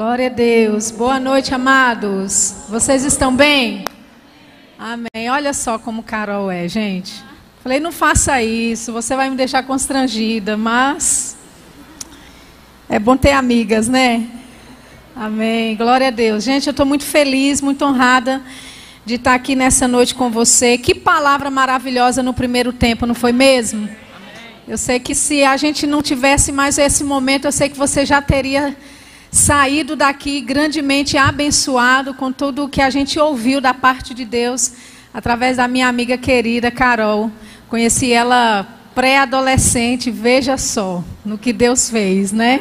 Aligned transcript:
Glória 0.00 0.28
a 0.28 0.30
Deus. 0.30 0.90
Boa 0.90 1.20
noite, 1.20 1.54
amados. 1.54 2.64
Vocês 2.70 3.04
estão 3.04 3.36
bem? 3.36 3.84
Amém. 4.78 5.28
Olha 5.30 5.52
só 5.52 5.78
como 5.78 6.02
Carol 6.02 6.50
é, 6.50 6.66
gente. 6.66 7.22
Falei, 7.62 7.80
não 7.80 7.92
faça 7.92 8.42
isso, 8.42 8.94
você 8.94 9.14
vai 9.14 9.28
me 9.28 9.36
deixar 9.36 9.62
constrangida, 9.62 10.56
mas 10.56 11.36
é 12.88 12.98
bom 12.98 13.14
ter 13.14 13.32
amigas, 13.32 13.88
né? 13.88 14.26
Amém. 15.14 15.76
Glória 15.76 16.08
a 16.08 16.10
Deus. 16.10 16.44
Gente, 16.44 16.66
eu 16.66 16.70
estou 16.70 16.86
muito 16.86 17.04
feliz, 17.04 17.60
muito 17.60 17.84
honrada 17.84 18.40
de 19.04 19.16
estar 19.16 19.34
aqui 19.34 19.54
nessa 19.54 19.86
noite 19.86 20.14
com 20.14 20.30
você. 20.30 20.78
Que 20.78 20.94
palavra 20.94 21.50
maravilhosa 21.50 22.22
no 22.22 22.32
primeiro 22.32 22.72
tempo, 22.72 23.04
não 23.04 23.14
foi 23.14 23.32
mesmo? 23.32 23.86
Eu 24.66 24.78
sei 24.78 24.98
que 24.98 25.14
se 25.14 25.44
a 25.44 25.58
gente 25.58 25.86
não 25.86 26.00
tivesse 26.00 26.52
mais 26.52 26.78
esse 26.78 27.04
momento, 27.04 27.44
eu 27.44 27.52
sei 27.52 27.68
que 27.68 27.76
você 27.76 28.06
já 28.06 28.22
teria 28.22 28.74
saído 29.30 29.94
daqui 29.94 30.40
grandemente 30.40 31.16
abençoado 31.16 32.14
com 32.14 32.32
tudo 32.32 32.64
o 32.64 32.68
que 32.68 32.82
a 32.82 32.90
gente 32.90 33.18
ouviu 33.18 33.60
da 33.60 33.72
parte 33.72 34.12
de 34.12 34.24
Deus 34.24 34.72
através 35.14 35.56
da 35.56 35.68
minha 35.68 35.88
amiga 35.88 36.18
querida 36.18 36.70
Carol. 36.70 37.30
Conheci 37.68 38.12
ela 38.12 38.66
pré-adolescente, 38.94 40.10
veja 40.10 40.56
só 40.56 41.04
no 41.24 41.38
que 41.38 41.52
Deus 41.52 41.88
fez, 41.88 42.32
né? 42.32 42.60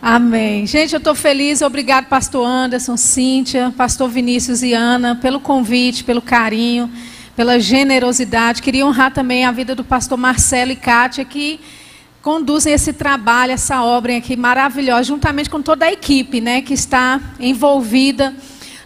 Amém. 0.00 0.66
Gente, 0.66 0.94
eu 0.94 0.98
estou 0.98 1.14
feliz. 1.14 1.60
Obrigado, 1.60 2.06
pastor 2.06 2.46
Anderson, 2.46 2.96
Cíntia, 2.96 3.72
pastor 3.76 4.08
Vinícius 4.08 4.62
e 4.62 4.72
Ana, 4.72 5.16
pelo 5.16 5.40
convite, 5.40 6.04
pelo 6.04 6.22
carinho 6.22 6.90
pela 7.38 7.60
generosidade. 7.60 8.60
Queria 8.60 8.84
honrar 8.84 9.12
também 9.12 9.44
a 9.44 9.52
vida 9.52 9.72
do 9.72 9.84
pastor 9.84 10.18
Marcelo 10.18 10.72
e 10.72 10.76
Kátia, 10.76 11.24
que 11.24 11.60
conduzem 12.28 12.74
esse 12.74 12.92
trabalho, 12.92 13.52
essa 13.52 13.82
obra 13.82 14.14
aqui 14.14 14.36
maravilhosa, 14.36 15.04
juntamente 15.04 15.48
com 15.48 15.62
toda 15.62 15.86
a 15.86 15.92
equipe 15.92 16.42
né, 16.42 16.60
que 16.60 16.74
está 16.74 17.18
envolvida 17.40 18.34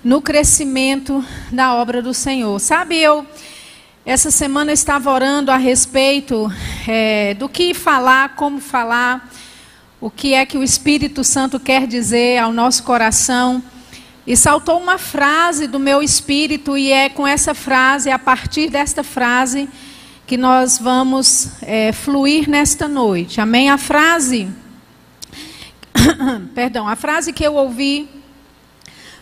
no 0.05 0.23
crescimento 0.23 1.25
da 1.51 1.75
obra 1.75 2.01
do 2.01 2.15
Senhor. 2.15 2.57
Sabe, 2.61 2.99
eu 2.99 3.27
essa 4.07 4.31
semana 4.31 4.71
estava 4.71 5.11
orando 5.11 5.51
a 5.51 5.57
respeito 5.57 6.49
é, 6.87 7.35
do 7.35 7.49
que 7.49 7.75
falar, 7.75 8.37
como 8.37 8.61
falar, 8.61 9.29
o 10.01 10.09
que 10.09 10.35
é 10.35 10.47
que 10.47 10.57
o 10.57 10.63
Espírito 10.63 11.25
Santo 11.25 11.59
quer 11.59 11.89
dizer 11.89 12.39
ao 12.39 12.53
nosso 12.53 12.85
coração. 12.85 13.61
E 14.25 14.37
saltou 14.37 14.79
uma 14.79 14.99
frase 14.99 15.67
do 15.67 15.81
meu 15.81 16.01
espírito, 16.01 16.79
e 16.79 16.93
é 16.93 17.09
com 17.09 17.27
essa 17.27 17.55
frase, 17.55 18.09
a 18.09 18.21
partir 18.21 18.71
desta 18.71 19.03
frase, 19.03 19.69
que 20.33 20.37
nós 20.39 20.79
vamos 20.79 21.61
é, 21.61 21.93
fluir 21.93 22.49
nesta 22.49 22.89
noite. 22.89 23.39
Amém? 23.39 23.69
A 23.69 23.77
frase, 23.77 24.49
perdão, 26.55 26.89
a 26.89 26.97
frase 26.97 27.35
que 27.35 27.45
eu 27.45 27.53
ouvi 27.53 28.09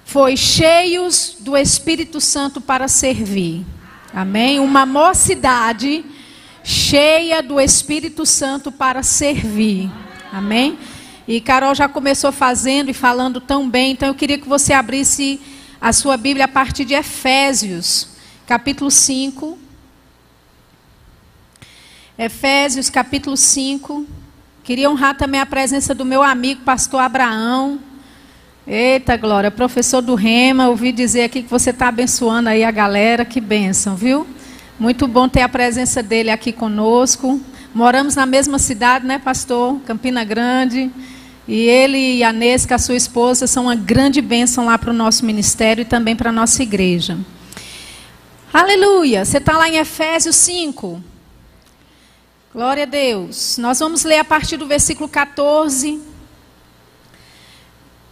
foi: 0.05 0.37
cheios 0.37 1.39
do 1.41 1.57
Espírito 1.57 2.21
Santo 2.21 2.61
para 2.61 2.87
servir. 2.87 3.67
Amém? 4.15 4.61
Uma 4.61 4.87
mocidade 4.87 6.05
cheia 6.63 7.43
do 7.43 7.61
Espírito 7.61 8.25
Santo 8.25 8.71
para 8.71 9.03
servir. 9.03 9.91
Amém? 10.33 10.79
E 11.27 11.41
Carol 11.41 11.75
já 11.75 11.89
começou 11.89 12.31
fazendo 12.31 12.89
e 12.89 12.95
falando 12.95 13.41
tão 13.41 13.69
bem, 13.69 13.91
então 13.91 14.07
eu 14.07 14.15
queria 14.15 14.39
que 14.39 14.49
você 14.49 14.73
abrisse 14.73 15.41
a 15.81 15.93
sua 15.93 16.17
Bíblia 16.17 16.45
a 16.45 16.49
partir 16.49 16.85
de 16.85 16.95
Efésios, 16.95 18.11
capítulo 18.47 18.93
5. 18.93 19.60
Efésios, 22.23 22.91
capítulo 22.91 23.35
5. 23.35 24.07
Queria 24.63 24.91
honrar 24.91 25.17
também 25.17 25.41
a 25.41 25.47
presença 25.47 25.95
do 25.95 26.05
meu 26.05 26.23
amigo, 26.23 26.61
pastor 26.61 27.01
Abraão. 27.01 27.81
Eita, 28.67 29.17
Glória, 29.17 29.51
professor 29.51 30.03
do 30.03 30.15
Rema, 30.15 30.69
ouvi 30.69 30.93
dizer 30.93 31.23
aqui 31.23 31.43
que 31.43 31.49
você 31.49 31.71
está 31.71 31.89
abençoando 31.89 32.51
aí 32.51 32.63
a 32.63 32.71
galera, 32.71 33.25
que 33.25 33.41
bênção, 33.41 33.97
viu? 33.97 34.27
Muito 34.79 35.09
bom 35.09 35.31
ter 35.31 35.41
a 35.41 35.49
presença 35.49 36.03
dele 36.03 36.29
aqui 36.29 36.53
conosco. 36.53 37.41
Moramos 37.75 38.17
na 38.17 38.27
mesma 38.27 38.59
cidade, 38.59 39.07
né, 39.07 39.19
pastor? 39.19 39.81
Campina 39.87 40.23
Grande. 40.23 40.91
E 41.49 41.55
ele 41.55 42.17
e 42.17 42.23
a 42.23 42.35
Nesca, 42.35 42.75
a 42.75 42.79
sua 42.79 42.97
esposa, 42.97 43.47
são 43.47 43.63
uma 43.63 43.75
grande 43.75 44.21
bênção 44.21 44.67
lá 44.67 44.77
para 44.77 44.91
o 44.91 44.93
nosso 44.93 45.25
ministério 45.25 45.81
e 45.81 45.87
também 45.87 46.15
para 46.15 46.29
a 46.29 46.35
nossa 46.35 46.63
igreja. 46.63 47.17
Aleluia! 48.53 49.25
Você 49.25 49.39
está 49.39 49.57
lá 49.57 49.71
em 49.71 49.79
Efésios 49.79 50.37
5. 50.37 51.09
Glória 52.53 52.83
a 52.83 52.87
Deus. 52.87 53.59
Nós 53.59 53.79
vamos 53.79 54.03
ler 54.03 54.19
a 54.19 54.25
partir 54.25 54.57
do 54.57 54.67
versículo 54.67 55.09
14. 55.09 56.03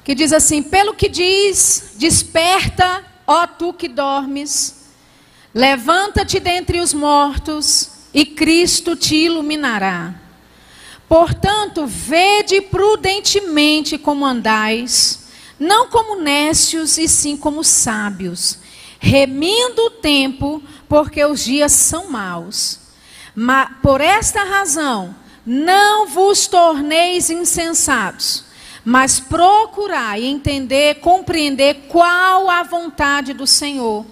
Que 0.04 0.14
diz 0.14 0.32
assim: 0.32 0.62
Pelo 0.62 0.94
que 0.94 1.08
diz, 1.08 1.94
desperta, 1.96 3.04
ó 3.26 3.48
tu 3.48 3.72
que 3.72 3.88
dormes, 3.88 4.92
levanta-te 5.52 6.38
dentre 6.38 6.80
os 6.80 6.94
mortos, 6.94 7.90
e 8.14 8.24
Cristo 8.24 8.94
te 8.94 9.16
iluminará. 9.16 10.14
Portanto, 11.08 11.84
vede 11.84 12.60
prudentemente 12.60 13.98
como 13.98 14.24
andais, 14.24 15.30
não 15.58 15.88
como 15.88 16.14
nécios, 16.14 16.96
e 16.96 17.08
sim 17.08 17.36
como 17.36 17.64
sábios, 17.64 18.60
remindo 19.00 19.86
o 19.86 19.90
tempo, 19.90 20.62
porque 20.88 21.24
os 21.24 21.44
dias 21.44 21.72
são 21.72 22.08
maus. 22.08 22.86
Mas, 23.38 23.68
por 23.80 24.00
esta 24.00 24.42
razão, 24.42 25.14
não 25.46 26.06
vos 26.08 26.46
torneis 26.46 27.30
insensatos, 27.30 28.44
mas 28.84 29.20
procurai 29.20 30.24
entender, 30.24 30.96
compreender 30.96 31.86
qual 31.88 32.50
a 32.50 32.62
vontade 32.62 33.32
do 33.32 33.46
Senhor. 33.46 34.04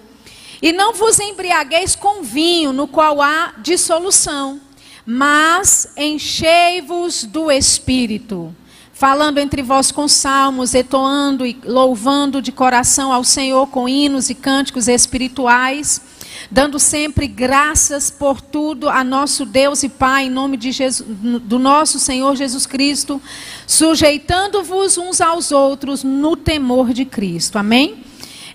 E 0.61 0.71
não 0.71 0.93
vos 0.93 1.19
embriagueis 1.19 1.95
com 1.95 2.23
vinho, 2.23 2.71
no 2.71 2.87
qual 2.87 3.21
há 3.21 3.53
dissolução 3.57 4.61
mas 5.09 5.87
enchei-vos 5.95 7.23
do 7.23 7.49
Espírito, 7.49 8.53
falando 8.91 9.37
entre 9.37 9.63
vós 9.63 9.89
com 9.89 10.05
salmos, 10.05 10.73
etoando 10.73 11.45
e 11.45 11.57
louvando 11.63 12.41
de 12.41 12.51
coração 12.51 13.13
ao 13.13 13.23
Senhor 13.23 13.67
com 13.67 13.87
hinos 13.87 14.29
e 14.29 14.35
cânticos 14.35 14.89
espirituais, 14.89 16.01
dando 16.49 16.79
sempre 16.79 17.27
graças 17.27 18.09
por 18.09 18.41
tudo 18.41 18.89
a 18.89 19.03
nosso 19.03 19.45
Deus 19.45 19.83
e 19.83 19.89
Pai, 19.89 20.25
em 20.25 20.29
nome 20.29 20.57
de 20.57 20.71
Jesus, 20.71 21.07
do 21.41 21.59
nosso 21.59 21.99
Senhor 21.99 22.35
Jesus 22.35 22.65
Cristo, 22.65 23.21
sujeitando-vos 23.65 24.97
uns 24.97 25.21
aos 25.21 25.51
outros 25.51 26.03
no 26.03 26.35
temor 26.35 26.93
de 26.93 27.05
Cristo. 27.05 27.57
Amém? 27.57 28.03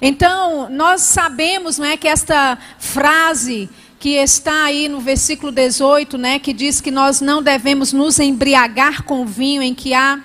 Então, 0.01 0.69
nós 0.69 1.03
sabemos 1.03 1.79
não 1.79 1.87
é, 1.87 1.97
que 1.97 2.09
esta 2.09 2.59
frase 2.79 3.71
que 4.01 4.17
está 4.17 4.65
aí 4.65 4.89
no 4.89 5.01
versículo 5.01 5.53
18, 5.53 6.19
né, 6.19 6.39
que 6.41 6.53
diz 6.53 6.81
que 6.81 6.91
nós 6.91 7.21
não 7.21 7.41
devemos 7.41 7.93
nos 7.93 8.19
embriagar 8.19 9.05
com 9.05 9.25
vinho 9.25 9.63
em 9.63 9.73
que 9.73 9.95
há 9.95 10.19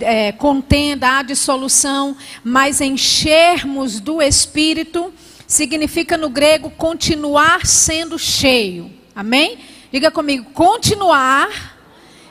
é, 0.00 0.30
contenda, 0.30 1.18
há 1.18 1.22
dissolução, 1.22 2.16
mas 2.42 2.80
enchermos 2.80 3.98
do 3.98 4.22
Espírito, 4.22 5.12
significa 5.54 6.18
no 6.18 6.28
grego 6.28 6.70
continuar 6.70 7.66
sendo 7.66 8.18
cheio. 8.18 8.90
Amém? 9.14 9.58
Diga 9.92 10.10
comigo, 10.10 10.50
continuar 10.52 11.76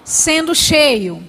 sendo 0.03 0.53
cheio. 0.53 1.23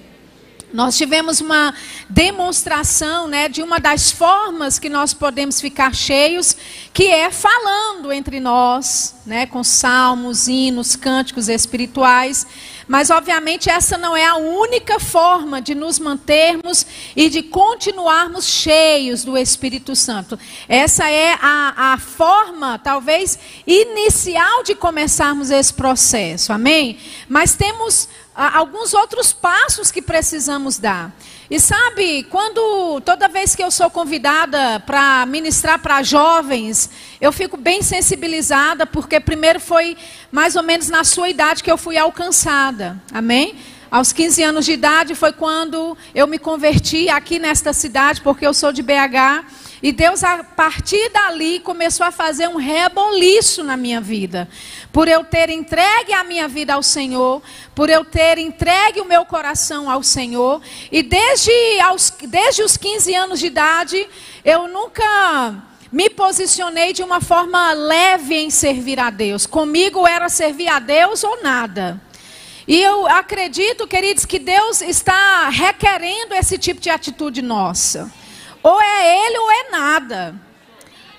Nós 0.73 0.97
tivemos 0.97 1.39
uma 1.39 1.73
demonstração 2.09 3.29
né, 3.29 3.47
de 3.47 3.63
uma 3.63 3.79
das 3.79 4.11
formas 4.11 4.77
que 4.77 4.89
nós 4.89 5.13
podemos 5.13 5.61
ficar 5.61 5.95
cheios, 5.95 6.57
que 6.93 7.05
é 7.05 7.31
falando 7.31 8.11
entre 8.11 8.41
nós, 8.41 9.15
né, 9.25 9.45
com 9.45 9.63
salmos, 9.63 10.49
hinos, 10.49 10.97
cânticos 10.97 11.47
espirituais. 11.47 12.45
Mas, 12.87 13.09
obviamente, 13.09 13.69
essa 13.69 13.97
não 13.97 14.15
é 14.15 14.25
a 14.25 14.35
única 14.35 14.99
forma 14.99 15.61
de 15.61 15.73
nos 15.73 15.97
mantermos 15.97 16.85
e 17.15 17.29
de 17.29 17.41
continuarmos 17.41 18.45
cheios 18.45 19.23
do 19.23 19.37
Espírito 19.37 19.95
Santo. 19.95 20.37
Essa 20.67 21.09
é 21.09 21.33
a, 21.41 21.93
a 21.93 21.97
forma, 21.97 22.77
talvez, 22.77 23.39
inicial 23.65 24.63
de 24.63 24.75
começarmos 24.75 25.49
esse 25.49 25.73
processo. 25.73 26.53
Amém? 26.53 26.99
Mas 27.27 27.55
temos 27.55 28.07
alguns 28.35 28.93
outros 28.93 29.33
passos 29.33 29.91
que 29.91 30.01
precisamos 30.01 30.77
dar. 30.77 31.11
E 31.49 31.59
sabe, 31.59 32.23
quando 32.23 32.99
toda 33.01 33.27
vez 33.27 33.55
que 33.55 33.63
eu 33.63 33.69
sou 33.69 33.87
convidada 33.89 34.79
para 34.79 35.25
ministrar 35.27 35.77
para 35.77 36.01
jovens, 36.01 36.89
eu 37.21 37.31
fico 37.31 37.55
bem 37.55 37.83
sensibilizada, 37.83 38.87
porque 38.87 39.19
primeiro 39.19 39.59
foi 39.59 39.95
mais 40.31 40.55
ou 40.55 40.63
menos 40.63 40.89
na 40.89 41.03
sua 41.03 41.29
idade 41.29 41.63
que 41.63 41.71
eu 41.71 41.77
fui 41.77 41.97
alcançada. 41.97 42.99
Amém? 43.13 43.55
Aos 43.91 44.11
15 44.11 44.41
anos 44.41 44.65
de 44.65 44.71
idade 44.71 45.13
foi 45.13 45.31
quando 45.31 45.95
eu 46.15 46.25
me 46.25 46.39
converti 46.39 47.09
aqui 47.09 47.37
nesta 47.37 47.73
cidade, 47.73 48.21
porque 48.21 48.45
eu 48.45 48.53
sou 48.53 48.73
de 48.73 48.81
BH. 48.81 49.45
E 49.83 49.91
Deus, 49.91 50.23
a 50.23 50.43
partir 50.43 51.09
dali, 51.11 51.59
começou 51.59 52.07
a 52.07 52.11
fazer 52.11 52.47
um 52.47 52.55
reboliço 52.55 53.63
na 53.63 53.77
minha 53.77 54.01
vida. 54.01 54.49
Por 54.95 55.09
eu 55.09 55.25
ter 55.25 55.49
entregue 55.49 56.13
a 56.13 56.23
minha 56.23 56.47
vida 56.47 56.73
ao 56.73 56.81
Senhor, 56.81 57.41
por 57.75 57.89
eu 57.89 58.05
ter 58.05 58.37
entregue 58.37 59.01
o 59.01 59.05
meu 59.05 59.25
coração 59.25 59.89
ao 59.89 60.01
Senhor. 60.01 60.61
E 60.89 61.03
desde, 61.03 61.51
aos, 61.81 62.13
desde 62.21 62.63
os 62.63 62.77
15 62.77 63.13
anos 63.13 63.41
de 63.41 63.47
idade, 63.47 64.07
eu 64.45 64.69
nunca 64.69 65.53
me 65.91 66.09
posicionei 66.09 66.93
de 66.93 67.03
uma 67.03 67.19
forma 67.19 67.73
leve 67.73 68.35
em 68.35 68.49
servir 68.49 68.97
a 68.97 69.09
Deus. 69.09 69.45
Comigo 69.45 70.07
era 70.07 70.29
servir 70.29 70.69
a 70.69 70.79
Deus 70.79 71.25
ou 71.25 71.43
nada. 71.43 72.01
E 72.65 72.81
eu 72.81 73.05
acredito, 73.05 73.85
queridos, 73.85 74.25
que 74.25 74.39
Deus 74.39 74.81
está 74.81 75.49
requerendo 75.49 76.33
esse 76.35 76.57
tipo 76.57 76.79
de 76.79 76.89
atitude 76.89 77.41
nossa. 77.41 78.09
Ou 78.63 78.81
é 78.81 79.25
Ele 79.27 79.37
ou 79.39 79.51
é 79.51 79.69
nada. 79.71 80.45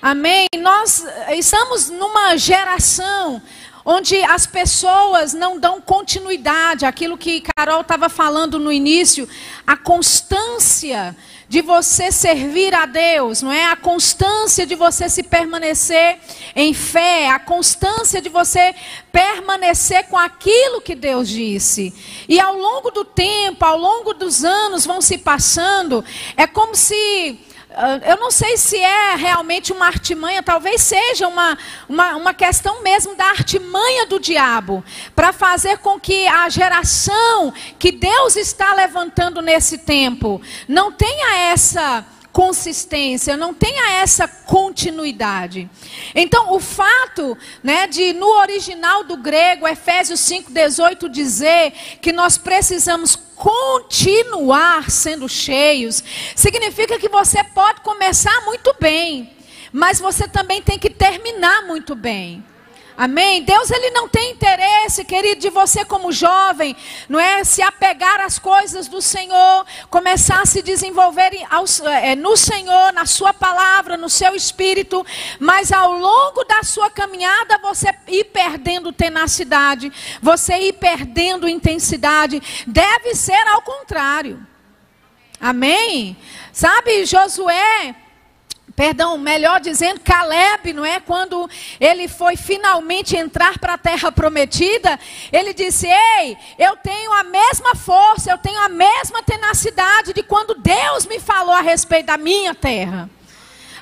Amém? 0.01 0.47
Nós 0.59 1.05
estamos 1.29 1.89
numa 1.89 2.37
geração 2.37 3.41
onde 3.89 4.21
as 4.21 4.45
pessoas 4.45 5.33
não 5.33 5.57
dão 5.57 5.79
continuidade 5.79 6.85
àquilo 6.85 7.17
que 7.17 7.41
Carol 7.55 7.79
estava 7.79 8.09
falando 8.09 8.59
no 8.59 8.69
início, 8.69 9.29
a 9.65 9.77
constância 9.77 11.15
de 11.47 11.61
você 11.61 12.11
servir 12.11 12.75
a 12.75 12.85
Deus, 12.85 13.41
não 13.41 13.49
é? 13.49 13.63
A 13.63 13.77
constância 13.77 14.65
de 14.65 14.75
você 14.75 15.07
se 15.07 15.23
permanecer 15.23 16.19
em 16.53 16.73
fé, 16.73 17.29
a 17.29 17.39
constância 17.39 18.21
de 18.21 18.27
você 18.27 18.75
permanecer 19.09 20.07
com 20.07 20.17
aquilo 20.17 20.81
que 20.81 20.93
Deus 20.93 21.29
disse. 21.29 21.93
E 22.27 22.41
ao 22.41 22.57
longo 22.57 22.91
do 22.91 23.05
tempo, 23.05 23.63
ao 23.63 23.77
longo 23.77 24.13
dos 24.13 24.43
anos 24.43 24.85
vão 24.85 24.99
se 24.99 25.17
passando, 25.17 26.03
é 26.35 26.45
como 26.45 26.75
se 26.75 27.39
eu 28.05 28.17
não 28.17 28.31
sei 28.31 28.57
se 28.57 28.77
é 28.77 29.15
realmente 29.15 29.71
uma 29.71 29.85
artimanha, 29.85 30.41
talvez 30.41 30.81
seja 30.81 31.27
uma, 31.27 31.57
uma, 31.87 32.15
uma 32.15 32.33
questão 32.33 32.81
mesmo 32.81 33.15
da 33.15 33.25
artimanha 33.25 34.05
do 34.07 34.19
diabo, 34.19 34.83
para 35.15 35.31
fazer 35.31 35.77
com 35.77 35.99
que 35.99 36.27
a 36.27 36.49
geração 36.49 37.53
que 37.77 37.91
Deus 37.91 38.35
está 38.35 38.73
levantando 38.73 39.41
nesse 39.41 39.77
tempo 39.77 40.41
não 40.67 40.91
tenha 40.91 41.51
essa 41.51 42.05
consistência, 42.37 43.35
não 43.35 43.51
tenha 43.51 43.93
essa 43.93 44.27
continuidade. 44.27 45.67
Então, 46.13 46.53
o 46.53 46.59
fato 46.59 47.35
né, 47.63 47.87
de, 47.87 48.13
no 48.13 48.27
original 48.27 49.03
do 49.03 49.17
grego, 49.17 49.67
Efésios 49.67 50.19
5,18, 50.19 51.09
dizer 51.09 51.73
que 51.99 52.11
nós 52.11 52.37
precisamos 52.37 53.15
continuar 53.15 54.91
sendo 54.91 55.27
cheios, 55.27 56.03
significa 56.35 56.99
que 56.99 57.09
você 57.09 57.43
pode 57.43 57.81
começar 57.81 58.39
muito 58.45 58.71
bem, 58.79 59.35
mas 59.73 59.99
você 59.99 60.27
também 60.27 60.61
tem 60.61 60.77
que 60.77 60.91
terminar 60.91 61.65
muito 61.65 61.95
bem. 61.95 62.45
Amém? 62.97 63.43
Deus 63.43 63.69
ele 63.69 63.91
não 63.91 64.09
tem 64.09 64.31
interesse, 64.31 65.05
querido, 65.05 65.39
de 65.39 65.51
você 65.51 65.85
como 65.85 66.11
jovem, 66.11 66.75
não 67.07 67.19
é 67.19 67.43
se 67.43 67.61
apegar 67.61 68.21
às 68.21 68.39
coisas 68.39 68.87
do 68.87 69.03
Senhor, 69.03 69.67
começar 69.87 70.41
a 70.41 70.45
se 70.47 70.63
desenvolver 70.63 71.29
é, 72.01 72.15
no 72.15 72.35
Senhor, 72.35 72.91
na 72.93 73.05
sua 73.05 73.35
palavra, 73.35 73.97
no 73.97 74.09
seu 74.09 74.33
espírito, 74.33 75.05
mas 75.39 75.71
ao 75.71 75.91
longo 75.91 76.43
da 76.45 76.63
sua 76.63 76.89
caminhada 76.89 77.59
você 77.59 77.93
ir 78.07 78.23
perdendo 78.25 78.91
tenacidade, 78.91 79.93
você 80.19 80.57
ir 80.57 80.73
perdendo 80.73 81.47
intensidade, 81.47 82.41
deve 82.65 83.13
ser 83.13 83.47
ao 83.49 83.61
contrário. 83.61 84.43
Amém? 85.39 86.17
Sabe, 86.51 87.05
Josué, 87.05 87.95
perdão, 88.77 89.17
melhor 89.17 89.59
dizendo, 89.59 89.99
Caleb, 90.01 90.71
não 90.71 90.85
é? 90.85 90.99
Quando 90.99 91.49
ele 91.79 92.07
foi 92.07 92.37
finalmente 92.37 93.17
entrar 93.17 93.57
para 93.57 93.73
a 93.73 93.77
terra 93.77 94.11
prometida, 94.11 94.99
ele 95.33 95.51
disse: 95.51 95.87
Ei, 95.87 96.37
eu 96.59 96.77
tenho 96.77 97.11
a 97.13 97.23
mesma 97.23 97.73
força, 97.73 98.29
eu 98.29 98.37
tenho 98.37 98.59
a 98.59 98.69
mesma 98.69 99.23
tenacidade 99.23 100.13
de 100.13 100.21
quando 100.21 100.53
Deus 100.53 101.07
me 101.07 101.19
falou 101.19 101.55
a 101.55 101.61
respeito 101.61 102.05
da 102.05 102.17
minha 102.17 102.53
terra. 102.53 103.09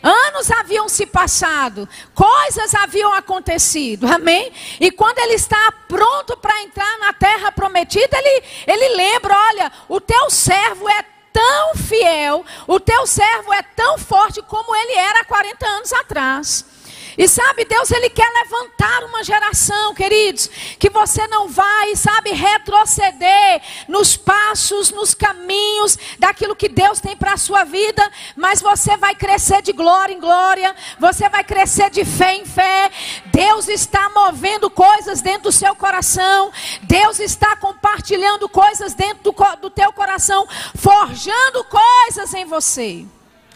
Anos 0.01 0.49
haviam 0.51 0.87
se 0.87 1.05
passado, 1.05 1.89
coisas 2.13 2.73
haviam 2.75 3.11
acontecido, 3.11 4.07
amém? 4.07 4.53
E 4.79 4.91
quando 4.91 5.19
ele 5.19 5.33
está 5.33 5.73
pronto 5.89 6.37
para 6.37 6.61
entrar 6.61 6.99
na 6.99 7.11
terra 7.11 7.51
prometida, 7.51 8.17
ele, 8.17 8.43
ele 8.65 8.95
lembra: 8.95 9.35
olha, 9.35 9.71
o 9.89 9.99
teu 9.99 10.29
servo 10.29 10.87
é 10.87 11.03
tão 11.35 11.75
fiel, 11.75 12.45
o 12.65 12.79
teu 12.79 13.05
servo 13.05 13.51
é 13.51 13.61
tão 13.61 13.97
forte 13.97 14.41
como 14.41 14.73
ele 14.73 14.93
era 14.93 15.19
há 15.19 15.25
40 15.25 15.67
anos 15.67 15.91
atrás. 15.91 16.65
E 17.17 17.27
sabe, 17.27 17.65
Deus 17.65 17.91
ele 17.91 18.09
quer 18.09 18.29
levantar 18.29 19.03
uma 19.05 19.23
geração, 19.23 19.93
queridos, 19.93 20.49
que 20.77 20.89
você 20.89 21.25
não 21.27 21.47
vai, 21.47 21.95
sabe, 21.95 22.31
retroceder 22.31 23.61
nos 23.87 24.17
passos, 24.17 24.91
nos 24.91 25.13
caminhos 25.13 25.97
daquilo 26.19 26.55
que 26.55 26.67
Deus 26.67 26.99
tem 26.99 27.15
para 27.15 27.33
a 27.33 27.37
sua 27.37 27.63
vida, 27.63 28.11
mas 28.35 28.61
você 28.61 28.97
vai 28.97 29.15
crescer 29.15 29.61
de 29.61 29.71
glória 29.71 30.13
em 30.13 30.19
glória, 30.19 30.75
você 30.99 31.29
vai 31.29 31.43
crescer 31.43 31.89
de 31.89 32.03
fé 32.03 32.35
em 32.35 32.45
fé. 32.45 32.91
Deus 33.27 33.67
está 33.67 34.09
movendo 34.09 34.69
coisas 34.69 35.21
dentro 35.21 35.43
do 35.43 35.51
seu 35.51 35.75
coração, 35.75 36.51
Deus 36.83 37.19
está 37.19 37.55
compartilhando 37.55 38.49
coisas 38.49 38.93
dentro 38.93 39.31
do, 39.31 39.55
do 39.61 39.69
teu 39.69 39.93
coração, 39.93 40.47
forjando 40.75 41.63
coisas 41.63 42.33
em 42.33 42.45
você. 42.45 43.05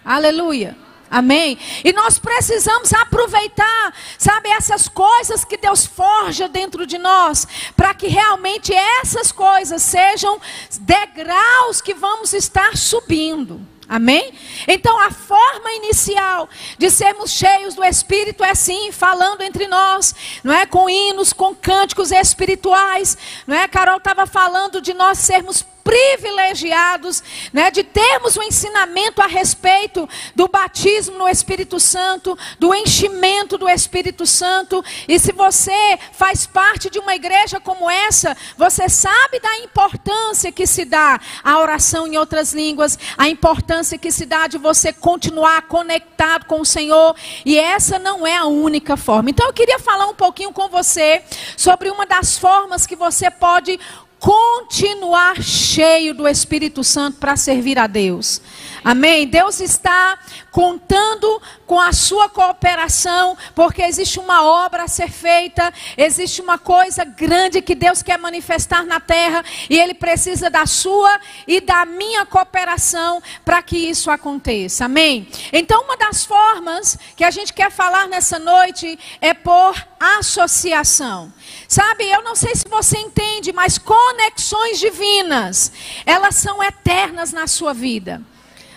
Aleluia. 0.03 0.88
Amém? 1.09 1.57
E 1.83 1.91
nós 1.91 2.19
precisamos 2.19 2.93
aproveitar, 2.93 3.93
sabe, 4.17 4.49
essas 4.49 4.87
coisas 4.87 5.43
que 5.43 5.57
Deus 5.57 5.85
forja 5.85 6.47
dentro 6.47 6.85
de 6.85 6.97
nós, 6.97 7.47
para 7.75 7.93
que 7.93 8.07
realmente 8.07 8.73
essas 8.73 9.31
coisas 9.31 9.81
sejam 9.81 10.39
degraus 10.81 11.81
que 11.81 11.93
vamos 11.93 12.33
estar 12.33 12.77
subindo. 12.77 13.59
Amém? 13.89 14.31
Então 14.67 14.99
a 14.99 15.09
forma 15.09 15.71
inicial 15.77 16.47
de 16.77 16.91
sermos 16.91 17.31
cheios 17.31 17.73
do 17.73 17.83
Espírito 17.83 18.43
é 18.43 18.51
assim, 18.51 18.91
falando 18.91 19.41
entre 19.41 19.65
nós, 19.65 20.13
não 20.43 20.53
é? 20.53 20.67
Com 20.67 20.87
hinos, 20.87 21.33
com 21.33 21.55
cânticos 21.55 22.11
espirituais, 22.11 23.17
não 23.47 23.55
é? 23.55 23.67
Carol 23.67 23.97
estava 23.97 24.27
falando 24.27 24.79
de 24.79 24.93
nós 24.93 25.17
sermos 25.17 25.65
privilegiados 25.89 27.23
né, 27.51 27.71
de 27.71 27.83
termos 27.83 28.35
o 28.35 28.41
um 28.41 28.43
ensinamento 28.43 29.23
a 29.23 29.25
respeito 29.25 30.07
do 30.35 30.47
batismo 30.47 31.17
no 31.17 31.27
Espírito 31.27 31.79
Santo, 31.79 32.37
do 32.59 32.75
enchimento 32.75 33.57
do 33.57 33.67
Espírito 33.67 34.23
Santo. 34.23 34.85
E 35.07 35.17
se 35.17 35.31
você 35.31 35.97
faz 36.13 36.45
parte 36.45 36.91
de 36.91 36.99
uma 36.99 37.15
igreja 37.15 37.59
como 37.59 37.89
essa, 37.89 38.37
você 38.55 38.87
sabe 38.87 39.39
da 39.39 39.57
importância 39.57 40.51
que 40.51 40.67
se 40.67 40.85
dá 40.85 41.19
à 41.43 41.59
oração 41.59 42.05
em 42.05 42.17
outras 42.17 42.53
línguas, 42.53 42.99
a 43.17 43.27
importância 43.27 43.97
que 43.97 44.11
se 44.11 44.27
dá 44.27 44.45
de 44.45 44.59
você 44.59 44.93
continuar 44.93 45.63
conectado 45.63 46.45
com 46.45 46.61
o 46.61 46.65
Senhor. 46.65 47.15
E 47.43 47.57
essa 47.57 47.97
não 47.97 48.27
é 48.27 48.37
a 48.37 48.45
única 48.45 48.95
forma. 48.95 49.31
Então 49.31 49.47
eu 49.47 49.53
queria 49.53 49.79
falar 49.79 50.05
um 50.05 50.15
pouquinho 50.15 50.53
com 50.53 50.69
você 50.69 51.23
sobre 51.57 51.89
uma 51.89 52.05
das 52.05 52.37
formas 52.37 52.85
que 52.85 52.95
você 52.95 53.31
pode 53.31 53.79
continuar 54.19 55.41
cheio 55.41 56.13
do 56.13 56.27
Espírito 56.27 56.83
Santo 56.83 57.17
para 57.19 57.37
servir 57.37 57.79
a 57.79 57.87
Deus. 57.87 58.41
Amém? 58.83 59.27
Deus 59.27 59.59
está 59.59 60.17
contando 60.51 61.41
com 61.65 61.79
a 61.79 61.93
sua 61.93 62.27
cooperação, 62.29 63.37
porque 63.53 63.81
existe 63.81 64.19
uma 64.19 64.43
obra 64.43 64.83
a 64.83 64.87
ser 64.87 65.09
feita, 65.09 65.71
existe 65.97 66.41
uma 66.41 66.57
coisa 66.57 67.03
grande 67.03 67.61
que 67.61 67.75
Deus 67.75 68.01
quer 68.01 68.17
manifestar 68.17 68.85
na 68.85 68.99
terra, 68.99 69.43
e 69.69 69.77
Ele 69.77 69.93
precisa 69.93 70.49
da 70.49 70.65
sua 70.65 71.19
e 71.47 71.61
da 71.61 71.85
minha 71.85 72.25
cooperação 72.25 73.21
para 73.45 73.61
que 73.61 73.77
isso 73.77 74.09
aconteça. 74.09 74.85
Amém? 74.85 75.27
Então, 75.53 75.83
uma 75.83 75.97
das 75.97 76.25
formas 76.25 76.97
que 77.15 77.23
a 77.23 77.31
gente 77.31 77.53
quer 77.53 77.71
falar 77.71 78.07
nessa 78.07 78.39
noite 78.39 78.97
é 79.21 79.33
por 79.33 79.75
associação. 79.99 81.31
Sabe, 81.67 82.09
eu 82.09 82.23
não 82.23 82.35
sei 82.35 82.55
se 82.55 82.67
você 82.67 82.97
entende, 82.97 83.51
mas 83.51 83.77
conexões 83.77 84.79
divinas, 84.79 85.71
elas 86.05 86.35
são 86.35 86.63
eternas 86.63 87.31
na 87.31 87.45
sua 87.47 87.73
vida. 87.73 88.21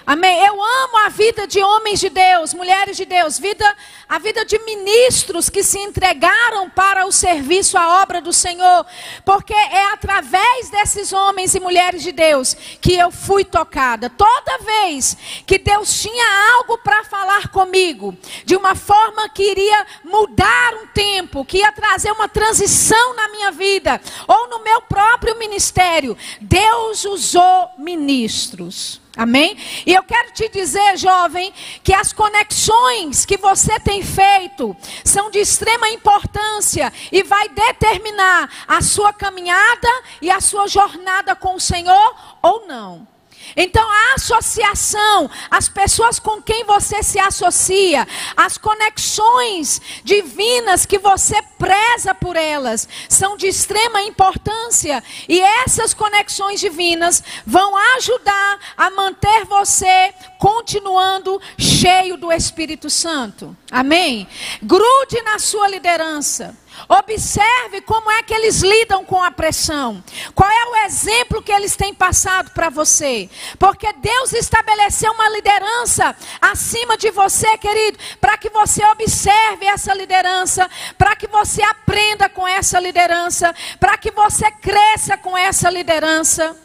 Amém. 0.04 0.44
Eu 0.44 0.60
amo 0.60 0.96
a 1.06 1.08
vida 1.08 1.46
de 1.46 1.60
homens 1.60 2.00
de 2.00 2.08
Deus, 2.08 2.52
mulheres 2.54 2.96
de 2.96 3.04
Deus, 3.04 3.38
vida, 3.38 3.64
a 4.08 4.18
vida 4.18 4.44
de 4.44 4.58
ministros 4.58 5.48
que 5.48 5.62
se 5.62 5.78
entregaram 5.78 6.68
para 6.70 7.06
o 7.06 7.12
serviço, 7.12 7.78
à 7.78 8.02
obra 8.02 8.20
do 8.20 8.32
Senhor, 8.32 8.84
porque 9.24 9.54
é 9.54 9.92
através 9.92 10.70
desses 10.70 11.12
homens 11.12 11.54
e 11.54 11.60
mulheres 11.60 12.02
de 12.02 12.10
Deus 12.10 12.54
que 12.80 12.94
eu 12.94 13.12
fui 13.12 13.44
tocada. 13.44 14.10
Toda 14.10 14.58
vez 14.58 15.16
que 15.46 15.58
Deus 15.58 16.00
tinha 16.00 16.56
algo 16.56 16.78
para 16.78 17.04
falar 17.04 17.48
comigo, 17.48 18.16
de 18.44 18.56
uma 18.56 18.74
forma 18.74 19.28
que 19.28 19.42
iria 19.42 19.86
mudar 20.02 20.74
um 20.82 20.86
tempo, 20.88 21.44
que 21.44 21.58
ia 21.58 21.70
trazer 21.70 22.10
uma 22.10 22.28
transição 22.28 23.14
na 23.14 23.28
minha 23.28 23.52
vida, 23.52 24.00
ou 24.26 24.48
no 24.48 24.64
meu 24.64 24.82
próprio 24.82 25.38
ministério, 25.38 26.16
Deus 26.40 27.04
usou 27.04 27.70
ministros. 27.78 29.01
Amém? 29.16 29.56
E 29.84 29.92
eu 29.92 30.02
quero 30.02 30.32
te 30.32 30.48
dizer, 30.48 30.96
jovem, 30.96 31.52
que 31.82 31.92
as 31.92 32.12
conexões 32.12 33.26
que 33.26 33.36
você 33.36 33.78
tem 33.78 34.02
feito 34.02 34.74
são 35.04 35.30
de 35.30 35.38
extrema 35.38 35.88
importância 35.90 36.90
e 37.10 37.22
vai 37.22 37.48
determinar 37.50 38.50
a 38.66 38.80
sua 38.80 39.12
caminhada 39.12 39.88
e 40.20 40.30
a 40.30 40.40
sua 40.40 40.66
jornada 40.66 41.36
com 41.36 41.54
o 41.56 41.60
Senhor 41.60 42.16
ou 42.40 42.66
não. 42.66 43.11
Então, 43.56 43.86
a 43.90 44.14
associação, 44.14 45.30
as 45.50 45.68
pessoas 45.68 46.18
com 46.18 46.40
quem 46.40 46.64
você 46.64 47.02
se 47.02 47.18
associa, 47.18 48.06
as 48.36 48.56
conexões 48.56 49.80
divinas 50.04 50.86
que 50.86 50.98
você 50.98 51.40
preza 51.58 52.14
por 52.14 52.36
elas, 52.36 52.88
são 53.08 53.36
de 53.36 53.46
extrema 53.46 54.02
importância. 54.02 55.02
E 55.28 55.40
essas 55.40 55.94
conexões 55.94 56.60
divinas 56.60 57.22
vão 57.46 57.76
ajudar 57.96 58.58
a 58.76 58.90
manter 58.90 59.44
você 59.44 60.12
continuando 60.38 61.40
cheio 61.58 62.16
do 62.16 62.32
Espírito 62.32 62.90
Santo. 62.90 63.56
Amém? 63.70 64.26
Grude 64.62 65.22
na 65.22 65.38
sua 65.38 65.68
liderança. 65.68 66.56
Observe 66.88 67.80
como 67.82 68.10
é 68.10 68.22
que 68.22 68.34
eles 68.34 68.60
lidam 68.60 69.04
com 69.04 69.22
a 69.22 69.30
pressão. 69.30 70.02
Qual 70.34 70.50
é 70.50 70.64
o 70.66 70.76
exemplo 70.86 71.42
que 71.42 71.52
eles 71.52 71.76
têm 71.76 71.94
passado 71.94 72.50
para 72.50 72.70
você? 72.70 73.28
Porque 73.58 73.92
Deus 73.94 74.32
estabeleceu 74.32 75.12
uma 75.12 75.28
liderança 75.28 76.14
acima 76.40 76.96
de 76.96 77.10
você, 77.10 77.56
querido, 77.58 77.98
para 78.20 78.36
que 78.36 78.50
você 78.50 78.84
observe 78.86 79.66
essa 79.66 79.94
liderança, 79.94 80.68
para 80.98 81.14
que 81.16 81.26
você 81.26 81.62
aprenda 81.62 82.28
com 82.28 82.46
essa 82.46 82.80
liderança, 82.80 83.54
para 83.78 83.96
que 83.96 84.10
você 84.10 84.50
cresça 84.50 85.16
com 85.16 85.36
essa 85.36 85.70
liderança. 85.70 86.56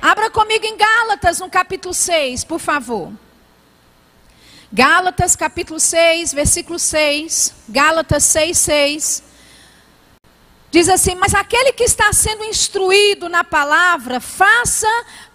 Abra 0.00 0.28
comigo 0.30 0.66
em 0.66 0.76
Gálatas, 0.76 1.38
no 1.38 1.48
capítulo 1.48 1.94
6, 1.94 2.42
por 2.42 2.58
favor. 2.58 3.12
Gálatas 4.74 5.36
capítulo 5.36 5.78
6, 5.78 6.32
versículo 6.32 6.78
6. 6.78 7.52
Gálatas 7.68 8.24
6, 8.24 8.56
6. 8.56 9.22
Diz 10.70 10.88
assim: 10.88 11.14
Mas 11.14 11.34
aquele 11.34 11.72
que 11.72 11.84
está 11.84 12.10
sendo 12.14 12.42
instruído 12.44 13.28
na 13.28 13.44
palavra, 13.44 14.18
faça 14.18 14.88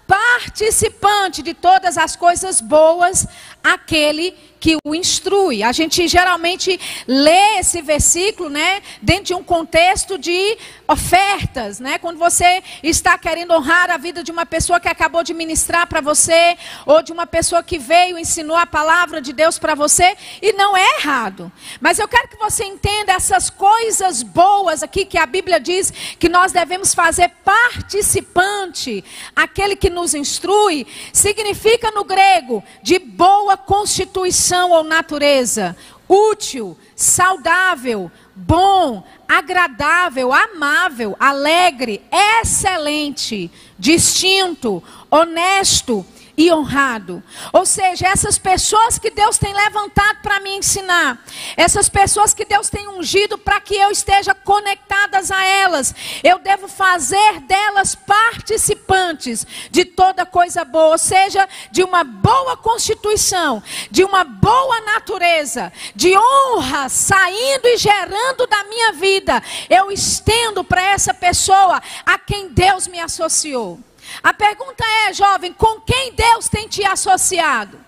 participante 0.08 1.44
de 1.44 1.54
todas 1.54 2.00
as 2.00 2.16
coisas 2.16 2.62
boas 2.62 3.28
aquele 3.64 4.32
que 4.68 4.78
o 4.84 4.94
instrui. 4.94 5.64
A 5.64 5.72
gente 5.72 6.10
geralmente 6.10 6.78
lê 7.08 7.60
esse 7.60 7.82
versículo, 7.82 8.50
né, 8.50 8.82
dentro 9.02 9.24
de 9.24 9.34
um 9.34 9.42
contexto 9.42 10.18
de 10.18 10.58
ofertas, 10.86 11.80
né? 11.80 11.98
Quando 11.98 12.18
você 12.18 12.62
está 12.84 13.18
querendo 13.18 13.54
honrar 13.54 13.90
a 13.90 13.96
vida 13.96 14.22
de 14.22 14.30
uma 14.30 14.46
pessoa 14.46 14.78
que 14.78 14.90
acabou 14.90 15.24
de 15.24 15.34
ministrar 15.34 15.88
para 15.88 16.02
você, 16.02 16.58
ou 16.86 17.02
de 17.02 17.14
uma 17.14 17.26
pessoa 17.26 17.64
que 17.64 17.78
veio 17.78 18.20
ensinou 18.20 18.58
a 18.58 18.66
palavra 18.66 19.22
de 19.22 19.32
Deus 19.32 19.58
para 19.58 19.74
você, 19.74 20.18
e 20.42 20.52
não 20.52 20.76
é 20.76 20.98
errado. 20.98 21.50
Mas 21.80 21.98
eu 21.98 22.08
quero 22.08 22.28
que 22.28 22.38
você 22.38 22.66
entenda 22.66 23.14
essas 23.14 23.50
coisas 23.50 24.22
boas 24.22 24.84
aqui 24.84 25.06
que 25.06 25.18
a 25.18 25.26
Bíblia 25.26 25.62
diz 25.62 25.94
que 26.20 26.28
nós 26.28 26.52
devemos 26.52 26.94
fazer 26.94 27.32
participante, 27.46 29.02
aquele 29.34 29.78
que 29.78 29.90
nos 29.90 30.14
instrui, 30.14 30.86
significa 31.14 31.90
no 31.92 32.04
grego 32.04 32.62
de 32.84 33.00
boa 33.00 33.56
constituição 33.56 34.57
ou 34.66 34.84
natureza, 34.84 35.76
útil, 36.08 36.78
saudável, 36.96 38.12
bom, 38.36 39.04
agradável, 39.28 40.34
amável, 40.34 41.16
alegre, 41.20 42.02
excelente, 42.12 43.52
distinto, 43.78 44.84
honesto 45.10 46.06
e 46.38 46.52
honrado. 46.52 47.24
Ou 47.52 47.66
seja, 47.66 48.08
essas 48.08 48.38
pessoas 48.38 49.00
que 49.00 49.10
Deus 49.10 49.40
tem 49.40 49.52
levantado 49.52 50.20
para 50.22 50.40
me 50.40 50.56
ensinar, 50.56 51.18
essas 51.58 51.90
pessoas 51.90 52.32
que 52.32 52.46
Deus 52.46 52.70
tem 52.70 52.88
ungido 52.88 53.40
para 53.40 53.60
que 53.60 53.76
eu 53.76 53.90
esteja 53.90 54.36
conectadas 54.36 55.32
a 55.32 55.44
elas, 55.44 55.96
eu 56.24 56.38
devo 56.38 56.68
fazer 56.68 57.42
delas 57.42 57.96
participantes 57.96 59.48
de 59.72 59.84
toda 59.84 60.28
coisa 60.28 60.64
boa, 60.64 60.92
ou 60.92 60.98
seja, 60.98 61.50
de 61.72 61.82
uma 61.84 62.04
boa 62.04 62.56
constituição, 62.56 63.64
de 63.90 64.04
uma 64.04 64.24
boa 64.24 64.80
natureza, 64.82 65.74
de 65.96 66.16
honra 66.16 66.88
saindo 66.88 67.68
e 67.68 67.78
gerando 67.78 68.46
da 68.46 68.64
minha 68.66 68.94
vida. 68.94 69.42
Eu 69.68 69.92
estendo 69.92 70.64
para 70.64 70.84
essa 70.84 71.14
pessoa 71.14 71.82
a 72.06 72.20
quem 72.20 72.50
Deus 72.50 72.88
me 72.88 73.00
associou. 73.00 73.80
A 74.24 74.34
pergunta 74.34 74.84
é, 75.08 75.14
jovem, 75.14 75.54
com 75.54 75.80
quem 75.82 76.14
Deus 76.14 76.48
tem 76.50 76.68
te 76.68 76.84
associado? 76.86 77.88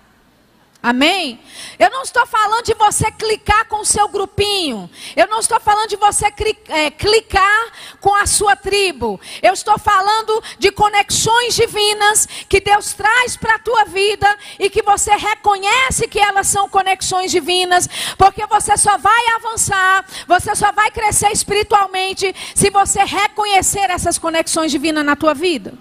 Amém? 0.82 1.38
Eu 1.78 1.90
não 1.90 2.02
estou 2.02 2.26
falando 2.26 2.64
de 2.64 2.72
você 2.72 3.10
clicar 3.12 3.66
com 3.68 3.80
o 3.80 3.84
seu 3.84 4.08
grupinho. 4.08 4.88
Eu 5.14 5.26
não 5.26 5.38
estou 5.38 5.60
falando 5.60 5.90
de 5.90 5.96
você 5.96 6.32
é, 6.68 6.90
clicar 6.90 7.66
com 8.00 8.14
a 8.14 8.24
sua 8.24 8.56
tribo. 8.56 9.20
Eu 9.42 9.52
estou 9.52 9.78
falando 9.78 10.42
de 10.58 10.72
conexões 10.72 11.54
divinas 11.54 12.26
que 12.48 12.62
Deus 12.62 12.94
traz 12.94 13.36
para 13.36 13.56
a 13.56 13.58
tua 13.58 13.84
vida 13.84 14.26
e 14.58 14.70
que 14.70 14.80
você 14.80 15.14
reconhece 15.14 16.08
que 16.08 16.18
elas 16.18 16.46
são 16.46 16.66
conexões 16.66 17.30
divinas, 17.30 17.86
porque 18.16 18.46
você 18.46 18.74
só 18.78 18.96
vai 18.96 19.26
avançar, 19.34 20.06
você 20.26 20.54
só 20.54 20.72
vai 20.72 20.90
crescer 20.90 21.30
espiritualmente 21.30 22.34
se 22.54 22.70
você 22.70 23.04
reconhecer 23.04 23.90
essas 23.90 24.16
conexões 24.16 24.70
divinas 24.70 25.04
na 25.04 25.14
tua 25.14 25.34
vida. 25.34 25.74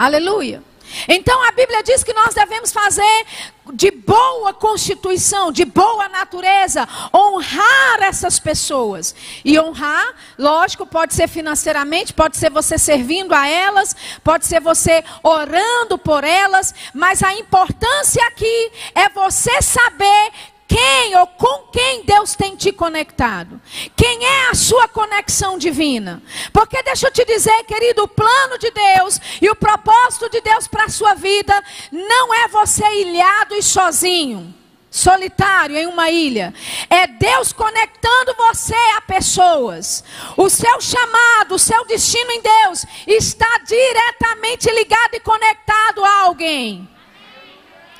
Aleluia. 0.00 0.62
Então 1.06 1.46
a 1.46 1.52
Bíblia 1.52 1.82
diz 1.82 2.02
que 2.02 2.14
nós 2.14 2.32
devemos 2.34 2.72
fazer 2.72 3.26
de 3.74 3.90
boa 3.90 4.54
constituição, 4.54 5.52
de 5.52 5.66
boa 5.66 6.08
natureza, 6.08 6.88
honrar 7.14 8.02
essas 8.04 8.38
pessoas. 8.38 9.14
E 9.44 9.60
honrar, 9.60 10.14
lógico, 10.38 10.86
pode 10.86 11.12
ser 11.12 11.28
financeiramente, 11.28 12.14
pode 12.14 12.38
ser 12.38 12.50
você 12.50 12.78
servindo 12.78 13.34
a 13.34 13.46
elas, 13.46 13.94
pode 14.24 14.46
ser 14.46 14.58
você 14.58 15.04
orando 15.22 15.98
por 15.98 16.24
elas, 16.24 16.74
mas 16.94 17.22
a 17.22 17.34
importância 17.34 18.26
aqui 18.26 18.72
é 18.94 19.10
você 19.10 19.60
saber 19.60 20.30
quem 20.70 21.16
ou 21.16 21.26
com 21.26 21.66
quem 21.72 22.04
Deus 22.04 22.36
tem 22.36 22.54
te 22.54 22.70
conectado? 22.70 23.60
Quem 23.96 24.24
é 24.24 24.50
a 24.50 24.54
sua 24.54 24.86
conexão 24.86 25.58
divina? 25.58 26.22
Porque 26.52 26.80
deixa 26.84 27.08
eu 27.08 27.12
te 27.12 27.24
dizer, 27.24 27.64
querido, 27.64 28.04
o 28.04 28.08
plano 28.08 28.56
de 28.56 28.70
Deus 28.70 29.20
e 29.42 29.50
o 29.50 29.56
propósito 29.56 30.30
de 30.30 30.40
Deus 30.40 30.68
para 30.68 30.84
a 30.84 30.88
sua 30.88 31.14
vida 31.14 31.60
não 31.90 32.32
é 32.32 32.46
você 32.46 32.84
ilhado 33.00 33.56
e 33.56 33.62
sozinho 33.64 34.54
solitário 34.88 35.76
em 35.76 35.86
uma 35.86 36.08
ilha. 36.08 36.54
É 36.88 37.06
Deus 37.06 37.52
conectando 37.52 38.34
você 38.36 38.74
a 38.96 39.00
pessoas. 39.00 40.04
O 40.36 40.48
seu 40.48 40.80
chamado, 40.80 41.54
o 41.54 41.58
seu 41.58 41.84
destino 41.84 42.30
em 42.30 42.42
Deus 42.42 42.84
está 43.08 43.58
diretamente 43.66 44.70
ligado 44.70 45.14
e 45.14 45.20
conectado 45.20 46.04
a 46.04 46.22
alguém. 46.22 46.88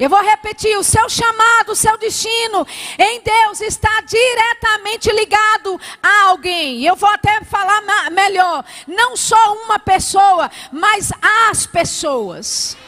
Eu 0.01 0.09
vou 0.09 0.23
repetir: 0.23 0.77
o 0.79 0.83
seu 0.83 1.09
chamado, 1.11 1.73
o 1.73 1.77
seu 1.77 1.99
destino 1.99 2.67
em 2.99 3.21
Deus 3.21 3.61
está 3.61 4.01
diretamente 4.01 5.13
ligado 5.13 5.79
a 6.03 6.29
alguém. 6.29 6.83
Eu 6.83 6.97
vou 6.97 7.11
até 7.11 7.45
falar 7.45 7.83
melhor: 8.11 8.65
não 8.87 9.15
só 9.15 9.55
uma 9.65 9.79
pessoa, 9.79 10.51
mas 10.73 11.13
as 11.49 11.67
pessoas. 11.67 12.79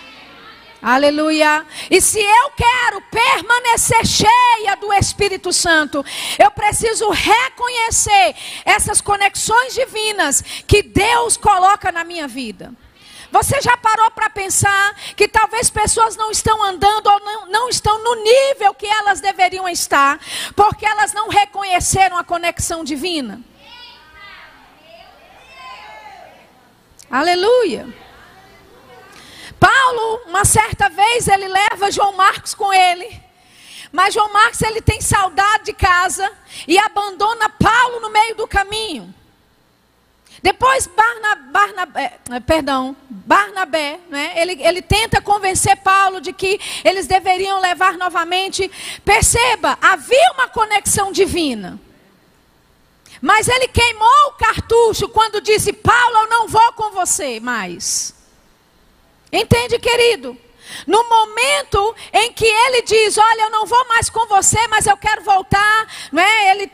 Aleluia. 0.80 1.64
E 1.88 2.00
se 2.00 2.18
eu 2.18 2.50
quero 2.56 3.00
permanecer 3.02 4.04
cheia 4.04 4.74
do 4.80 4.92
Espírito 4.92 5.52
Santo, 5.52 6.04
eu 6.36 6.50
preciso 6.50 7.08
reconhecer 7.10 8.34
essas 8.64 9.00
conexões 9.00 9.74
divinas 9.74 10.42
que 10.66 10.82
Deus 10.82 11.36
coloca 11.36 11.92
na 11.92 12.02
minha 12.02 12.26
vida. 12.26 12.72
Você 13.32 13.62
já 13.62 13.78
parou 13.78 14.10
para 14.10 14.28
pensar 14.28 14.94
que 15.16 15.26
talvez 15.26 15.70
pessoas 15.70 16.16
não 16.16 16.30
estão 16.30 16.62
andando 16.62 17.06
ou 17.06 17.20
não, 17.20 17.46
não 17.46 17.68
estão 17.70 18.04
no 18.04 18.14
nível 18.16 18.74
que 18.74 18.86
elas 18.86 19.22
deveriam 19.22 19.66
estar, 19.66 20.20
porque 20.54 20.84
elas 20.84 21.14
não 21.14 21.30
reconheceram 21.30 22.18
a 22.18 22.22
conexão 22.22 22.84
divina? 22.84 23.40
Aleluia. 27.10 27.88
Paulo, 29.58 30.24
uma 30.26 30.44
certa 30.44 30.90
vez, 30.90 31.26
ele 31.26 31.48
leva 31.48 31.90
João 31.90 32.12
Marcos 32.12 32.52
com 32.52 32.70
ele. 32.70 33.18
Mas 33.90 34.12
João 34.12 34.30
Marcos 34.30 34.60
ele 34.60 34.82
tem 34.82 35.00
saudade 35.00 35.64
de 35.64 35.72
casa 35.72 36.30
e 36.68 36.78
abandona 36.78 37.48
Paulo 37.48 38.00
no 38.00 38.10
meio 38.10 38.34
do 38.34 38.46
caminho. 38.46 39.14
Depois 40.42 40.88
Barna, 40.88 41.36
Barnabé, 41.52 42.18
eh, 42.30 42.40
perdão, 42.40 42.96
Barnabé, 43.08 44.00
né, 44.10 44.32
ele, 44.34 44.60
ele 44.60 44.82
tenta 44.82 45.22
convencer 45.22 45.76
Paulo 45.76 46.20
de 46.20 46.32
que 46.32 46.60
eles 46.84 47.06
deveriam 47.06 47.60
levar 47.60 47.96
novamente. 47.96 48.68
Perceba, 49.04 49.78
havia 49.80 50.32
uma 50.34 50.48
conexão 50.48 51.12
divina. 51.12 51.78
Mas 53.20 53.46
ele 53.46 53.68
queimou 53.68 54.08
o 54.28 54.32
cartucho 54.32 55.08
quando 55.08 55.40
disse: 55.40 55.72
Paulo, 55.72 56.18
eu 56.22 56.28
não 56.28 56.48
vou 56.48 56.72
com 56.72 56.90
você 56.90 57.38
mais. 57.38 58.12
Entende, 59.32 59.78
querido? 59.78 60.36
No 60.88 61.08
momento 61.08 61.94
em 62.12 62.32
que 62.32 62.44
ele 62.44 62.82
diz: 62.82 63.16
Olha, 63.16 63.42
eu 63.42 63.50
não 63.50 63.64
vou 63.64 63.86
mais 63.86 64.10
com 64.10 64.26
você, 64.26 64.66
mas 64.66 64.86
eu 64.86 64.96
quero 64.96 65.22
voltar, 65.22 65.86
não 66.10 66.20
é? 66.20 66.50
Ele 66.50 66.72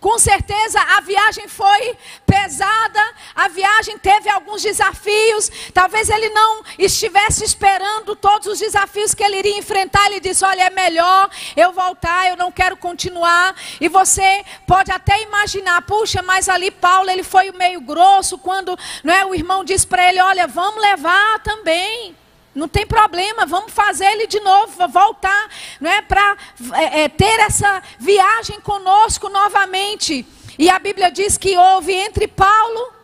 com 0.00 0.18
certeza 0.18 0.80
a 0.80 1.00
viagem 1.00 1.48
foi 1.48 1.96
pesada, 2.26 3.02
a 3.34 3.48
viagem 3.48 3.98
teve 3.98 4.28
alguns 4.28 4.62
desafios. 4.62 5.50
Talvez 5.72 6.10
ele 6.10 6.28
não 6.30 6.62
estivesse 6.78 7.44
esperando 7.44 8.14
todos 8.14 8.46
os 8.46 8.58
desafios 8.58 9.14
que 9.14 9.24
ele 9.24 9.38
iria 9.38 9.58
enfrentar. 9.58 10.06
Ele 10.06 10.20
disse: 10.20 10.44
Olha, 10.44 10.64
é 10.64 10.70
melhor 10.70 11.30
eu 11.56 11.72
voltar, 11.72 12.28
eu 12.28 12.36
não 12.36 12.52
quero 12.52 12.76
continuar. 12.76 13.54
E 13.80 13.88
você 13.88 14.44
pode 14.66 14.92
até 14.92 15.22
imaginar: 15.22 15.82
puxa, 15.82 16.22
mas 16.22 16.48
ali 16.48 16.70
Paulo 16.70 17.10
ele 17.10 17.22
foi 17.22 17.50
meio 17.52 17.80
grosso 17.80 18.38
quando 18.38 18.78
não 19.02 19.14
é, 19.14 19.24
o 19.24 19.34
irmão 19.34 19.64
disse 19.64 19.86
para 19.86 20.08
ele: 20.08 20.20
Olha, 20.20 20.46
vamos 20.46 20.80
levar 20.80 21.40
também. 21.42 22.14
Não 22.56 22.66
tem 22.66 22.86
problema, 22.86 23.44
vamos 23.44 23.70
fazer 23.70 24.06
ele 24.06 24.26
de 24.26 24.40
novo, 24.40 24.88
voltar, 24.88 25.50
não 25.78 25.90
é 25.90 26.00
para 26.00 26.38
é, 26.72 27.02
é, 27.02 27.08
ter 27.10 27.38
essa 27.40 27.82
viagem 27.98 28.58
conosco 28.62 29.28
novamente. 29.28 30.26
E 30.58 30.70
a 30.70 30.78
Bíblia 30.78 31.10
diz 31.10 31.36
que 31.36 31.54
houve 31.58 31.92
entre 31.92 32.26
Paulo 32.26 32.94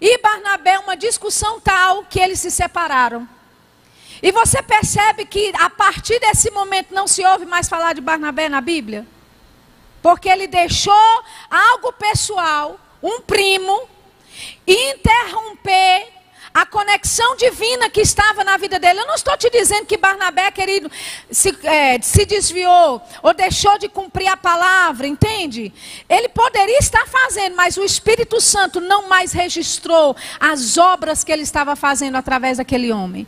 e 0.00 0.18
Barnabé 0.18 0.80
uma 0.80 0.96
discussão 0.96 1.60
tal 1.60 2.06
que 2.06 2.18
eles 2.18 2.40
se 2.40 2.50
separaram. 2.50 3.28
E 4.20 4.32
você 4.32 4.60
percebe 4.60 5.26
que 5.26 5.52
a 5.60 5.70
partir 5.70 6.18
desse 6.18 6.50
momento 6.50 6.92
não 6.92 7.06
se 7.06 7.24
ouve 7.24 7.46
mais 7.46 7.68
falar 7.68 7.92
de 7.92 8.00
Barnabé 8.00 8.48
na 8.48 8.60
Bíblia? 8.60 9.06
Porque 10.02 10.28
ele 10.28 10.48
deixou 10.48 11.22
algo 11.48 11.92
pessoal, 11.92 12.80
um 13.00 13.20
primo, 13.20 13.88
interromper 14.66 16.15
a 16.56 16.64
conexão 16.64 17.36
divina 17.36 17.90
que 17.90 18.00
estava 18.00 18.42
na 18.42 18.56
vida 18.56 18.78
dele. 18.78 19.00
Eu 19.00 19.06
não 19.06 19.14
estou 19.14 19.36
te 19.36 19.50
dizendo 19.50 19.84
que 19.84 19.98
Barnabé, 19.98 20.50
querido, 20.50 20.90
se, 21.30 21.54
é, 21.62 22.00
se 22.00 22.24
desviou 22.24 23.02
ou 23.22 23.34
deixou 23.34 23.78
de 23.78 23.90
cumprir 23.90 24.26
a 24.28 24.38
palavra, 24.38 25.06
entende? 25.06 25.70
Ele 26.08 26.30
poderia 26.30 26.78
estar 26.78 27.06
fazendo, 27.06 27.54
mas 27.54 27.76
o 27.76 27.84
Espírito 27.84 28.40
Santo 28.40 28.80
não 28.80 29.06
mais 29.06 29.32
registrou 29.32 30.16
as 30.40 30.78
obras 30.78 31.22
que 31.22 31.30
ele 31.30 31.42
estava 31.42 31.76
fazendo 31.76 32.16
através 32.16 32.56
daquele 32.56 32.90
homem. 32.90 33.26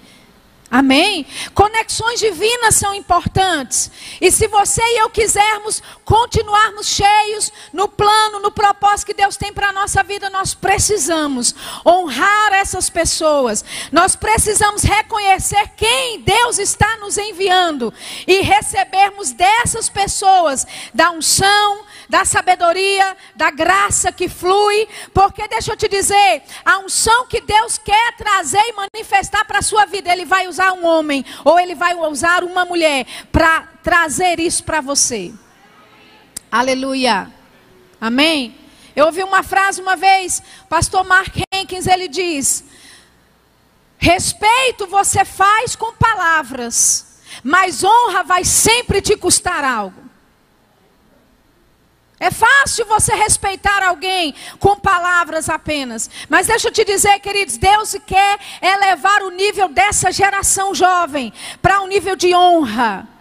Amém? 0.70 1.24
Conexões 1.54 2.20
divinas 2.20 2.74
são 2.74 2.94
importantes. 2.94 3.90
E 4.20 4.30
se 4.30 4.46
você 4.48 4.82
e 4.82 4.98
eu 4.98 5.08
quisermos 5.08 5.82
continuarmos 6.04 6.88
cheios 6.88 7.50
no 7.72 7.88
plano, 7.88 8.40
no 8.40 8.50
propósito 8.50 9.06
que 9.06 9.14
Deus 9.14 9.38
tem 9.38 9.50
para 9.50 9.70
a 9.70 9.72
nossa 9.72 10.02
vida, 10.02 10.28
nós 10.28 10.52
precisamos 10.52 11.54
honrar 11.86 12.52
essas 12.52 12.90
pessoas. 12.90 13.64
Nós 13.90 14.14
precisamos 14.14 14.82
reconhecer 14.82 15.70
quem 15.74 16.20
Deus 16.20 16.58
está 16.58 16.98
nos 16.98 17.16
enviando 17.16 17.92
e 18.26 18.42
recebermos 18.42 19.32
dessas 19.32 19.88
pessoas 19.88 20.66
da 20.92 21.10
unção, 21.10 21.82
da 22.08 22.24
sabedoria, 22.24 23.16
da 23.36 23.50
graça 23.50 24.10
que 24.10 24.28
flui, 24.28 24.88
porque 25.12 25.46
deixa 25.48 25.72
eu 25.72 25.76
te 25.76 25.88
dizer, 25.88 26.42
a 26.64 26.78
unção 26.78 27.26
que 27.26 27.40
Deus 27.40 27.76
quer 27.78 28.16
trazer 28.16 28.62
e 28.62 28.72
manifestar 28.72 29.44
para 29.44 29.58
a 29.58 29.62
sua 29.62 29.84
vida, 29.84 30.10
Ele 30.10 30.24
vai 30.24 30.48
usar 30.48 30.72
um 30.72 30.86
homem 30.86 31.24
ou 31.44 31.60
Ele 31.60 31.74
vai 31.74 31.94
usar 31.94 32.42
uma 32.44 32.64
mulher 32.64 33.06
para 33.30 33.68
trazer 33.82 34.40
isso 34.40 34.64
para 34.64 34.80
você. 34.80 35.32
Aleluia. 36.50 37.30
Amém? 38.00 38.56
Eu 38.96 39.06
ouvi 39.06 39.22
uma 39.22 39.42
frase 39.42 39.80
uma 39.80 39.94
vez, 39.94 40.42
pastor 40.68 41.04
Mark 41.04 41.36
Henkins, 41.52 41.86
ele 41.86 42.08
diz: 42.08 42.64
Respeito 43.98 44.86
você 44.86 45.24
faz 45.24 45.76
com 45.76 45.92
palavras, 45.92 47.20
mas 47.44 47.84
honra 47.84 48.24
vai 48.24 48.44
sempre 48.44 49.00
te 49.00 49.16
custar 49.16 49.62
algo. 49.62 50.07
É 52.20 52.30
fácil 52.30 52.84
você 52.86 53.14
respeitar 53.14 53.82
alguém 53.82 54.34
com 54.58 54.76
palavras 54.76 55.48
apenas. 55.48 56.10
Mas 56.28 56.48
deixa 56.48 56.68
eu 56.68 56.72
te 56.72 56.84
dizer, 56.84 57.20
queridos, 57.20 57.56
Deus 57.56 57.96
quer 58.06 58.38
elevar 58.60 59.22
o 59.22 59.30
nível 59.30 59.68
dessa 59.68 60.10
geração 60.10 60.74
jovem 60.74 61.32
para 61.62 61.80
um 61.80 61.86
nível 61.86 62.16
de 62.16 62.34
honra. 62.34 63.17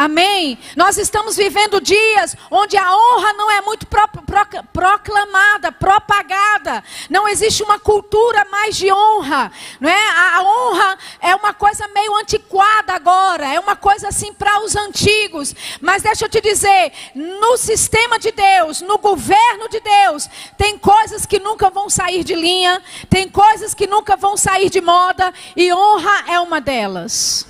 Amém? 0.00 0.58
Nós 0.76 0.96
estamos 0.96 1.36
vivendo 1.36 1.78
dias 1.78 2.34
onde 2.50 2.74
a 2.74 2.90
honra 2.90 3.34
não 3.34 3.50
é 3.50 3.60
muito 3.60 3.86
pro, 3.86 4.08
pro, 4.08 4.64
proclamada, 4.72 5.70
propagada. 5.70 6.82
Não 7.10 7.28
existe 7.28 7.62
uma 7.62 7.78
cultura 7.78 8.46
mais 8.50 8.78
de 8.78 8.90
honra. 8.90 9.52
Não 9.78 9.90
é? 9.90 10.08
A 10.08 10.42
honra 10.42 10.98
é 11.20 11.34
uma 11.34 11.52
coisa 11.52 11.86
meio 11.88 12.16
antiquada 12.16 12.94
agora. 12.94 13.46
É 13.46 13.60
uma 13.60 13.76
coisa 13.76 14.08
assim 14.08 14.32
para 14.32 14.64
os 14.64 14.74
antigos. 14.74 15.54
Mas 15.82 16.02
deixa 16.02 16.24
eu 16.24 16.30
te 16.30 16.40
dizer: 16.40 16.92
no 17.14 17.58
sistema 17.58 18.18
de 18.18 18.32
Deus, 18.32 18.80
no 18.80 18.96
governo 18.96 19.68
de 19.68 19.80
Deus, 19.80 20.30
tem 20.56 20.78
coisas 20.78 21.26
que 21.26 21.38
nunca 21.38 21.68
vão 21.68 21.90
sair 21.90 22.24
de 22.24 22.34
linha. 22.34 22.82
Tem 23.10 23.28
coisas 23.28 23.74
que 23.74 23.86
nunca 23.86 24.16
vão 24.16 24.34
sair 24.34 24.70
de 24.70 24.80
moda. 24.80 25.30
E 25.54 25.70
honra 25.70 26.24
é 26.32 26.40
uma 26.40 26.58
delas. 26.58 27.49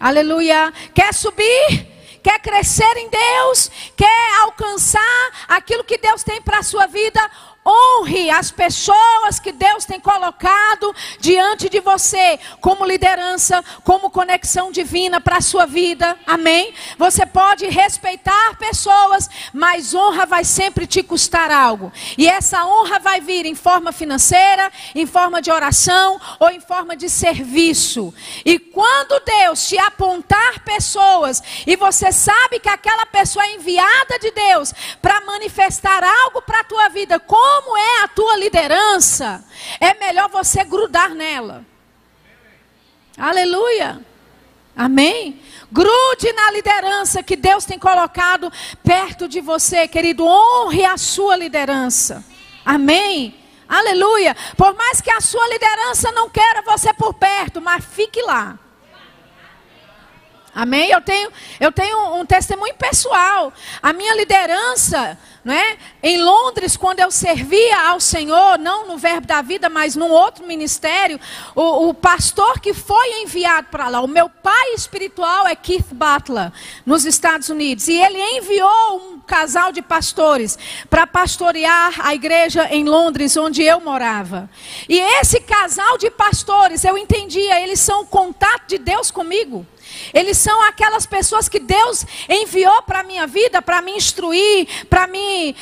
Aleluia. 0.00 0.72
Quer 0.94 1.12
subir? 1.12 1.86
Quer 2.22 2.40
crescer 2.40 2.96
em 2.96 3.10
Deus? 3.10 3.70
Quer 3.94 4.40
alcançar 4.40 5.30
aquilo 5.46 5.84
que 5.84 5.98
Deus 5.98 6.24
tem 6.24 6.40
para 6.40 6.60
a 6.60 6.62
sua 6.62 6.86
vida? 6.86 7.20
Honre 7.62 8.30
as 8.30 8.50
pessoas 8.50 9.38
que 9.38 9.52
Deus 9.52 9.84
tem 9.84 10.00
colocado 10.00 10.94
diante 11.18 11.68
de 11.68 11.78
você, 11.80 12.40
como 12.58 12.86
liderança, 12.86 13.62
como 13.84 14.10
conexão 14.10 14.72
divina 14.72 15.20
para 15.20 15.36
a 15.36 15.42
sua 15.42 15.66
vida. 15.66 16.16
Amém? 16.26 16.72
Você 16.96 17.26
pode 17.26 17.66
respeitar 17.66 18.56
pessoas, 18.56 19.28
mas 19.52 19.94
honra 19.94 20.24
vai 20.24 20.42
sempre 20.42 20.86
te 20.86 21.02
custar 21.02 21.50
algo. 21.50 21.92
E 22.16 22.26
essa 22.26 22.64
honra 22.64 22.98
vai 22.98 23.20
vir 23.20 23.44
em 23.44 23.54
forma 23.54 23.92
financeira, 23.92 24.72
em 24.94 25.04
forma 25.04 25.42
de 25.42 25.50
oração 25.50 26.18
ou 26.38 26.48
em 26.48 26.60
forma 26.60 26.96
de 26.96 27.10
serviço. 27.10 28.14
E 28.42 28.58
quando 28.58 29.22
Deus 29.22 29.68
te 29.68 29.78
apontar 29.78 30.60
pessoas 30.60 31.42
e 31.66 31.76
você 31.76 32.10
sabe 32.10 32.58
que 32.58 32.70
aquela 32.70 33.04
pessoa 33.04 33.44
é 33.44 33.54
enviada 33.56 34.18
de 34.18 34.30
Deus 34.30 34.72
para 35.02 35.20
manifestar 35.26 36.02
algo 36.02 36.40
para 36.40 36.60
a 36.60 36.64
tua 36.64 36.88
vida, 36.88 37.20
como 37.20 37.49
como 37.50 37.76
é 37.76 38.04
a 38.04 38.08
tua 38.08 38.36
liderança, 38.36 39.44
é 39.80 39.92
melhor 39.94 40.28
você 40.30 40.62
grudar 40.62 41.14
nela. 41.14 41.64
Aleluia. 43.18 44.00
Amém? 44.76 45.42
Grude 45.70 46.32
na 46.32 46.52
liderança 46.52 47.22
que 47.22 47.34
Deus 47.34 47.64
tem 47.64 47.78
colocado 47.78 48.52
perto 48.84 49.28
de 49.28 49.40
você, 49.40 49.88
querido. 49.88 50.24
Honre 50.24 50.84
a 50.84 50.96
sua 50.96 51.36
liderança. 51.36 52.24
Amém? 52.64 53.34
Aleluia. 53.68 54.36
Por 54.56 54.74
mais 54.74 55.00
que 55.00 55.10
a 55.10 55.20
sua 55.20 55.46
liderança 55.48 56.12
não 56.12 56.30
queira 56.30 56.62
você 56.62 56.94
por 56.94 57.14
perto, 57.14 57.60
mas 57.60 57.84
fique 57.84 58.22
lá. 58.22 58.58
Amém? 60.54 60.90
Eu 60.90 61.00
tenho, 61.00 61.30
eu 61.58 61.72
tenho 61.72 62.14
um 62.14 62.26
testemunho 62.26 62.74
pessoal. 62.74 63.52
A 63.82 63.92
minha 63.92 64.14
liderança 64.14 65.18
não 65.42 65.54
é? 65.54 65.78
Em 66.02 66.22
Londres, 66.22 66.76
quando 66.76 67.00
eu 67.00 67.10
servia 67.10 67.88
ao 67.88 67.98
Senhor, 67.98 68.58
não 68.58 68.86
no 68.86 68.98
Verbo 68.98 69.26
da 69.26 69.40
Vida, 69.40 69.70
mas 69.70 69.96
num 69.96 70.10
outro 70.10 70.46
ministério, 70.46 71.18
o, 71.54 71.88
o 71.88 71.94
pastor 71.94 72.60
que 72.60 72.74
foi 72.74 73.22
enviado 73.22 73.68
para 73.70 73.88
lá, 73.88 74.00
o 74.02 74.06
meu 74.06 74.28
pai 74.28 74.74
espiritual 74.74 75.46
é 75.46 75.56
Keith 75.56 75.86
Butler, 75.92 76.52
nos 76.84 77.06
Estados 77.06 77.48
Unidos, 77.48 77.88
e 77.88 77.94
ele 77.94 78.18
enviou 78.36 78.96
um 78.96 79.20
casal 79.20 79.72
de 79.72 79.80
pastores 79.80 80.58
para 80.90 81.06
pastorear 81.06 82.06
a 82.06 82.14
igreja 82.14 82.68
em 82.70 82.84
Londres, 82.84 83.36
onde 83.36 83.62
eu 83.62 83.80
morava. 83.80 84.48
E 84.88 84.98
esse 84.98 85.40
casal 85.40 85.96
de 85.96 86.10
pastores, 86.10 86.84
eu 86.84 86.98
entendia, 86.98 87.60
eles 87.62 87.80
são 87.80 88.02
o 88.02 88.06
contato 88.06 88.68
de 88.68 88.76
Deus 88.76 89.10
comigo. 89.10 89.66
Eles 90.12 90.38
são 90.38 90.62
aquelas 90.62 91.06
pessoas 91.06 91.48
que 91.48 91.58
Deus 91.58 92.04
enviou 92.28 92.82
para 92.82 93.00
a 93.00 93.04
minha 93.04 93.26
vida, 93.26 93.62
para 93.62 93.80
me 93.82 93.92
instruir, 93.92 94.86
para 94.88 95.06
me 95.06 95.54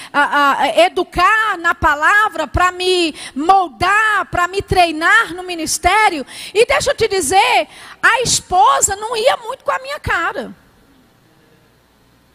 educar 0.85 1.59
na 1.59 1.75
palavra, 1.75 2.47
para 2.47 2.73
me 2.73 3.15
moldar, 3.35 4.27
para 4.27 4.49
me 4.49 4.63
treinar 4.63 5.35
no 5.35 5.43
ministério. 5.43 6.27
E 6.55 6.67
deixa 6.67 6.91
eu 6.91 6.97
te 6.97 7.09
dizer, 7.09 7.69
a 8.03 8.23
esposa 8.23 8.97
não 8.97 9.17
ia 9.17 9.37
muito 9.39 9.65
com 9.65 9.71
a 9.71 9.79
minha 9.79 10.01
cara. 10.01 10.55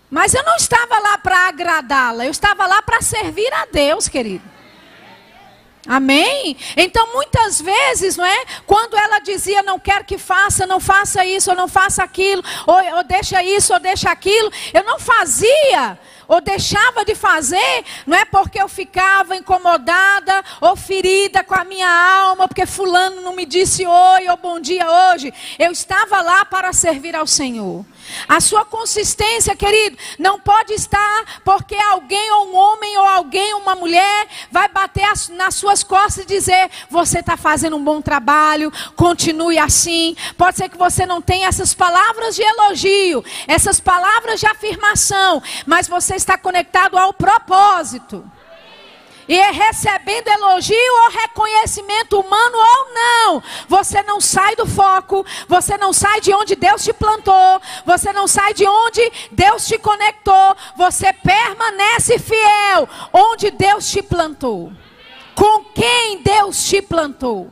Mas 0.09 0.35
eu 0.35 0.43
não 0.43 0.55
estava 0.55 0.99
lá 0.99 1.17
para 1.17 1.47
agradá-la, 1.47 2.25
eu 2.25 2.31
estava 2.31 2.67
lá 2.67 2.83
para 2.83 3.01
servir 3.01 3.51
a 3.51 3.65
Deus, 3.65 4.07
querido. 4.07 4.52
Amém? 5.85 6.55
Então, 6.77 7.13
muitas 7.13 7.61
vezes, 7.61 8.15
não 8.15 8.25
é? 8.25 8.45
Quando 8.65 8.95
ela 8.97 9.19
dizia, 9.19 9.61
não 9.63 9.77
quero 9.77 10.05
que 10.05 10.17
faça, 10.17 10.65
não 10.65 10.79
faça 10.79 11.25
isso, 11.25 11.49
ou 11.49 11.57
não 11.57 11.67
faça 11.67 12.01
aquilo, 12.01 12.41
ou, 12.65 12.97
ou 12.97 13.03
deixa 13.03 13.43
isso, 13.43 13.73
ou 13.73 13.79
deixa 13.79 14.09
aquilo, 14.09 14.51
eu 14.73 14.83
não 14.83 14.97
fazia 14.97 15.99
ou 16.25 16.41
deixava 16.41 17.03
de 17.05 17.15
fazer, 17.15 17.83
não 18.07 18.17
é 18.17 18.25
porque 18.25 18.61
eu 18.61 18.67
ficava 18.67 19.35
incomodada 19.35 20.43
ou 20.61 20.75
ferida 20.75 21.43
com 21.43 21.53
a 21.53 21.63
minha 21.63 21.87
alma, 21.87 22.47
porque 22.47 22.65
fulano 22.65 23.21
não 23.21 23.35
me 23.35 23.45
disse 23.45 23.85
oi 23.85 24.29
ou 24.29 24.37
bom 24.37 24.59
dia 24.59 24.89
hoje. 24.89 25.33
Eu 25.59 25.71
estava 25.71 26.21
lá 26.21 26.45
para 26.45 26.71
servir 26.73 27.15
ao 27.15 27.27
Senhor. 27.27 27.85
A 28.27 28.39
sua 28.39 28.65
consistência, 28.65 29.55
querido, 29.55 29.97
não 30.17 30.39
pode 30.39 30.73
estar 30.73 31.41
porque 31.43 31.75
alguém 31.75 32.31
ou 32.31 32.47
um 32.49 32.55
homem 32.55 32.97
ou 32.97 33.05
alguém, 33.05 33.53
uma 33.55 33.75
mulher, 33.75 34.27
vai 34.51 34.67
bater 34.67 35.07
nas 35.31 35.55
suas 35.55 35.83
costas 35.83 36.23
e 36.23 36.27
dizer: 36.27 36.69
você 36.89 37.19
está 37.19 37.37
fazendo 37.37 37.75
um 37.75 37.83
bom 37.83 38.01
trabalho, 38.01 38.71
continue 38.95 39.57
assim. 39.57 40.15
Pode 40.37 40.57
ser 40.57 40.69
que 40.69 40.77
você 40.77 41.05
não 41.05 41.21
tenha 41.21 41.47
essas 41.47 41.73
palavras 41.73 42.35
de 42.35 42.41
elogio, 42.41 43.23
essas 43.47 43.79
palavras 43.79 44.39
de 44.39 44.47
afirmação, 44.47 45.41
mas 45.65 45.87
você 45.87 46.15
está 46.15 46.37
conectado 46.37 46.97
ao 46.97 47.13
propósito. 47.13 48.23
E 49.27 49.39
é 49.39 49.51
recebendo 49.51 50.27
elogio 50.27 50.77
ou 51.03 51.11
reconhecimento 51.11 52.19
humano 52.19 52.57
ou 52.57 52.93
não, 52.93 53.43
você 53.67 54.03
não 54.03 54.19
sai 54.19 54.55
do 54.55 54.65
foco, 54.65 55.25
você 55.47 55.77
não 55.77 55.93
sai 55.93 56.19
de 56.19 56.33
onde 56.33 56.55
Deus 56.55 56.83
te 56.83 56.91
plantou, 56.91 57.61
você 57.85 58.11
não 58.11 58.27
sai 58.27 58.53
de 58.53 58.67
onde 58.67 59.11
Deus 59.31 59.65
te 59.65 59.77
conectou, 59.77 60.57
você 60.75 61.13
permanece 61.13 62.19
fiel 62.19 62.89
onde 63.13 63.51
Deus 63.51 63.89
te 63.89 64.01
plantou. 64.01 64.71
Com 65.35 65.63
quem 65.65 66.21
Deus 66.21 66.63
te 66.65 66.81
plantou. 66.81 67.51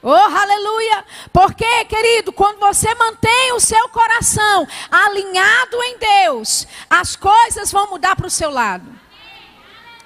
Oh, 0.00 0.12
aleluia! 0.12 1.04
Porque, 1.32 1.84
querido, 1.86 2.32
quando 2.32 2.60
você 2.60 2.94
mantém 2.94 3.52
o 3.52 3.60
seu 3.60 3.88
coração 3.88 4.66
alinhado 4.90 5.82
em 5.82 5.98
Deus, 5.98 6.66
as 6.88 7.16
coisas 7.16 7.72
vão 7.72 7.90
mudar 7.90 8.14
para 8.14 8.26
o 8.26 8.30
seu 8.30 8.48
lado. 8.48 8.97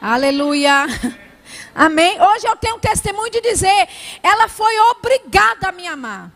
Aleluia. 0.02 0.86
Amém. 1.72 2.20
Hoje 2.20 2.44
eu 2.48 2.56
tenho 2.56 2.74
um 2.74 2.80
testemunho 2.80 3.30
de 3.30 3.40
dizer: 3.40 3.88
ela 4.20 4.48
foi 4.48 4.76
obrigada 4.90 5.68
a 5.68 5.72
me 5.72 5.86
amar. 5.86 6.28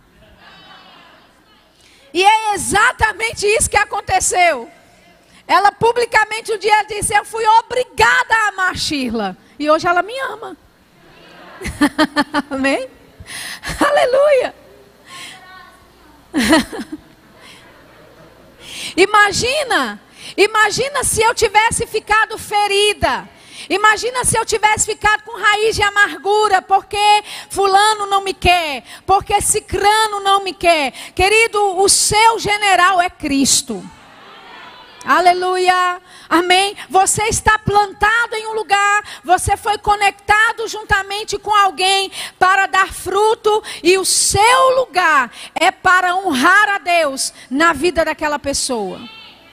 E 2.15 2.25
é 2.25 2.55
exatamente 2.55 3.45
isso 3.45 3.69
que 3.69 3.77
aconteceu. 3.77 4.71
Ela 5.49 5.73
publicamente 5.73 6.53
um 6.53 6.59
dia 6.59 6.85
disse: 6.85 7.13
Eu 7.13 7.25
fui 7.25 7.45
obrigada 7.45 8.35
a 8.37 8.49
amar 8.51 8.77
Shirla. 8.77 9.37
E 9.59 9.69
hoje 9.69 9.89
ela 9.89 10.01
me 10.01 10.17
ama. 10.21 10.57
Amém? 12.49 12.89
Aleluia. 13.85 14.55
imagina, 18.97 20.01
imagina 20.37 21.03
se 21.03 21.21
eu 21.21 21.35
tivesse 21.35 21.85
ficado 21.85 22.39
ferida 22.39 23.29
Imagina 23.69 24.25
se 24.25 24.39
eu 24.39 24.45
tivesse 24.45 24.87
ficado 24.87 25.23
com 25.23 25.39
raiz 25.39 25.75
de 25.75 25.83
amargura, 25.83 26.63
porque 26.63 27.25
fulano 27.51 28.07
não 28.07 28.23
me 28.23 28.35
quer, 28.35 28.85
porque 29.05 29.41
cicrano 29.41 30.21
não 30.21 30.43
me 30.43 30.53
quer. 30.53 30.93
Querido, 31.15 31.79
o 31.79 31.89
seu 31.89 32.39
general 32.39 33.01
é 33.01 33.11
Cristo. 33.11 33.83
Aleluia. 35.07 36.03
Amém. 36.29 36.77
Você 36.91 37.23
está 37.25 37.57
plantado 37.59 38.35
em 38.35 38.49
um 38.49 38.55
lugar, 38.55 39.05
você 39.23 39.57
foi 39.57 39.79
conectado 39.79 40.67
juntamente 40.67 41.39
com 41.39 41.55
alguém 41.55 42.11
para 42.41 42.67
dar 42.67 42.93
fruto, 42.93 43.63
e 43.85 43.97
o 43.99 44.05
seu 44.05 44.77
lugar 44.77 45.31
é 45.55 45.71
para 45.71 46.17
honrar 46.17 46.69
a 46.71 46.79
Deus 46.79 47.33
na 47.49 47.73
vida 47.73 48.05
daquela 48.05 48.39
pessoa. 48.39 49.01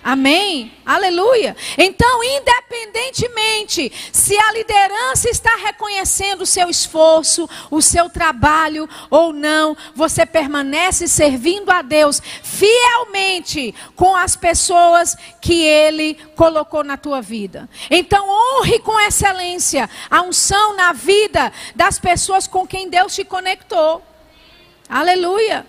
Amém? 0.04 0.74
Aleluia. 0.86 1.56
Então, 1.78 2.22
independentemente 2.22 3.90
se 4.12 4.38
a 4.38 4.52
liderança 4.52 5.30
está 5.30 5.56
reconhecendo 5.56 6.42
o 6.42 6.46
seu 6.46 6.70
esforço, 6.70 7.50
o 7.72 7.82
seu 7.82 8.10
trabalho 8.10 8.90
ou 9.10 9.32
não, 9.32 9.78
você 9.96 10.26
permanece 10.26 11.08
servindo 11.08 11.72
a 11.72 11.82
Deus 11.82 12.22
fielmente 12.44 13.74
com 13.96 14.14
as 14.14 14.36
pessoas 14.36 15.16
que 15.40 15.64
Ele 15.64 16.16
colocou 16.36 16.84
na 16.84 16.98
tua 16.98 17.22
vida. 17.22 17.70
Então, 17.90 18.28
honre 18.30 18.80
com 18.80 19.00
excelência 19.00 19.90
a 20.12 20.22
unção 20.22 20.76
na 20.76 20.92
vida 20.92 21.52
das 21.74 21.98
pessoas 21.98 22.46
com 22.46 22.68
quem 22.68 22.90
Deus 22.90 23.16
te 23.16 23.24
conectou. 23.24 24.04
Aleluia. 24.90 25.66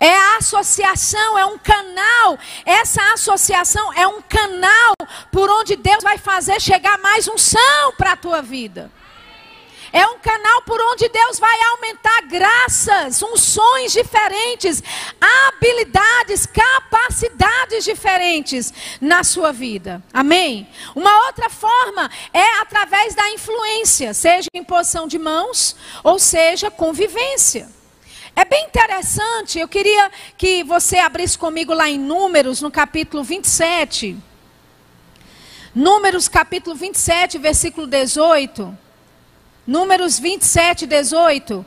É 0.00 0.14
a 0.14 0.36
associação, 0.36 1.38
é 1.38 1.44
um 1.46 1.58
canal. 1.58 2.38
Essa 2.64 3.02
associação 3.12 3.92
é 3.94 4.06
um 4.06 4.22
canal 4.22 4.94
por 5.32 5.50
onde 5.50 5.76
Deus 5.76 6.02
vai 6.02 6.18
fazer 6.18 6.60
chegar 6.60 6.98
mais 6.98 7.26
unção 7.26 7.92
para 7.96 8.12
a 8.12 8.16
tua 8.16 8.40
vida. 8.40 8.90
É 9.92 10.06
um 10.06 10.18
canal 10.18 10.62
por 10.62 10.80
onde 10.80 11.08
Deus 11.08 11.38
vai 11.38 11.58
aumentar 11.70 12.22
graças, 12.28 13.22
unções 13.22 13.92
diferentes, 13.92 14.82
habilidades, 15.18 16.46
capacidades 16.46 17.84
diferentes 17.84 18.72
na 19.00 19.24
sua 19.24 19.50
vida. 19.50 20.02
Amém? 20.12 20.68
Uma 20.94 21.26
outra 21.26 21.48
forma 21.48 22.10
é 22.32 22.60
através 22.60 23.14
da 23.14 23.30
influência, 23.30 24.12
seja 24.12 24.48
imposição 24.52 25.08
de 25.08 25.18
mãos 25.18 25.74
ou 26.04 26.18
seja 26.18 26.70
convivência. 26.70 27.77
É 28.34 28.44
bem 28.44 28.66
interessante, 28.66 29.58
eu 29.58 29.68
queria 29.68 30.10
que 30.36 30.62
você 30.62 30.98
abrisse 30.98 31.36
comigo 31.36 31.74
lá 31.74 31.88
em 31.88 31.98
Números, 31.98 32.60
no 32.60 32.70
capítulo 32.70 33.24
27. 33.24 34.16
Números, 35.74 36.28
capítulo 36.28 36.74
27, 36.74 37.38
versículo 37.38 37.86
18. 37.86 38.76
Números 39.66 40.18
27, 40.18 40.86
18. 40.86 41.66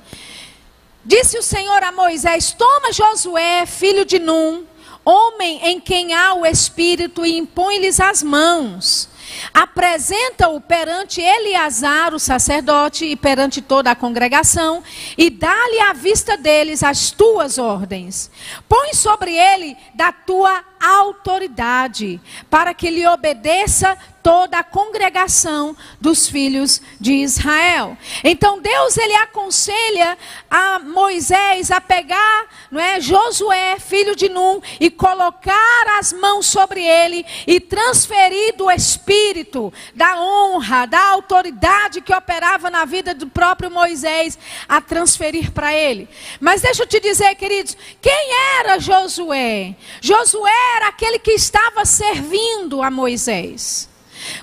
Disse 1.03 1.37
o 1.37 1.43
Senhor 1.43 1.83
a 1.83 1.91
Moisés: 1.91 2.51
Toma 2.53 2.91
Josué, 2.91 3.65
filho 3.65 4.05
de 4.05 4.19
Num, 4.19 4.65
homem 5.03 5.59
em 5.63 5.79
quem 5.79 6.13
há 6.13 6.33
o 6.33 6.45
Espírito, 6.45 7.25
e 7.25 7.37
impõe-lhes 7.37 7.99
as 7.99 8.23
mãos 8.23 9.10
apresenta-o 9.53 10.59
perante 10.59 11.21
Eleazar, 11.21 12.13
o 12.13 12.19
sacerdote, 12.19 13.05
e 13.05 13.15
perante 13.15 13.61
toda 13.61 13.91
a 13.91 13.95
congregação, 13.95 14.83
e 15.17 15.29
dá-lhe 15.29 15.79
à 15.81 15.93
vista 15.93 16.37
deles 16.37 16.83
as 16.83 17.11
tuas 17.11 17.57
ordens. 17.57 18.31
Põe 18.67 18.93
sobre 18.93 19.35
ele 19.35 19.77
da 19.93 20.11
tua 20.11 20.70
autoridade, 20.81 22.19
para 22.49 22.73
que 22.73 22.89
lhe 22.89 23.05
obedeça 23.07 23.97
toda 24.21 24.59
a 24.59 24.63
congregação 24.63 25.75
dos 25.99 26.27
filhos 26.27 26.81
de 26.99 27.13
Israel. 27.13 27.97
Então 28.23 28.61
Deus 28.61 28.97
ele 28.97 29.15
aconselha 29.15 30.17
a 30.49 30.79
Moisés 30.79 31.71
a 31.71 31.81
pegar, 31.81 32.45
não 32.69 32.79
é, 32.79 33.01
Josué, 33.01 33.79
filho 33.79 34.15
de 34.15 34.29
Num, 34.29 34.61
e 34.79 34.89
colocar 34.89 35.99
as 35.99 36.13
mãos 36.13 36.45
sobre 36.45 36.83
ele 36.83 37.25
e 37.47 37.59
transferir 37.59 38.55
do 38.55 38.69
espírito, 38.69 39.73
da 39.95 40.21
honra, 40.21 40.85
da 40.85 41.03
autoridade 41.11 42.01
que 42.01 42.13
operava 42.13 42.69
na 42.69 42.85
vida 42.85 43.13
do 43.13 43.27
próprio 43.27 43.71
Moisés 43.71 44.37
a 44.67 44.79
transferir 44.79 45.51
para 45.51 45.73
ele. 45.73 46.07
Mas 46.39 46.61
deixa 46.61 46.83
eu 46.83 46.87
te 46.87 46.99
dizer, 46.99 47.33
queridos, 47.35 47.75
quem 47.99 48.29
era 48.59 48.79
Josué? 48.79 49.75
Josué 49.99 50.70
era 50.75 50.87
aquele 50.87 51.19
que 51.19 51.31
estava 51.31 51.85
servindo 51.85 52.81
a 52.81 52.89
Moisés. 52.89 53.90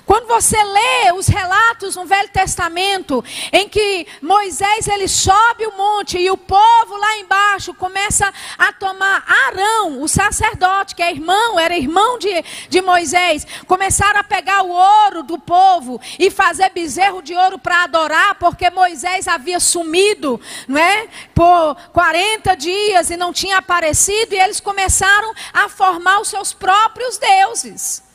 Quando 0.04 0.26
você 0.26 0.62
lê 0.62 1.12
os 1.12 1.26
relatos 1.26 1.96
no 1.96 2.04
Velho 2.04 2.28
Testamento, 2.30 3.24
em 3.52 3.68
que 3.68 4.06
Moisés 4.22 4.88
ele 4.88 5.08
sobe 5.08 5.66
o 5.66 5.76
monte 5.76 6.18
e 6.18 6.30
o 6.30 6.36
povo 6.36 6.96
lá 6.96 7.18
embaixo 7.18 7.74
começa 7.74 8.32
a 8.56 8.72
tomar 8.72 9.24
Arão, 9.26 10.02
o 10.02 10.08
sacerdote, 10.08 10.94
que 10.94 11.02
é 11.02 11.10
irmão, 11.10 11.58
era 11.58 11.76
irmão 11.76 12.18
de, 12.18 12.44
de 12.68 12.80
Moisés, 12.80 13.46
começaram 13.66 14.20
a 14.20 14.24
pegar 14.24 14.62
o 14.62 14.70
ouro 14.70 15.22
do 15.22 15.38
povo 15.38 16.00
e 16.18 16.30
fazer 16.30 16.70
bezerro 16.70 17.22
de 17.22 17.34
ouro 17.34 17.58
para 17.58 17.84
adorar, 17.84 18.34
porque 18.36 18.70
Moisés 18.70 19.28
havia 19.28 19.60
sumido, 19.60 20.40
não 20.66 20.80
é? 20.80 21.08
Por 21.34 21.76
40 21.92 22.54
dias 22.54 23.10
e 23.10 23.16
não 23.16 23.32
tinha 23.32 23.58
aparecido, 23.58 24.34
e 24.34 24.38
eles 24.38 24.60
começaram 24.60 25.32
a 25.52 25.68
formar 25.68 26.20
os 26.20 26.28
seus 26.28 26.52
próprios 26.52 27.18
deuses. 27.18 28.07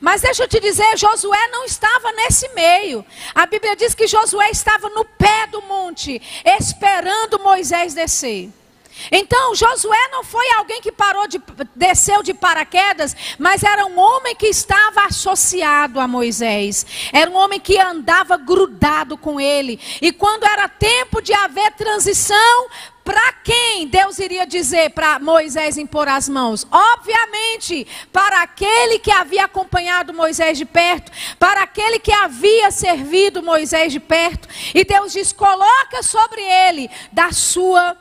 Mas 0.00 0.20
deixa 0.20 0.44
eu 0.44 0.48
te 0.48 0.60
dizer, 0.60 0.96
Josué 0.96 1.48
não 1.48 1.64
estava 1.64 2.12
nesse 2.12 2.48
meio. 2.48 3.04
A 3.34 3.46
Bíblia 3.46 3.76
diz 3.76 3.94
que 3.94 4.06
Josué 4.06 4.50
estava 4.50 4.88
no 4.90 5.04
pé 5.04 5.46
do 5.46 5.62
monte, 5.62 6.20
esperando 6.44 7.38
Moisés 7.38 7.94
descer. 7.94 8.50
Então, 9.12 9.54
Josué 9.54 10.08
não 10.10 10.24
foi 10.24 10.48
alguém 10.52 10.80
que 10.80 10.90
parou 10.90 11.28
de 11.28 11.40
desceu 11.74 12.22
de 12.22 12.32
paraquedas, 12.32 13.14
mas 13.38 13.62
era 13.62 13.84
um 13.86 13.98
homem 13.98 14.34
que 14.34 14.46
estava 14.46 15.02
associado 15.04 16.00
a 16.00 16.08
Moisés. 16.08 16.86
Era 17.12 17.30
um 17.30 17.36
homem 17.36 17.60
que 17.60 17.78
andava 17.78 18.36
grudado 18.36 19.16
com 19.16 19.40
ele. 19.40 19.78
E 20.00 20.12
quando 20.12 20.44
era 20.44 20.68
tempo 20.68 21.20
de 21.20 21.32
haver 21.32 21.72
transição 21.72 22.68
para 23.06 23.32
quem 23.34 23.86
Deus 23.86 24.18
iria 24.18 24.44
dizer 24.44 24.90
para 24.90 25.20
Moisés 25.20 25.78
impor 25.78 26.08
as 26.08 26.28
mãos? 26.28 26.66
Obviamente, 26.68 27.86
para 28.12 28.42
aquele 28.42 28.98
que 28.98 29.12
havia 29.12 29.44
acompanhado 29.44 30.12
Moisés 30.12 30.58
de 30.58 30.64
perto, 30.64 31.12
para 31.38 31.62
aquele 31.62 32.00
que 32.00 32.10
havia 32.10 32.72
servido 32.72 33.44
Moisés 33.44 33.92
de 33.92 34.00
perto. 34.00 34.48
E 34.74 34.84
Deus 34.84 35.12
diz: 35.12 35.32
coloca 35.32 36.02
sobre 36.02 36.42
ele 36.42 36.90
da 37.12 37.30
sua 37.30 37.96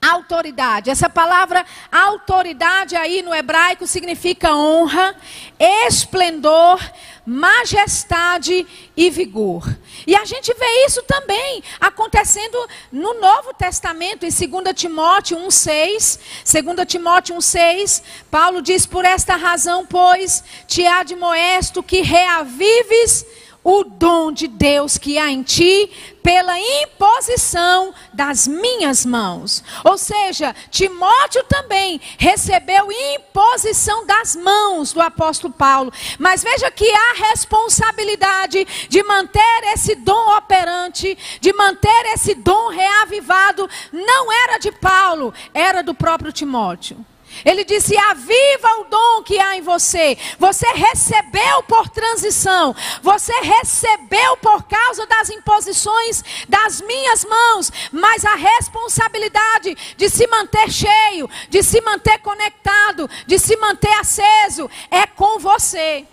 autoridade. 0.00 0.88
Essa 0.88 1.10
palavra 1.10 1.66
autoridade 1.92 2.96
aí 2.96 3.20
no 3.20 3.34
hebraico 3.34 3.86
significa 3.86 4.54
honra, 4.54 5.14
esplendor, 5.58 6.80
majestade 7.28 8.66
e 8.96 9.10
vigor. 9.10 9.62
E 10.06 10.16
a 10.16 10.24
gente 10.24 10.52
vê 10.54 10.86
isso 10.86 11.02
também 11.02 11.62
acontecendo 11.78 12.56
no 12.90 13.20
Novo 13.20 13.52
Testamento, 13.52 14.24
em 14.24 14.30
2 14.30 14.74
Timóteo 14.74 15.36
1,6. 15.36 16.18
2 16.64 16.88
Timóteo 16.88 17.36
1,6, 17.36 18.02
Paulo 18.30 18.62
diz: 18.62 18.86
Por 18.86 19.04
esta 19.04 19.36
razão, 19.36 19.84
pois, 19.84 20.42
te 20.66 20.86
admoesto 20.86 21.82
que 21.82 22.00
reavives 22.00 23.26
o 23.70 23.84
dom 23.84 24.32
de 24.32 24.48
Deus 24.48 24.96
que 24.96 25.18
há 25.18 25.30
em 25.30 25.42
ti 25.42 25.90
pela 26.22 26.58
imposição 26.58 27.92
das 28.14 28.48
minhas 28.48 29.04
mãos. 29.04 29.62
Ou 29.84 29.98
seja, 29.98 30.56
Timóteo 30.70 31.44
também 31.44 32.00
recebeu 32.16 32.88
imposição 32.90 34.06
das 34.06 34.34
mãos 34.34 34.94
do 34.94 35.02
apóstolo 35.02 35.52
Paulo. 35.52 35.92
Mas 36.18 36.42
veja 36.42 36.70
que 36.70 36.90
a 36.90 37.28
responsabilidade 37.28 38.66
de 38.88 39.02
manter 39.02 39.72
esse 39.74 39.94
dom 39.96 40.34
operante, 40.38 41.18
de 41.38 41.52
manter 41.52 42.06
esse 42.14 42.34
dom 42.36 42.70
reavivado, 42.70 43.68
não 43.92 44.32
era 44.32 44.56
de 44.56 44.72
Paulo, 44.72 45.34
era 45.52 45.82
do 45.82 45.94
próprio 45.94 46.32
Timóteo. 46.32 47.04
Ele 47.44 47.64
disse: 47.64 47.96
aviva 47.96 48.68
o 48.80 48.84
dom 48.84 49.22
que 49.22 49.38
há 49.38 49.56
em 49.56 49.62
você. 49.62 50.16
Você 50.38 50.66
recebeu 50.68 51.62
por 51.64 51.88
transição. 51.88 52.74
Você 53.02 53.32
recebeu 53.40 54.36
por 54.38 54.64
causa 54.64 55.06
das 55.06 55.30
imposições 55.30 56.24
das 56.48 56.80
minhas 56.80 57.24
mãos. 57.24 57.72
Mas 57.92 58.24
a 58.24 58.34
responsabilidade 58.34 59.76
de 59.96 60.08
se 60.08 60.26
manter 60.26 60.70
cheio, 60.70 61.28
de 61.48 61.62
se 61.62 61.80
manter 61.80 62.18
conectado, 62.18 63.08
de 63.26 63.38
se 63.38 63.56
manter 63.56 63.92
aceso, 63.98 64.70
é 64.90 65.06
com 65.06 65.38
você. 65.38 66.06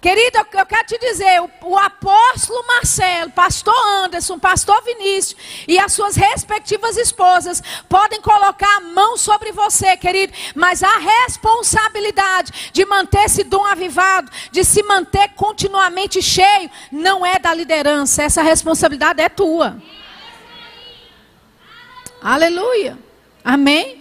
Querido, 0.00 0.38
eu 0.38 0.64
quero 0.64 0.86
te 0.86 0.98
dizer, 0.98 1.42
o, 1.42 1.50
o, 1.60 1.76
apóstolo 1.76 2.66
Marcelo, 2.66 3.30
pastor 3.32 3.74
Anderson, 4.02 4.38
pastor 4.38 4.82
Vinícius 4.82 5.36
e 5.68 5.78
as 5.78 5.92
suas 5.92 6.16
respectivas 6.16 6.96
esposas 6.96 7.62
podem 7.86 8.18
colocar 8.22 8.78
a 8.78 8.80
mão 8.80 9.18
sobre 9.18 9.52
você, 9.52 9.98
querido, 9.98 10.32
mas 10.54 10.82
a 10.82 10.96
responsabilidade 10.96 12.70
de 12.72 12.86
manter 12.86 13.24
esse 13.24 13.44
dom 13.44 13.62
avivado, 13.66 14.32
de 14.50 14.64
se 14.64 14.82
manter 14.82 15.34
continuamente 15.34 16.22
cheio, 16.22 16.70
não 16.90 17.24
é 17.24 17.38
da 17.38 17.52
liderança, 17.52 18.22
essa 18.22 18.40
responsabilidade 18.42 19.20
é 19.20 19.28
tua. 19.28 19.76
Aleluia. 22.22 22.98
Amém? 23.44 23.99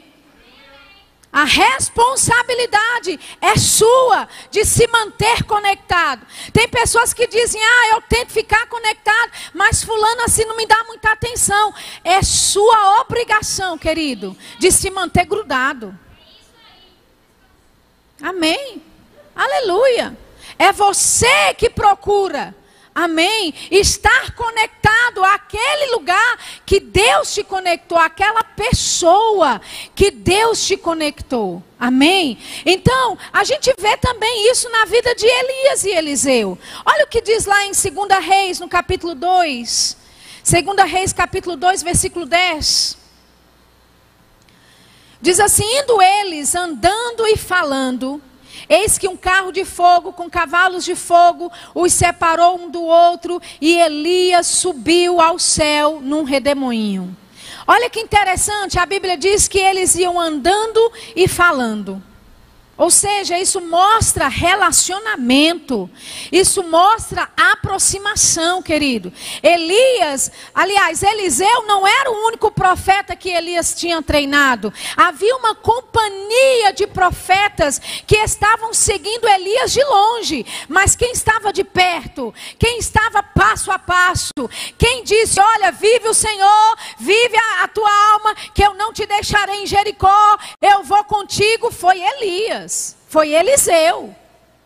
A 1.32 1.44
responsabilidade 1.44 3.20
é 3.40 3.56
sua 3.56 4.28
de 4.50 4.66
se 4.66 4.88
manter 4.88 5.44
conectado. 5.44 6.26
Tem 6.52 6.68
pessoas 6.68 7.14
que 7.14 7.28
dizem: 7.28 7.62
"Ah, 7.64 7.90
eu 7.94 8.02
tento 8.02 8.32
ficar 8.32 8.66
conectado, 8.68 9.32
mas 9.54 9.84
fulano 9.84 10.24
assim 10.24 10.44
não 10.46 10.58
me 10.58 10.66
dá 10.66 10.84
muita 10.86 11.12
atenção". 11.12 11.74
É 12.04 12.24
sua 12.24 13.02
obrigação, 13.02 13.78
querido, 13.78 14.36
de 14.58 14.72
se 14.72 14.90
manter 14.90 15.26
grudado. 15.26 15.98
Amém. 18.22 18.82
Aleluia. 19.36 20.18
É 20.58 20.72
você 20.72 21.54
que 21.54 21.70
procura 21.70 22.56
Amém? 22.94 23.54
Estar 23.72 24.34
conectado 24.34 25.24
àquele 25.24 25.92
lugar 25.92 26.40
que 26.66 26.80
Deus 26.80 27.34
te 27.34 27.44
conectou, 27.44 27.98
àquela 27.98 28.44
pessoa 28.44 29.62
que 29.96 30.12
Deus 30.12 30.66
te 30.66 30.76
conectou. 30.76 31.64
Amém? 31.80 32.38
Então, 32.66 33.18
a 33.32 33.44
gente 33.44 33.74
vê 33.80 33.96
também 33.98 34.52
isso 34.52 34.70
na 34.70 34.86
vida 34.86 35.16
de 35.16 35.26
Elias 35.26 35.84
e 35.86 35.92
Eliseu. 35.92 36.58
Olha 36.86 37.06
o 37.06 37.08
que 37.08 37.22
diz 37.22 37.46
lá 37.46 37.66
em 37.66 37.72
2 37.72 38.26
Reis, 38.26 38.60
no 38.60 38.68
capítulo 38.68 39.16
2. 39.16 39.98
2 40.44 40.92
Reis, 40.92 41.14
capítulo 41.14 41.56
2, 41.56 41.84
versículo 41.84 42.26
10. 42.26 42.98
Diz 45.22 45.40
assim: 45.40 45.64
indo 45.80 46.02
eles 46.02 46.56
andando 46.56 47.28
e 47.28 47.38
falando, 47.38 48.22
Eis 48.68 48.98
que 48.98 49.08
um 49.08 49.16
carro 49.16 49.52
de 49.52 49.64
fogo 49.64 50.12
com 50.12 50.30
cavalos 50.30 50.84
de 50.84 50.96
fogo 50.96 51.52
os 51.74 51.94
separou 51.94 52.60
um 52.60 52.70
do 52.70 52.84
outro 52.84 53.42
e 53.62 53.80
Elias 53.80 54.48
subiu 54.48 55.22
ao 55.22 55.38
céu 55.40 56.00
num 56.02 56.24
redemoinho. 56.24 57.16
Olha 57.68 57.90
que 57.90 58.00
interessante, 58.00 58.80
a 58.80 58.86
Bíblia 58.86 59.16
diz 59.16 59.48
que 59.48 59.60
eles 59.60 59.96
iam 59.96 60.20
andando 60.20 60.92
e 61.16 61.28
falando. 61.28 62.02
Ou 62.80 62.90
seja, 62.90 63.38
isso 63.38 63.60
mostra 63.60 64.30
relacionamento, 64.30 65.90
isso 66.32 66.64
mostra 66.64 67.30
aproximação, 67.36 68.62
querido. 68.62 69.12
Elias, 69.44 70.32
aliás, 70.56 71.04
Eliseu 71.04 71.68
não 71.68 71.86
era 71.86 72.10
o 72.10 72.28
único 72.28 72.50
profeta 72.50 73.18
que 73.18 73.28
Elias 73.28 73.76
tinha 73.76 74.02
treinado. 74.02 74.74
Havia 74.96 75.36
uma 75.36 75.54
companhia 75.56 76.72
de 76.72 76.88
profetas 76.88 77.82
que 78.08 78.16
estavam 78.16 78.74
seguindo 78.74 79.28
Elias 79.28 79.74
de 79.74 79.84
longe, 79.84 80.46
mas 80.70 80.96
quem 80.96 81.12
estava 81.12 81.52
de 81.52 81.66
perto, 81.66 82.34
quem 82.58 82.80
estava 82.80 83.22
passo 83.22 83.72
a 83.72 83.78
passo, 83.78 84.32
quem 84.78 85.04
disse: 85.04 85.38
Olha, 85.38 85.74
vive 85.74 86.08
o 86.08 86.14
Senhor, 86.14 86.78
vive 86.98 87.36
a, 87.36 87.64
a 87.66 87.68
tua 87.68 87.92
alma, 88.14 88.34
que 88.54 88.64
eu 88.64 88.74
não 88.74 88.94
te 88.94 89.06
deixarei 89.06 89.64
em 89.64 89.68
Jericó, 89.68 90.38
eu 90.62 90.82
vou 90.84 91.04
contigo, 91.04 91.70
foi 91.72 92.02
Elias. 92.02 92.69
Foi 93.08 93.34
Eliseu. 93.34 94.16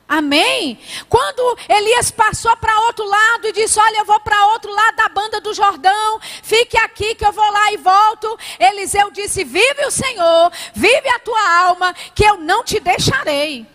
Amém? 0.08 0.78
Quando 1.10 1.58
Elias 1.68 2.12
passou 2.12 2.56
para 2.58 2.82
outro 2.82 3.06
lado 3.06 3.48
e 3.48 3.52
disse: 3.54 3.80
Olha, 3.80 4.00
eu 4.00 4.06
vou 4.06 4.20
para 4.20 4.48
outro 4.48 4.72
lado 4.72 4.96
da 4.96 5.10
banda 5.10 5.42
do 5.42 5.54
Jordão, 5.54 6.20
fique 6.44 6.78
aqui 6.78 7.16
que 7.16 7.26
eu 7.26 7.32
vou 7.32 7.52
lá 7.52 7.72
e 7.72 7.78
volto. 7.78 8.38
Eliseu 8.60 9.10
disse: 9.12 9.44
Vive 9.44 9.86
o 9.88 9.92
Senhor, 9.92 10.52
vive 10.76 11.10
a 11.10 11.20
tua 11.20 11.68
alma, 11.68 11.96
que 12.14 12.24
eu 12.24 12.38
não 12.38 12.64
te 12.64 12.80
deixarei. 12.80 13.73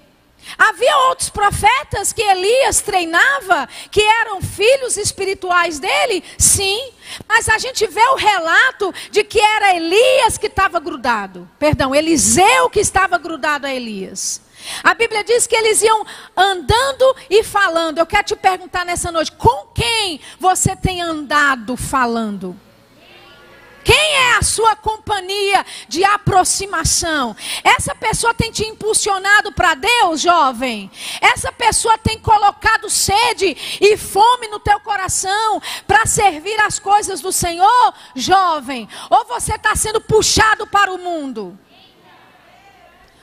Havia 0.57 0.97
outros 1.09 1.29
profetas 1.29 2.13
que 2.13 2.23
Elias 2.23 2.81
treinava, 2.81 3.69
que 3.91 4.01
eram 4.01 4.41
filhos 4.41 4.97
espirituais 4.97 5.79
dele? 5.79 6.23
Sim. 6.39 6.93
Mas 7.29 7.49
a 7.49 7.59
gente 7.59 7.87
vê 7.87 8.07
o 8.09 8.17
relato 8.17 8.93
de 9.11 9.25
que 9.25 9.41
era 9.41 9.75
Elias 9.75 10.39
que 10.39 10.47
estava 10.47 10.79
grudado. 10.79 11.49
Perdão, 11.59 11.95
Eliseu 11.95 12.71
que 12.71 12.81
estava 12.81 13.19
grudado 13.19 13.67
a 13.67 13.75
Elias. 13.75 14.43
A 14.83 14.95
Bíblia 14.95 15.23
diz 15.25 15.47
que 15.47 15.57
eles 15.57 15.83
iam 15.83 16.05
andando 16.37 17.17
e 17.31 17.43
falando. 17.43 17.99
Eu 17.99 18.07
quero 18.07 18.25
te 18.25 18.37
perguntar 18.37 18.85
nessa 18.85 19.11
noite: 19.11 19.33
com 19.33 19.67
quem 19.75 20.21
você 20.39 20.75
tem 20.75 21.01
andado 21.01 21.77
falando? 21.77 22.59
Quem 23.89 23.97
é 23.97 24.37
a 24.37 24.43
sua 24.43 24.77
companhia 24.77 25.65
de 25.89 26.05
aproximação? 26.05 27.35
Essa 27.65 27.95
pessoa 27.95 28.35
tem 28.35 28.53
te 28.53 28.63
impulsionado 28.63 29.51
para 29.51 29.75
Deus, 29.75 30.21
jovem? 30.21 30.91
Essa 31.23 31.51
pessoa 31.51 31.97
tem 31.97 32.19
colocado 32.19 32.91
sede 32.91 33.57
e 33.81 33.97
fome 33.97 34.47
no 34.49 34.61
teu 34.61 34.79
coração 34.81 35.59
para 35.87 36.05
servir 36.05 36.61
as 36.61 36.79
coisas 36.79 37.23
do 37.23 37.33
Senhor, 37.33 37.95
jovem? 38.15 38.87
Ou 39.09 39.25
você 39.25 39.55
está 39.55 39.75
sendo 39.75 40.03
puxado 40.03 40.67
para 40.67 40.93
o 40.93 40.99
mundo? 40.99 41.59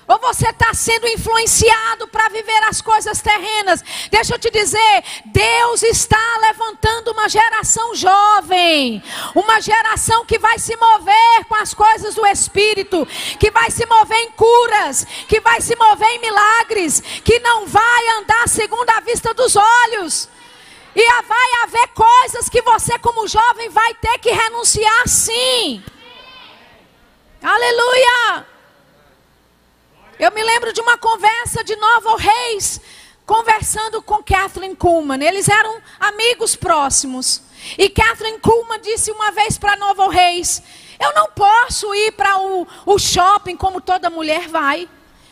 Ou 0.08 0.20
você 0.20 0.50
está 0.50 0.72
sendo 0.74 1.08
influenciado 1.08 2.08
para 2.08 2.30
viver 2.30 2.64
as 2.66 2.80
coisas 2.80 3.22
terrenas? 3.22 3.84
Deixa 4.12 4.36
eu 4.36 4.40
te 4.40 4.52
dizer, 4.52 5.04
Deus 5.26 5.82
está 5.82 6.38
levantando 6.42 7.12
uma 7.12 7.28
geração 7.28 7.96
jovem, 7.96 9.02
uma 9.34 9.60
geração 9.60 10.24
que 10.24 10.38
vai 10.38 10.60
se 10.60 10.76
mover 10.78 11.46
com 11.50 11.56
as 11.56 11.74
coisas 11.74 12.14
do 12.14 12.26
Espírito, 12.28 13.08
que 13.40 13.50
vai 13.50 13.72
se 13.72 13.86
mover 13.88 14.20
em 14.20 14.32
curas, 14.32 15.08
que 15.28 15.40
vai 15.40 15.60
se 15.60 15.76
mover 15.76 16.10
em 16.10 16.20
milagres, 16.20 17.02
que 17.24 17.40
não 17.40 17.66
vai 17.66 18.08
andar 18.20 18.48
segundo 18.48 18.90
a 18.92 19.00
vista 19.00 19.34
dos 19.34 19.56
olhos. 19.56 20.30
E 20.96 21.22
vai 21.24 21.64
haver 21.64 21.88
coisas 21.90 22.48
que 22.48 22.62
você, 22.62 22.98
como 23.00 23.28
jovem, 23.28 23.70
vai 23.70 23.94
ter 23.96 24.20
que 24.20 24.32
renunciar 24.32 25.08
sim. 25.08 25.84
Aleluia! 27.42 28.55
Eu 30.18 30.32
me 30.32 30.42
lembro 30.42 30.72
de 30.72 30.80
uma 30.80 30.98
conversa 30.98 31.62
de 31.62 31.76
Nova 31.76 32.16
Reis, 32.18 32.80
conversando 33.26 34.02
com 34.02 34.24
Kathleen 34.24 34.74
Kuhlman. 34.74 35.22
Eles 35.22 35.50
eram 35.50 35.82
amigos 36.00 36.56
próximos. 36.56 37.42
E 37.78 37.90
Kathleen 37.90 38.40
Kuhlman 38.40 38.80
disse 38.80 39.12
uma 39.12 39.32
vez 39.32 39.58
para 39.58 39.76
Novo 39.76 40.08
Reis: 40.08 40.64
Eu 41.00 41.14
não 41.14 41.28
posso 41.32 41.94
ir 41.94 42.14
para 42.14 42.40
o, 42.40 42.66
o 42.86 42.98
shopping 42.98 43.58
como 43.58 43.82
toda 43.82 44.10
mulher 44.10 44.48
vai. 44.48 44.88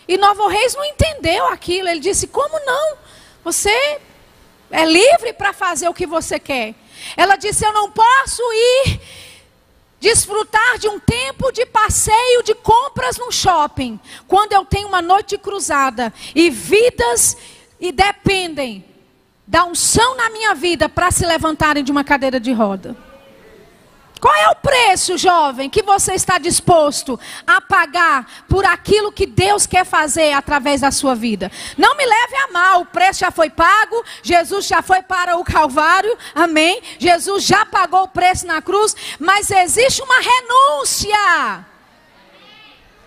E 0.05 0.17
Novo 0.17 0.47
Reis 0.47 0.75
não 0.75 0.83
entendeu 0.83 1.47
aquilo. 1.47 1.87
Ele 1.87 2.01
disse: 2.01 2.27
Como 2.27 2.59
não? 2.65 2.97
Você 3.41 4.01
é 4.69 4.83
livre 4.83 5.31
para 5.31 5.53
fazer 5.53 5.87
o 5.87 5.93
que 5.93 6.05
você 6.05 6.37
quer. 6.37 6.75
Ela 7.15 7.37
disse: 7.37 7.65
Eu 7.65 7.71
não 7.71 7.89
posso 7.89 8.41
ir 8.51 8.99
desfrutar 10.03 10.77
de 10.77 10.89
um 10.89 10.99
tempo 10.99 11.49
de 11.53 11.65
passeio 11.65 12.43
de 12.43 12.53
compras 12.53 13.17
no 13.17 13.31
shopping, 13.31 13.97
quando 14.27 14.51
eu 14.51 14.65
tenho 14.65 14.89
uma 14.89 15.01
noite 15.01 15.37
cruzada 15.37 16.13
e 16.35 16.49
vidas 16.49 17.37
e 17.79 17.89
dependem 17.89 18.83
da 19.47 19.63
unção 19.63 20.17
na 20.17 20.29
minha 20.29 20.53
vida 20.53 20.89
para 20.89 21.09
se 21.09 21.25
levantarem 21.25 21.85
de 21.85 21.91
uma 21.91 22.03
cadeira 22.03 22.37
de 22.37 22.51
roda. 22.51 22.97
Qual 24.23 24.33
é 24.33 24.47
o 24.51 24.55
preço, 24.55 25.17
jovem, 25.17 25.69
que 25.69 25.83
você 25.83 26.13
está 26.13 26.37
disposto 26.37 27.19
a 27.45 27.59
pagar 27.59 28.45
por 28.47 28.63
aquilo 28.63 29.11
que 29.11 29.25
Deus 29.25 29.65
quer 29.65 29.85
fazer 29.85 30.31
através 30.31 30.79
da 30.79 30.91
sua 30.91 31.13
vida? 31.13 31.51
Não 31.77 31.97
me 31.97 32.05
leve 32.05 32.35
a 32.37 32.47
mal, 32.47 32.79
o 32.79 32.85
preço 32.85 33.19
já 33.19 33.31
foi 33.31 33.49
pago, 33.49 34.01
Jesus 34.21 34.65
já 34.65 34.81
foi 34.81 35.01
para 35.01 35.35
o 35.35 35.43
Calvário, 35.43 36.17
amém? 36.33 36.81
Jesus 36.97 37.43
já 37.43 37.65
pagou 37.65 38.03
o 38.03 38.07
preço 38.07 38.47
na 38.47 38.61
cruz, 38.61 38.95
mas 39.19 39.51
existe 39.51 40.01
uma 40.01 40.21
renúncia. 40.21 41.72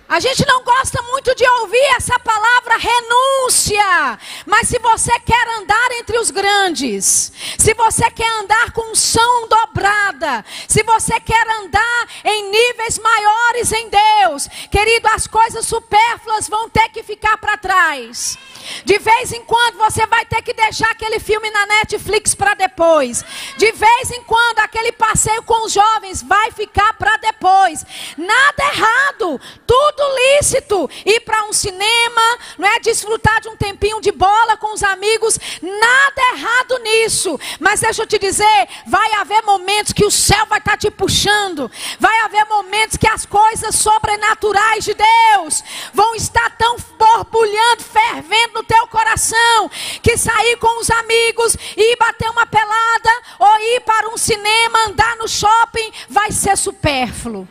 A 0.09 0.21
gente 0.21 0.47
não 0.47 0.62
gosta 0.62 1.03
muito 1.03 1.35
de 1.35 1.45
ouvir 1.61 1.85
essa 1.97 2.16
palavra 2.21 2.77
renúncia. 2.77 4.19
Mas 4.47 4.69
se 4.69 4.79
você 4.79 5.19
quer 5.21 5.49
andar 5.59 5.92
entre 5.92 6.16
os 6.19 6.31
grandes, 6.31 7.33
se 7.59 7.75
você 7.75 8.09
quer 8.12 8.29
andar 8.38 8.71
com 8.71 8.92
unção 8.92 9.49
dobrada, 9.49 10.45
se 10.69 10.85
você 10.85 11.19
quer 11.19 11.45
andar 11.61 12.09
em 12.25 12.51
níveis 12.51 13.01
maiores 13.01 13.73
em 13.73 13.88
Deus, 13.88 14.49
querido, 14.71 15.09
as 15.09 15.27
coisas 15.27 15.66
supérfluas 15.66 16.49
vão 16.49 16.71
ter 16.71 16.88
que 16.90 17.03
ficar 17.03 17.37
para 17.38 17.57
trás. 17.57 18.38
De 18.85 18.99
vez 18.99 19.33
em 19.33 19.45
quando 19.45 19.79
você 19.79 20.07
vai 20.07 20.25
ter 20.25 20.42
que 20.42 20.53
deixar 20.53 20.90
aquele 20.90 21.19
filme 21.19 21.51
na 21.51 21.66
Netflix 21.66 22.35
para 22.35 22.55
depois. 22.55 23.25
De 23.57 23.73
vez 23.73 24.11
em 24.12 24.23
quando 24.23 24.61
aquele 24.61 24.92
passeio 24.92 25.42
com 25.42 25.66
os 25.66 25.73
jovens 25.73 26.23
vai 26.23 26.53
ficar 26.53 26.95
para 26.95 27.16
depois. 27.16 27.85
Nada 28.16 28.64
errado, 28.73 29.40
tudo 29.66 29.96
lícito. 30.03 30.89
Ir 31.05 31.21
para 31.21 31.45
um 31.45 31.53
cinema, 31.53 32.39
não 32.59 32.69
é 32.69 32.81
desfrutar 32.81 33.41
de 33.41 33.49
um 33.49 33.57
tempinho 33.57 34.01
de 34.01 34.13
bola 34.13 34.57
com 34.57 34.73
os 34.75 34.83
amigos, 34.83 35.39
nada 35.63 36.23
errado 36.33 36.79
nisso. 36.79 37.39
Mas 37.61 37.81
deixa 37.81 38.03
eu 38.03 38.07
te 38.07 38.19
dizer, 38.19 38.69
vai 38.87 39.13
haver 39.15 39.43
momentos 39.43 39.93
que 39.93 40.05
o 40.05 40.11
céu 40.11 40.47
vai 40.47 40.59
estar 40.59 40.73
tá 40.73 40.77
te 40.77 40.91
puxando. 40.91 41.71
Vai 41.99 42.19
haver 42.21 42.45
momentos 42.47 42.97
que 42.97 43.09
as 43.09 43.27
coisas 43.27 43.75
sobrenaturais 43.75 44.85
de 44.85 44.95
Deus 44.95 45.63
vão 45.93 46.15
estar 46.15 46.57
tão 46.57 46.77
borbulhando, 46.99 47.83
fervendo 47.83 48.55
no 48.55 48.63
teu 48.65 48.87
coração 48.89 49.71
que 50.03 50.17
sair 50.17 50.57
com 50.57 50.81
os 50.81 50.91
amigos 50.91 51.57
e 51.77 51.97
bater 51.97 52.31
uma 52.31 52.47
pelada 52.47 53.11
ou 53.39 53.59
ir 53.59 53.81
para 53.81 54.09
um 54.09 54.17
cinema, 54.17 54.87
andar 54.87 55.17
no 55.17 55.29
shopping, 55.29 55.93
vai 56.09 56.33
ser 56.33 56.57
supérfluo. 56.57 57.47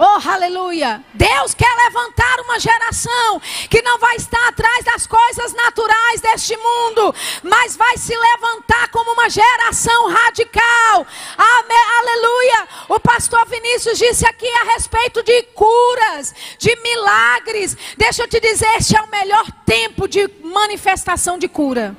Oh, 0.00 0.20
aleluia! 0.30 1.04
Deus 1.12 1.54
quer 1.54 1.74
levantar 1.86 2.40
uma 2.42 2.60
geração 2.60 3.42
que 3.68 3.82
não 3.82 3.98
vai 3.98 4.14
estar 4.14 4.46
atrás 4.46 4.84
das 4.84 5.08
coisas 5.08 5.52
naturais 5.54 6.20
deste 6.20 6.56
mundo, 6.56 7.12
mas 7.42 7.76
vai 7.76 7.96
se 7.96 8.16
levantar 8.16 8.88
como 8.90 9.10
uma 9.10 9.28
geração 9.28 10.08
radical. 10.08 11.04
Aleluia! 11.36 12.68
O 12.88 13.00
pastor 13.00 13.44
Vinícius 13.46 13.98
disse 13.98 14.24
aqui 14.24 14.46
a 14.46 14.72
respeito 14.74 15.20
de 15.24 15.42
curas, 15.54 16.32
de 16.56 16.76
milagres. 16.76 17.76
Deixa 17.96 18.22
eu 18.22 18.28
te 18.28 18.38
dizer, 18.38 18.68
este 18.76 18.96
é 18.96 19.02
o 19.02 19.10
melhor 19.10 19.50
tempo 19.66 20.06
de 20.06 20.30
manifestação 20.44 21.36
de 21.36 21.48
cura. 21.48 21.96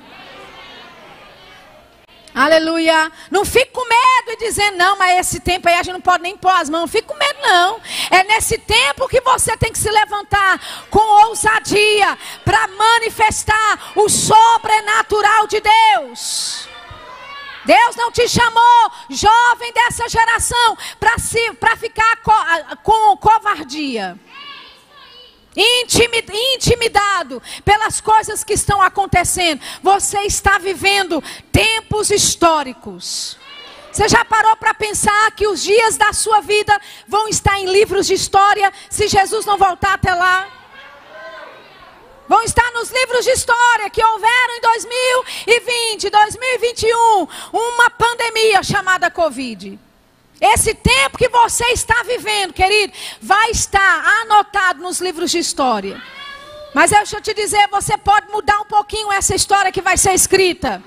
Aleluia. 2.40 3.12
Não 3.30 3.44
fique 3.44 3.72
com 3.74 3.84
medo 3.84 4.32
e 4.32 4.38
dizer, 4.38 4.72
não, 4.72 4.98
mas 4.98 5.20
esse 5.20 5.42
tempo 5.42 5.68
aí 5.68 5.74
a 5.74 5.84
gente 5.84 5.92
não 5.92 6.00
pode 6.00 6.24
nem 6.24 6.38
pôr 6.38 6.52
as 6.52 6.70
mãos. 6.70 6.80
Não 6.80 6.88
fique 6.88 7.06
com 7.06 7.18
medo, 7.18 7.38
não. 7.42 7.82
É 8.10 8.24
nesse 8.24 8.58
tempo 8.58 9.10
que 9.10 9.20
você 9.20 9.58
tem 9.58 9.74
que 9.74 9.78
se 9.78 9.92
levantar 9.92 10.58
com 10.90 11.28
ousadia 11.28 12.18
para 12.46 12.66
manifestar 12.70 13.92
o 13.94 14.08
sobrenatural 14.08 15.48
de 15.48 15.60
Deus. 15.60 16.70
Deus 17.66 17.96
não 17.98 18.10
te 18.10 18.26
chamou, 18.30 18.92
jovem 19.10 19.74
dessa 19.74 20.08
geração, 20.08 20.78
para 20.98 21.76
ficar 21.76 22.16
co 22.24 22.34
com 22.84 23.18
covardia 23.18 24.18
intimidado 25.56 27.42
pelas 27.66 28.00
coisas 28.00 28.44
que 28.44 28.54
estão 28.54 28.82
acontecendo. 28.82 29.62
Você 29.82 30.20
está 30.20 30.58
vivendo 30.58 31.24
tempos 31.52 32.10
históricos. 32.12 33.38
Você 33.92 34.08
já 34.08 34.24
parou 34.24 34.56
para 34.56 34.74
pensar 34.74 35.32
que 35.32 35.48
os 35.48 35.62
dias 35.64 35.98
da 35.98 36.14
sua 36.14 36.42
vida 36.42 36.80
vão 37.08 37.28
estar 37.28 37.60
em 37.60 37.72
livros 37.72 38.06
de 38.08 38.14
história 38.14 38.72
se 38.90 39.08
Jesus 39.08 39.46
não 39.46 39.58
voltar 39.58 39.94
até 39.94 40.14
lá? 40.14 40.48
Vão 42.28 42.44
estar 42.44 42.72
nos 42.74 42.92
livros 42.92 43.26
de 43.26 43.32
história 43.32 43.90
que 43.90 44.04
houveram 44.04 44.56
em 44.56 44.62
2020, 44.62 46.10
2021, 46.12 47.28
uma 47.52 47.90
pandemia 47.90 48.62
chamada 48.62 49.10
Covid. 49.10 49.80
Esse 50.42 50.74
tempo 50.74 51.18
que 51.18 51.28
você 51.28 51.66
está 51.68 52.02
vivendo, 52.04 52.54
querido, 52.54 52.94
vai 53.22 53.52
estar 53.52 54.22
anotado 54.22 54.82
nos 54.82 55.02
livros 55.02 55.32
de 55.32 55.40
história. 55.40 56.02
Mas 56.74 56.92
deixa 56.92 57.18
eu 57.18 57.22
te 57.22 57.34
dizer, 57.34 57.68
você 57.70 57.98
pode 57.98 58.30
mudar 58.32 58.60
um 58.60 58.66
pouquinho 58.66 59.12
essa 59.12 59.36
história 59.36 59.72
que 59.72 59.82
vai 59.82 59.98
ser 59.98 60.14
escrita. 60.14 60.82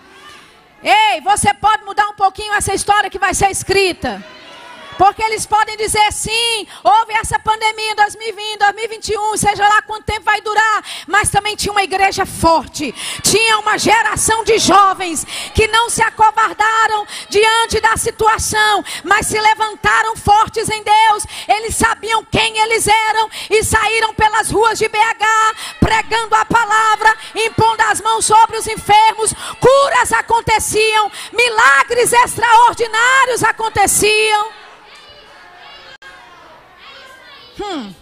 Ei, 0.83 1.21
você 1.21 1.53
pode 1.55 1.85
mudar 1.85 2.09
um 2.09 2.15
pouquinho 2.15 2.55
essa 2.55 2.75
história 2.75 3.11
que 3.11 3.19
vai 3.19 3.35
ser 3.35 3.51
escrita. 3.51 4.25
Porque 5.03 5.21
eles 5.21 5.45
podem 5.45 5.77
dizer 5.77 6.12
sim, 6.12 6.65
houve 6.85 7.12
essa 7.15 7.37
pandemia 7.37 7.91
em 7.91 7.97
2020, 7.97 8.57
2021, 8.57 9.37
seja 9.37 9.69
lá 9.69 9.83
quanto 9.83 10.05
tempo 10.05 10.23
vai 10.23 10.41
durar, 10.41 10.85
mas 11.09 11.29
também 11.29 11.57
tinha 11.57 11.73
uma 11.73 11.83
igreja 11.83 12.25
forte, 12.25 12.95
tinha 13.21 13.59
uma 13.59 13.77
geração 13.77 14.45
de 14.45 14.59
jovens 14.59 15.27
que 15.57 15.67
não 15.67 15.91
se 15.91 16.01
acovardaram 16.01 17.05
diante 17.29 17.81
da 17.81 17.97
situação, 17.97 18.85
mas 19.03 19.27
se 19.27 19.41
levantaram 19.41 20.15
fortes 20.15 20.69
em 20.69 20.85
Deus. 20.85 21.27
Eles 21.49 21.75
sabiam 21.75 22.25
quem 22.27 22.59
eles 22.59 22.87
eram 22.87 23.29
e 23.51 23.65
saíram 23.65 24.15
pelas 24.15 24.53
ruas 24.53 24.79
de 24.79 24.87
BH 24.87 25.81
pregando 25.81 26.33
a 26.37 26.45
palavra, 26.45 27.12
impondo 27.35 27.83
as 27.88 28.01
mãos 28.01 28.25
sobre 28.25 28.57
os 28.57 28.69
enfermos, 28.69 29.35
curas 29.59 30.12
aconteciam, 30.12 31.11
milagres 31.33 32.12
extraordinários 32.12 33.43
aconteciam. 33.43 34.62
Hum. 37.61 37.95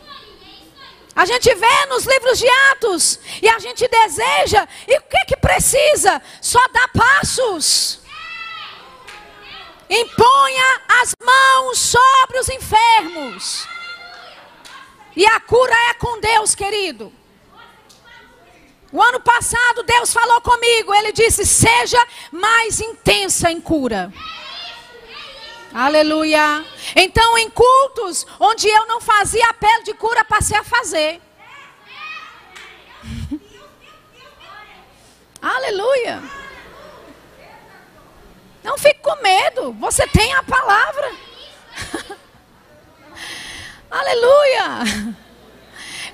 A 1.14 1.24
gente 1.26 1.54
vê 1.54 1.86
nos 1.86 2.04
livros 2.04 2.38
de 2.38 2.48
Atos 2.70 3.18
e 3.42 3.48
a 3.48 3.58
gente 3.58 3.86
deseja, 3.86 4.66
e 4.86 4.96
o 4.96 5.02
que 5.02 5.24
que 5.26 5.36
precisa? 5.36 6.22
Só 6.40 6.60
dar 6.68 6.88
passos. 6.88 8.00
Imponha 9.88 10.80
as 11.02 11.12
mãos 11.22 11.78
sobre 11.78 12.38
os 12.38 12.48
enfermos. 12.48 13.66
E 15.16 15.26
a 15.26 15.40
cura 15.40 15.74
é 15.90 15.94
com 15.94 16.20
Deus, 16.20 16.54
querido. 16.54 17.12
O 18.92 19.02
ano 19.02 19.20
passado 19.20 19.82
Deus 19.82 20.12
falou 20.12 20.40
comigo, 20.40 20.94
ele 20.94 21.12
disse: 21.12 21.44
"Seja 21.44 21.98
mais 22.30 22.80
intensa 22.80 23.50
em 23.50 23.60
cura". 23.60 24.12
Aleluia. 25.72 26.64
Então, 26.96 27.38
em 27.38 27.48
cultos 27.50 28.26
onde 28.38 28.68
eu 28.68 28.86
não 28.86 29.00
fazia 29.00 29.48
apelo 29.48 29.84
de 29.84 29.94
cura, 29.94 30.24
passei 30.24 30.56
a 30.56 30.64
fazer. 30.64 31.22
Aleluia. 35.40 36.22
Não 38.64 38.76
fique 38.76 39.00
com 39.00 39.14
medo. 39.22 39.72
Você 39.74 40.06
tem 40.08 40.34
a 40.34 40.42
palavra. 40.42 41.12
Aleluia. 43.90 45.14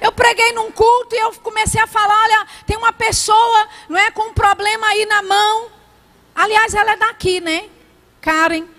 Eu 0.01 0.13
preguei 0.13 0.53
num 0.53 0.71
culto 0.71 1.15
e 1.15 1.19
eu 1.19 1.33
comecei 1.41 1.81
a 1.81 1.87
falar, 1.87 2.15
olha, 2.25 2.47
tem 2.67 2.77
uma 2.77 2.93
pessoa, 2.93 3.69
não 3.89 3.99
é, 3.99 4.11
com 4.11 4.29
um 4.29 4.35
problema 4.35 4.87
aí 4.89 5.07
na 5.07 5.23
mão. 5.23 5.71
Aliás, 6.35 6.75
ela 6.75 6.93
é 6.93 6.97
daqui, 6.97 7.41
né? 7.41 7.71
Karen. 8.21 8.76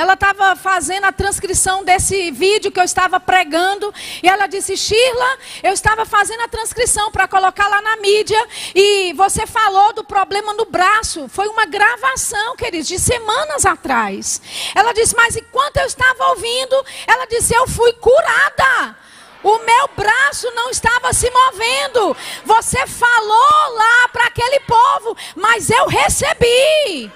Ela 0.00 0.14
estava 0.14 0.56
fazendo 0.56 1.04
a 1.04 1.12
transcrição 1.12 1.84
desse 1.84 2.30
vídeo 2.30 2.72
que 2.72 2.80
eu 2.80 2.84
estava 2.84 3.20
pregando. 3.20 3.92
E 4.22 4.28
ela 4.28 4.46
disse: 4.46 4.74
Shirla, 4.74 5.38
eu 5.62 5.74
estava 5.74 6.06
fazendo 6.06 6.40
a 6.40 6.48
transcrição 6.48 7.10
para 7.10 7.28
colocar 7.28 7.68
lá 7.68 7.82
na 7.82 7.96
mídia. 7.98 8.42
E 8.74 9.12
você 9.12 9.46
falou 9.46 9.92
do 9.92 10.02
problema 10.02 10.54
no 10.54 10.64
braço. 10.64 11.28
Foi 11.28 11.48
uma 11.48 11.66
gravação, 11.66 12.56
queridos, 12.56 12.88
de 12.88 12.98
semanas 12.98 13.66
atrás. 13.66 14.40
Ela 14.74 14.94
disse: 14.94 15.14
Mas 15.14 15.36
enquanto 15.36 15.76
eu 15.76 15.84
estava 15.84 16.28
ouvindo, 16.30 16.82
ela 17.06 17.26
disse: 17.26 17.54
Eu 17.54 17.68
fui 17.68 17.92
curada. 17.92 18.96
O 19.42 19.58
meu 19.58 19.90
braço 19.94 20.50
não 20.52 20.70
estava 20.70 21.12
se 21.12 21.30
movendo. 21.30 22.16
Você 22.46 22.86
falou 22.86 23.74
lá 23.74 24.08
para 24.08 24.28
aquele 24.28 24.60
povo, 24.60 25.14
mas 25.36 25.68
eu 25.68 25.86
recebi. 25.88 27.12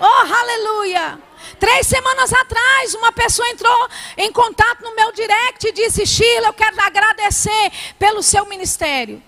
Oh, 0.00 0.34
aleluia. 0.34 1.29
Três 1.60 1.86
semanas 1.86 2.32
atrás, 2.32 2.94
uma 2.94 3.12
pessoa 3.12 3.46
entrou 3.50 3.88
em 4.16 4.32
contato 4.32 4.82
no 4.82 4.96
meu 4.96 5.12
direct 5.12 5.68
e 5.68 5.72
disse: 5.72 6.06
Sheila, 6.06 6.48
eu 6.48 6.52
quero 6.54 6.80
agradecer 6.80 7.70
pelo 7.98 8.22
seu 8.22 8.46
ministério. 8.46 9.22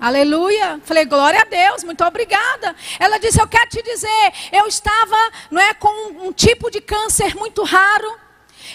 Aleluia. 0.00 0.80
Falei, 0.84 1.04
glória 1.04 1.40
a 1.40 1.44
Deus, 1.44 1.82
muito 1.82 2.04
obrigada. 2.04 2.76
Ela 3.00 3.18
disse: 3.18 3.42
Eu 3.42 3.48
quero 3.48 3.68
te 3.68 3.82
dizer, 3.82 4.32
eu 4.52 4.68
estava 4.68 5.16
não 5.50 5.60
é, 5.60 5.74
com 5.74 5.88
um, 5.88 6.28
um 6.28 6.32
tipo 6.32 6.70
de 6.70 6.80
câncer 6.80 7.34
muito 7.34 7.64
raro. 7.64 8.16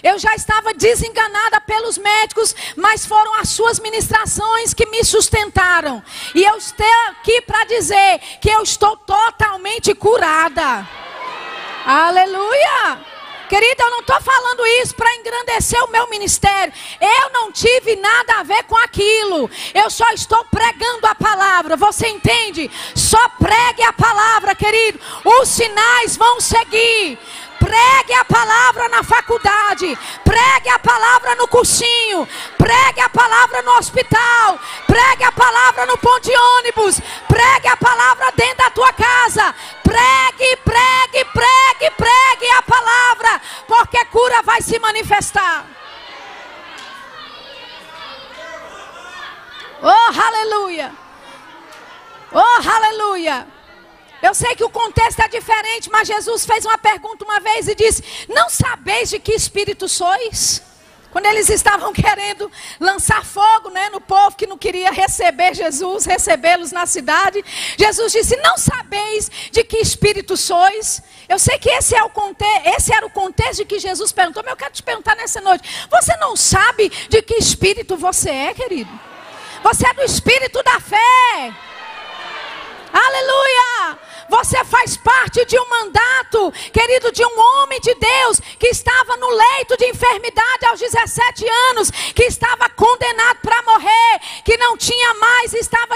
Eu 0.01 0.19
já 0.19 0.35
estava 0.35 0.73
desenganada 0.73 1.61
pelos 1.61 1.97
médicos, 1.97 2.53
mas 2.75 3.05
foram 3.05 3.35
as 3.35 3.49
suas 3.49 3.79
ministrações 3.79 4.73
que 4.73 4.87
me 4.87 5.05
sustentaram. 5.05 6.03
E 6.35 6.43
eu 6.43 6.57
estou 6.57 6.85
aqui 7.11 7.41
para 7.41 7.63
dizer 7.63 8.19
que 8.41 8.49
eu 8.49 8.61
estou 8.61 8.97
totalmente 8.97 9.95
curada. 9.95 10.85
Aleluia! 11.85 13.13
Querida, 13.49 13.83
eu 13.83 13.91
não 13.91 13.99
estou 13.99 14.19
falando 14.21 14.65
isso 14.81 14.95
para 14.95 15.13
engrandecer 15.15 15.83
o 15.83 15.91
meu 15.91 16.09
ministério. 16.09 16.73
Eu 16.99 17.29
não 17.31 17.51
tive 17.51 17.95
nada 17.97 18.39
a 18.39 18.43
ver 18.43 18.63
com 18.63 18.75
aquilo. 18.77 19.49
Eu 19.73 19.89
só 19.91 20.09
estou 20.11 20.43
pregando 20.45 21.05
a 21.05 21.13
palavra. 21.13 21.75
Você 21.75 22.07
entende? 22.07 22.71
Só 22.95 23.29
pregue 23.37 23.83
a 23.83 23.93
palavra, 23.93 24.55
querido. 24.55 24.99
Os 25.23 25.49
sinais 25.49 26.15
vão 26.15 26.39
seguir. 26.39 27.19
Pregue 27.63 28.13
a 28.13 28.25
palavra 28.25 28.89
na 28.89 29.03
faculdade. 29.03 29.97
Pregue 30.23 30.69
a 30.69 30.79
palavra 30.79 31.35
no 31.35 31.47
cursinho. 31.47 32.27
Pregue 32.57 33.01
a 33.01 33.09
palavra 33.09 33.61
no 33.61 33.77
hospital. 33.77 34.59
Pregue 34.85 35.23
a 35.23 35.31
palavra 35.31 35.85
no 35.85 35.97
ponto 35.97 36.21
de 36.21 36.35
ônibus. 36.57 36.99
Pregue 37.27 37.69
a 37.69 37.77
palavra 37.77 38.31
dentro 38.35 38.57
da 38.57 38.69
tua 38.69 38.91
casa. 38.91 39.55
Pregue, 39.81 40.57
pregue, 40.57 41.25
pregue, 41.31 41.91
pregue 41.95 42.49
a 42.57 42.61
palavra. 42.61 43.41
Porque 43.65 44.05
cura 44.11 44.41
vai 44.43 44.61
se 44.61 44.77
manifestar. 44.79 45.65
Oh, 49.81 50.11
aleluia. 50.27 50.91
Oh, 52.31 52.59
aleluia. 52.75 53.47
Eu 54.23 54.33
sei 54.33 54.55
que 54.55 54.63
o 54.63 54.69
contexto 54.69 55.19
é 55.19 55.27
diferente, 55.27 55.89
mas 55.91 56.07
Jesus 56.07 56.45
fez 56.45 56.63
uma 56.63 56.77
pergunta 56.77 57.25
uma 57.25 57.41
vez 57.41 57.67
e 57.67 57.75
disse: 57.75 58.01
Não 58.29 58.49
sabeis 58.49 59.09
de 59.09 59.19
que 59.19 59.33
espírito 59.33 59.89
sois? 59.89 60.61
Quando 61.11 61.25
eles 61.25 61.49
estavam 61.49 61.91
querendo 61.93 62.49
lançar 62.79 63.23
fogo 63.25 63.69
né, 63.69 63.89
no 63.89 63.99
povo 63.99 64.37
que 64.37 64.47
não 64.47 64.57
queria 64.57 64.91
receber 64.91 65.53
Jesus, 65.53 66.05
recebê-los 66.05 66.71
na 66.71 66.85
cidade, 66.85 67.43
Jesus 67.77 68.13
disse: 68.13 68.37
Não 68.37 68.57
sabeis 68.57 69.29
de 69.51 69.61
que 69.65 69.79
espírito 69.79 70.37
sois? 70.37 71.03
Eu 71.27 71.37
sei 71.37 71.59
que 71.59 71.69
esse, 71.69 71.93
é 71.93 72.01
o 72.01 72.09
conte 72.09 72.45
esse 72.77 72.93
era 72.93 73.05
o 73.05 73.09
contexto 73.09 73.57
de 73.57 73.65
que 73.65 73.77
Jesus 73.77 74.13
perguntou, 74.13 74.41
mas 74.41 74.51
eu 74.51 74.57
quero 74.57 74.73
te 74.73 74.83
perguntar 74.83 75.17
nessa 75.17 75.41
noite: 75.41 75.87
Você 75.91 76.15
não 76.15 76.37
sabe 76.37 76.87
de 77.09 77.21
que 77.21 77.35
espírito 77.35 77.97
você 77.97 78.29
é, 78.29 78.53
querido? 78.53 78.89
Você 79.61 79.85
é 79.85 79.93
do 79.93 80.03
espírito 80.03 80.63
da 80.63 80.79
fé. 80.79 81.53
Aleluia! 82.93 84.12
Você 84.33 84.65
faz 84.65 84.97
parte 84.97 85.45
de 85.45 85.59
um 85.59 85.69
mandato, 85.69 86.51
querido, 86.73 87.11
de 87.11 87.23
um 87.23 87.39
homem 87.39 87.79
de 87.79 87.93
Deus 87.93 88.39
que 88.57 88.65
estava 88.69 89.15
no 89.17 89.29
leito 89.29 89.77
de 89.77 89.85
enfermidade 89.85 90.65
aos 90.65 90.79
17 90.79 91.45
anos, 91.69 91.91
que 92.15 92.23
estava 92.23 92.67
condenado 92.69 93.37
para 93.43 93.61
morrer, 93.61 94.02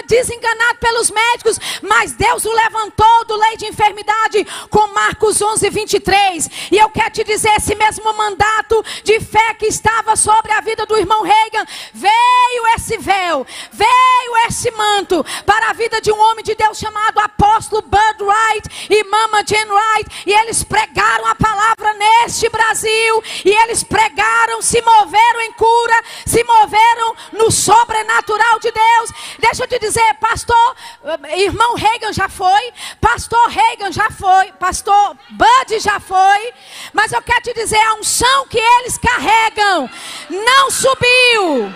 desenganado 0.07 0.79
pelos 0.79 1.11
médicos, 1.11 1.59
mas 1.81 2.13
Deus 2.13 2.45
o 2.45 2.51
levantou 2.51 3.25
do 3.25 3.35
leito 3.35 3.57
de 3.57 3.65
enfermidade 3.67 4.45
com 4.69 4.87
Marcos 4.93 5.41
11, 5.41 5.69
23. 5.69 6.49
E 6.71 6.77
eu 6.77 6.89
quero 6.89 7.11
te 7.11 7.23
dizer: 7.23 7.51
esse 7.57 7.75
mesmo 7.75 8.11
mandato 8.13 8.83
de 9.03 9.19
fé 9.19 9.53
que 9.53 9.65
estava 9.65 10.15
sobre 10.15 10.51
a 10.53 10.61
vida 10.61 10.85
do 10.85 10.97
irmão 10.97 11.21
Reagan, 11.21 11.65
veio 11.93 12.67
esse 12.75 12.97
véu, 12.97 13.45
veio 13.71 14.47
esse 14.47 14.71
manto 14.71 15.25
para 15.45 15.69
a 15.69 15.73
vida 15.73 16.01
de 16.01 16.11
um 16.11 16.19
homem 16.19 16.43
de 16.43 16.55
Deus 16.55 16.77
chamado 16.77 17.19
apóstolo 17.19 17.81
Bud 17.81 18.23
Wright 18.23 18.87
e 18.89 19.03
Mama 19.03 19.43
Jane 19.45 19.69
Wright, 19.69 20.23
e 20.25 20.33
eles 20.33 20.63
pregaram 20.63 21.25
a 21.27 21.35
palavra 21.35 21.93
neste 21.93 22.49
Brasil, 22.49 23.23
e 23.43 23.49
eles 23.49 23.83
pregaram, 23.83 24.61
se 24.61 24.81
moveram 24.81 25.41
em 25.41 25.51
cura, 25.53 26.03
se 26.25 26.43
moveram 26.43 27.15
no 27.33 27.51
sobrenatural 27.51 28.59
de 28.59 28.71
Deus. 28.71 29.11
Deixa 29.39 29.63
eu 29.63 29.67
te 29.67 29.79
dizer, 29.79 29.96
pastor, 30.19 30.75
eh, 31.03 31.43
irmão 31.43 31.75
Reagan 31.75 32.13
já 32.13 32.29
foi, 32.29 32.73
pastor 32.99 33.47
Reagan 33.49 33.91
já 33.91 34.09
foi, 34.09 34.51
pastor 34.53 35.15
Bud 35.31 35.79
já 35.79 35.99
foi, 35.99 36.53
mas 36.93 37.11
eu 37.11 37.21
quero 37.21 37.41
te 37.41 37.53
dizer, 37.53 37.79
a 37.79 37.95
unção 37.95 38.47
que 38.47 38.57
eles 38.57 38.97
carregam 38.97 39.89
não 40.29 40.71
subiu. 40.71 41.73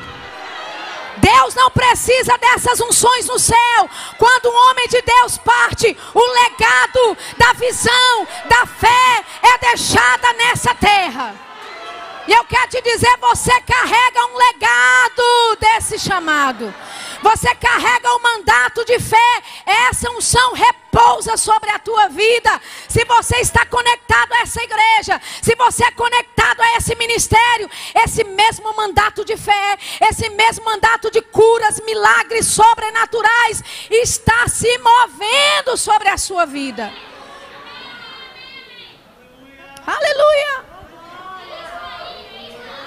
Deus 1.17 1.53
não 1.53 1.69
precisa 1.69 2.37
dessas 2.37 2.79
unções 2.79 3.27
no 3.27 3.37
céu. 3.37 3.89
Quando 4.17 4.49
um 4.49 4.69
homem 4.69 4.87
de 4.87 5.01
Deus 5.01 5.37
parte, 5.37 5.95
o 6.13 6.19
legado 6.19 7.17
da 7.37 7.53
visão, 7.53 8.27
da 8.45 8.65
fé 8.65 9.23
é 9.43 9.57
deixada 9.59 10.33
nessa 10.33 10.73
terra. 10.73 11.50
E 12.27 12.33
eu 12.33 12.45
quero 12.45 12.69
te 12.69 12.81
dizer, 12.81 13.17
você 13.17 13.51
carrega 13.61 14.25
um 14.27 14.37
legado 14.37 15.57
desse 15.59 15.97
chamado. 15.97 16.73
Você 17.21 17.53
carrega 17.55 18.13
o 18.13 18.17
um 18.17 18.21
mandato 18.21 18.85
de 18.85 18.99
fé. 18.99 19.43
Essa 19.65 20.09
unção 20.11 20.53
repousa 20.53 21.35
sobre 21.35 21.71
a 21.71 21.79
tua 21.79 22.09
vida. 22.09 22.61
Se 22.87 23.03
você 23.05 23.37
está 23.37 23.65
conectado 23.65 24.33
a 24.33 24.41
essa 24.41 24.61
igreja, 24.61 25.19
se 25.41 25.55
você 25.55 25.83
é 25.83 25.91
conectado 25.91 26.61
a 26.61 26.77
esse 26.77 26.95
ministério, 26.95 27.69
esse 28.03 28.23
mesmo 28.23 28.75
mandato 28.75 29.25
de 29.25 29.35
fé, 29.35 29.77
esse 30.01 30.29
mesmo 30.29 30.63
mandato 30.65 31.09
de 31.09 31.21
curas, 31.21 31.79
milagres 31.81 32.45
sobrenaturais 32.45 33.63
está 33.89 34.47
se 34.47 34.77
movendo 34.77 35.75
sobre 35.75 36.09
a 36.09 36.17
sua 36.17 36.45
vida. 36.45 36.91
Aleluia. 39.85 40.70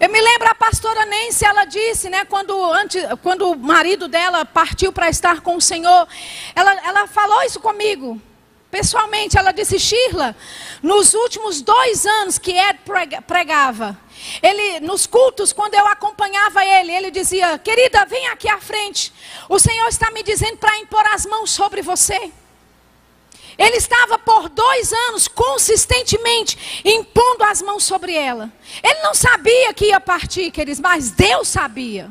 Eu 0.00 0.08
me 0.08 0.18
lembro 0.18 0.48
a 0.48 0.54
pastora 0.54 1.04
Nancy, 1.04 1.44
ela 1.44 1.66
disse, 1.66 2.08
né, 2.08 2.24
quando, 2.24 2.58
antes, 2.72 3.02
quando 3.22 3.50
o 3.50 3.54
marido 3.54 4.08
dela 4.08 4.46
partiu 4.46 4.90
para 4.94 5.10
estar 5.10 5.42
com 5.42 5.56
o 5.56 5.60
Senhor, 5.60 6.08
ela, 6.54 6.72
ela 6.86 7.06
falou 7.06 7.42
isso 7.42 7.60
comigo. 7.60 8.18
Pessoalmente, 8.70 9.36
ela 9.36 9.52
disse, 9.52 9.78
Shirla, 9.78 10.34
nos 10.82 11.12
últimos 11.12 11.60
dois 11.60 12.06
anos 12.06 12.38
que 12.38 12.52
Ed 12.52 12.78
pregava, 13.26 13.98
ele, 14.42 14.80
nos 14.80 15.06
cultos, 15.06 15.52
quando 15.52 15.74
eu 15.74 15.86
acompanhava 15.86 16.64
ele, 16.64 16.92
ele 16.92 17.10
dizia, 17.10 17.58
querida, 17.58 18.06
vem 18.06 18.28
aqui 18.28 18.48
à 18.48 18.58
frente. 18.58 19.12
O 19.50 19.58
Senhor 19.58 19.88
está 19.88 20.10
me 20.12 20.22
dizendo 20.22 20.56
para 20.56 20.78
impor 20.78 21.04
as 21.08 21.26
mãos 21.26 21.50
sobre 21.50 21.82
você. 21.82 22.32
Ele 23.60 23.76
estava 23.76 24.18
por 24.18 24.48
dois 24.48 24.90
anos 24.90 25.28
consistentemente 25.28 26.80
impondo 26.82 27.44
as 27.44 27.60
mãos 27.60 27.84
sobre 27.84 28.14
ela. 28.14 28.50
Ele 28.82 29.02
não 29.02 29.14
sabia 29.14 29.74
que 29.74 29.88
ia 29.88 30.00
partir, 30.00 30.50
queridos, 30.50 30.80
mas 30.80 31.10
Deus 31.10 31.46
sabia. 31.46 32.10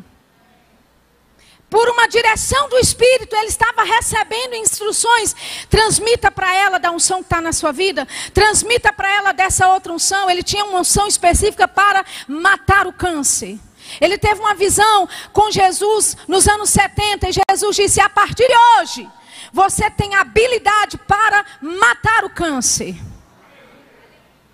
Por 1.67 1.89
uma 1.89 2.07
direção 2.07 2.69
do 2.69 2.77
Espírito, 2.77 3.35
ele 3.35 3.47
estava 3.47 3.83
recebendo 3.83 4.53
instruções. 4.53 5.35
Transmita 5.67 6.29
para 6.29 6.53
ela 6.53 6.77
da 6.77 6.91
unção 6.91 7.17
que 7.17 7.25
está 7.25 7.41
na 7.41 7.51
sua 7.51 7.71
vida. 7.71 8.07
Transmita 8.31 8.93
para 8.93 9.11
ela 9.11 9.31
dessa 9.31 9.67
outra 9.69 9.91
unção. 9.91 10.29
Ele 10.29 10.43
tinha 10.43 10.65
uma 10.65 10.81
unção 10.81 11.07
específica 11.07 11.67
para 11.67 12.05
matar 12.27 12.85
o 12.85 12.93
câncer. 12.93 13.57
Ele 13.99 14.19
teve 14.19 14.39
uma 14.39 14.53
visão 14.53 15.09
com 15.33 15.49
Jesus 15.49 16.15
nos 16.27 16.47
anos 16.47 16.69
70 16.69 17.27
e 17.27 17.31
Jesus 17.49 17.75
disse: 17.75 17.99
a 17.99 18.09
partir 18.09 18.47
de 18.47 18.55
hoje 18.77 19.18
você 19.51 19.89
tem 19.89 20.15
habilidade 20.15 20.97
para 20.97 21.45
matar 21.61 22.23
o 22.25 22.29
câncer. 22.29 22.95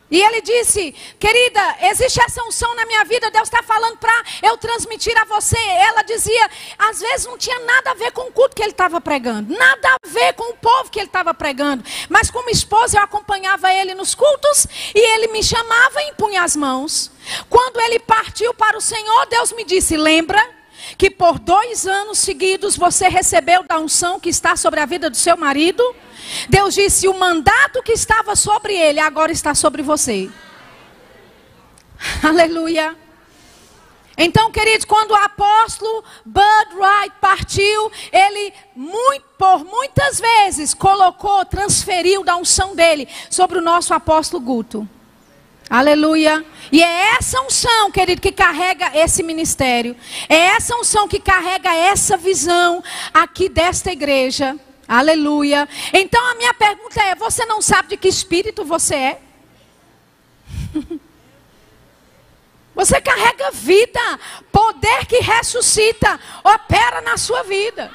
E 0.09 0.21
ele 0.21 0.39
disse: 0.41 0.93
Querida, 1.19 1.77
existe 1.81 2.21
essa 2.21 2.43
unção 2.43 2.75
na 2.75 2.85
minha 2.85 3.03
vida, 3.03 3.31
Deus 3.31 3.47
está 3.47 3.63
falando 3.63 3.97
para 3.97 4.13
eu 4.43 4.55
transmitir 4.57 5.17
a 5.19 5.25
você. 5.25 5.57
Ela 5.57 6.03
dizia: 6.03 6.49
Às 6.77 6.99
vezes 6.99 7.25
não 7.25 7.37
tinha 7.37 7.57
nada 7.59 7.91
a 7.91 7.93
ver 7.95 8.11
com 8.11 8.21
o 8.21 8.31
culto 8.31 8.55
que 8.55 8.61
ele 8.61 8.71
estava 8.71 9.01
pregando, 9.01 9.57
nada 9.57 9.89
a 9.89 10.07
ver 10.07 10.33
com 10.33 10.51
o 10.51 10.57
povo 10.57 10.91
que 10.91 10.99
ele 10.99 11.07
estava 11.07 11.33
pregando. 11.33 11.83
Mas, 12.07 12.29
como 12.29 12.49
esposa, 12.49 12.97
eu 12.97 13.03
acompanhava 13.03 13.73
ele 13.73 13.95
nos 13.95 14.13
cultos 14.13 14.67
e 14.93 14.99
ele 15.15 15.27
me 15.29 15.43
chamava 15.43 16.01
e 16.03 16.09
impunha 16.09 16.43
as 16.43 16.55
mãos. 16.55 17.11
Quando 17.49 17.81
ele 17.81 17.99
partiu 17.99 18.53
para 18.53 18.77
o 18.77 18.81
Senhor, 18.81 19.25
Deus 19.25 19.51
me 19.53 19.63
disse: 19.63 19.97
Lembra 19.97 20.47
que 20.97 21.09
por 21.09 21.39
dois 21.39 21.85
anos 21.87 22.19
seguidos 22.19 22.77
você 22.77 23.07
recebeu 23.07 23.63
da 23.63 23.79
unção 23.79 24.19
que 24.19 24.29
está 24.29 24.55
sobre 24.55 24.79
a 24.79 24.85
vida 24.85 25.09
do 25.09 25.17
seu 25.17 25.37
marido? 25.37 25.83
Deus 26.49 26.73
disse: 26.73 27.07
o 27.07 27.13
mandato 27.13 27.83
que 27.83 27.93
estava 27.93 28.35
sobre 28.35 28.73
ele 28.75 28.99
agora 28.99 29.31
está 29.31 29.53
sobre 29.55 29.81
você. 29.81 30.29
Aleluia. 32.23 32.95
Então, 34.17 34.49
queridos, 34.49 34.85
quando 34.85 35.11
o 35.11 35.15
apóstolo 35.15 36.03
Bud 36.25 36.75
Wright 36.75 37.15
partiu, 37.19 37.91
ele 38.11 38.53
muito, 38.73 39.25
por 39.37 39.65
muitas 39.65 40.19
vezes 40.19 40.73
colocou, 40.73 41.43
transferiu 41.45 42.23
da 42.23 42.37
unção 42.37 42.75
dele 42.75 43.09
sobre 43.29 43.57
o 43.57 43.61
nosso 43.61 43.93
apóstolo 43.93 44.41
Guto. 44.41 44.87
Aleluia. 45.69 46.45
E 46.71 46.81
é 46.81 47.15
essa 47.15 47.41
unção, 47.41 47.91
querido, 47.91 48.21
que 48.21 48.31
carrega 48.31 48.91
esse 48.93 49.23
ministério. 49.23 49.95
É 50.29 50.35
essa 50.35 50.75
unção 50.75 51.07
que 51.07 51.19
carrega 51.19 51.73
essa 51.73 52.15
visão 52.15 52.83
aqui 53.13 53.49
desta 53.49 53.91
igreja. 53.91 54.55
Aleluia. 54.87 55.67
Então 55.93 56.23
a 56.23 56.35
minha 56.35 56.53
pergunta 56.53 57.01
é: 57.01 57.15
você 57.15 57.45
não 57.45 57.61
sabe 57.61 57.89
de 57.89 57.97
que 57.97 58.07
espírito 58.07 58.63
você 58.63 58.95
é? 58.95 59.21
Você 62.75 62.99
carrega 62.99 63.51
vida, 63.51 64.19
poder 64.51 65.05
que 65.05 65.19
ressuscita, 65.19 66.19
opera 66.43 66.99
na 66.99 67.15
sua 67.15 67.41
vida. 67.43 67.89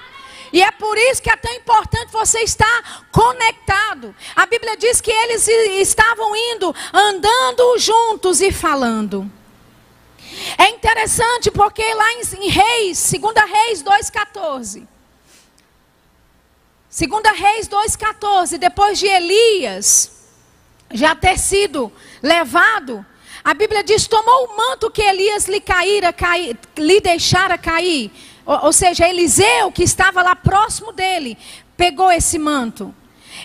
E 0.53 0.63
é 0.63 0.71
por 0.71 0.97
isso 0.99 1.23
que 1.23 1.31
é 1.31 1.37
tão 1.37 1.53
importante 1.53 2.11
você 2.11 2.41
estar 2.41 3.07
conectado. 3.13 4.15
A 4.35 4.47
Bíblia 4.47 4.77
diz 4.77 5.01
que 5.01 5.11
eles 5.11 5.47
estavam 5.49 6.35
indo, 6.35 6.75
andando 6.93 7.79
juntos 7.79 8.41
e 8.41 8.51
falando. 8.51 9.31
É 10.57 10.71
interessante 10.71 11.51
porque 11.51 11.83
lá 11.95 12.13
em, 12.15 12.49
Reis, 12.49 13.13
2 13.13 13.51
Reis 13.51 13.83
2,14. 13.83 14.87
Segunda 16.89 17.31
Reis 17.31 17.69
2,14, 17.69 18.59
depois 18.59 18.99
de 18.99 19.07
Elias 19.07 20.11
já 20.93 21.15
ter 21.15 21.39
sido 21.39 21.93
levado, 22.21 23.07
a 23.45 23.55
Bíblia 23.55 23.83
diz: 23.83 24.07
tomou 24.07 24.47
o 24.47 24.57
manto 24.57 24.91
que 24.91 25.03
Elias 25.03 25.47
lhe 25.47 25.61
caíra, 25.61 26.13
cair, 26.13 26.59
lhe 26.77 27.01
deixara 27.01 27.57
cair. 27.57 28.11
Ou, 28.63 28.73
seja, 28.73 29.09
Eliseu, 29.09 29.71
que 29.71 29.85
estava 29.85 30.23
lá 30.23 30.35
próximo 30.35 30.93
dele, 30.93 31.39
pegou 31.77 32.11
esse 32.11 32.37
manto. 32.37 32.93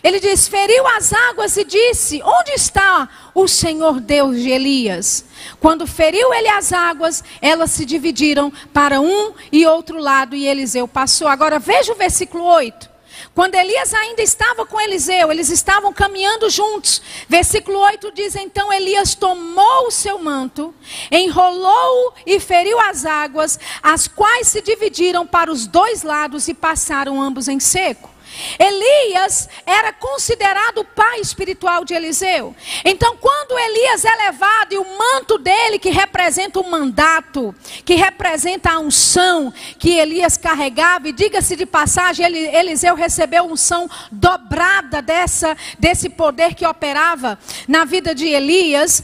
Ele 0.03 0.19
diz: 0.19 0.47
feriu 0.47 0.87
as 0.87 1.13
águas 1.13 1.55
e 1.57 1.63
disse: 1.63 2.21
Onde 2.23 2.51
está 2.51 3.07
o 3.33 3.47
Senhor 3.47 3.99
Deus 3.99 4.41
de 4.41 4.49
Elias? 4.49 5.25
Quando 5.59 5.85
feriu 5.85 6.33
ele 6.33 6.47
as 6.47 6.73
águas, 6.73 7.23
elas 7.39 7.69
se 7.69 7.85
dividiram 7.85 8.51
para 8.73 8.99
um 8.99 9.33
e 9.51 9.65
outro 9.67 9.99
lado, 9.99 10.35
e 10.35 10.47
Eliseu 10.47 10.87
passou. 10.87 11.27
Agora 11.27 11.59
veja 11.59 11.93
o 11.93 11.95
versículo 11.95 12.43
8. 12.43 12.94
Quando 13.35 13.55
Elias 13.55 13.93
ainda 13.93 14.21
estava 14.21 14.65
com 14.65 14.79
Eliseu, 14.79 15.29
eles 15.29 15.49
estavam 15.49 15.91
caminhando 15.91 16.49
juntos. 16.49 17.01
Versículo 17.27 17.79
8 17.79 18.13
diz: 18.13 18.33
Então 18.33 18.71
Elias 18.71 19.13
tomou 19.13 19.87
o 19.87 19.91
seu 19.91 20.17
manto, 20.17 20.73
enrolou-o 21.11 22.13
e 22.25 22.39
feriu 22.39 22.79
as 22.79 23.05
águas, 23.05 23.59
as 23.83 24.07
quais 24.07 24.47
se 24.47 24.61
dividiram 24.61 25.27
para 25.27 25.51
os 25.51 25.67
dois 25.67 26.01
lados 26.01 26.47
e 26.47 26.53
passaram 26.53 27.21
ambos 27.21 27.49
em 27.49 27.59
seco. 27.59 28.14
Elias 28.59 29.49
era 29.65 29.91
considerado 29.93 30.79
o 30.79 30.85
pai 30.85 31.19
espiritual 31.19 31.83
de 31.83 31.93
Eliseu. 31.93 32.55
Então, 32.83 33.17
quando 33.17 33.57
Elias 33.57 34.05
é 34.05 34.15
levado 34.15 34.73
e 34.73 34.77
o 34.77 34.97
manto 34.97 35.37
dele, 35.37 35.79
que 35.79 35.89
representa 35.89 36.59
o 36.59 36.69
mandato, 36.69 37.53
que 37.83 37.95
representa 37.95 38.71
a 38.71 38.79
unção 38.79 39.53
que 39.77 39.97
Elias 39.97 40.37
carregava, 40.37 41.07
e 41.07 41.13
diga-se 41.13 41.55
de 41.55 41.65
passagem, 41.65 42.25
Eliseu 42.25 42.95
recebeu 42.95 43.45
unção 43.45 43.89
dobrada 44.11 45.01
dessa, 45.01 45.55
desse 45.79 46.09
poder 46.09 46.55
que 46.55 46.65
operava 46.65 47.37
na 47.67 47.85
vida 47.85 48.13
de 48.13 48.27
Elias. 48.27 49.03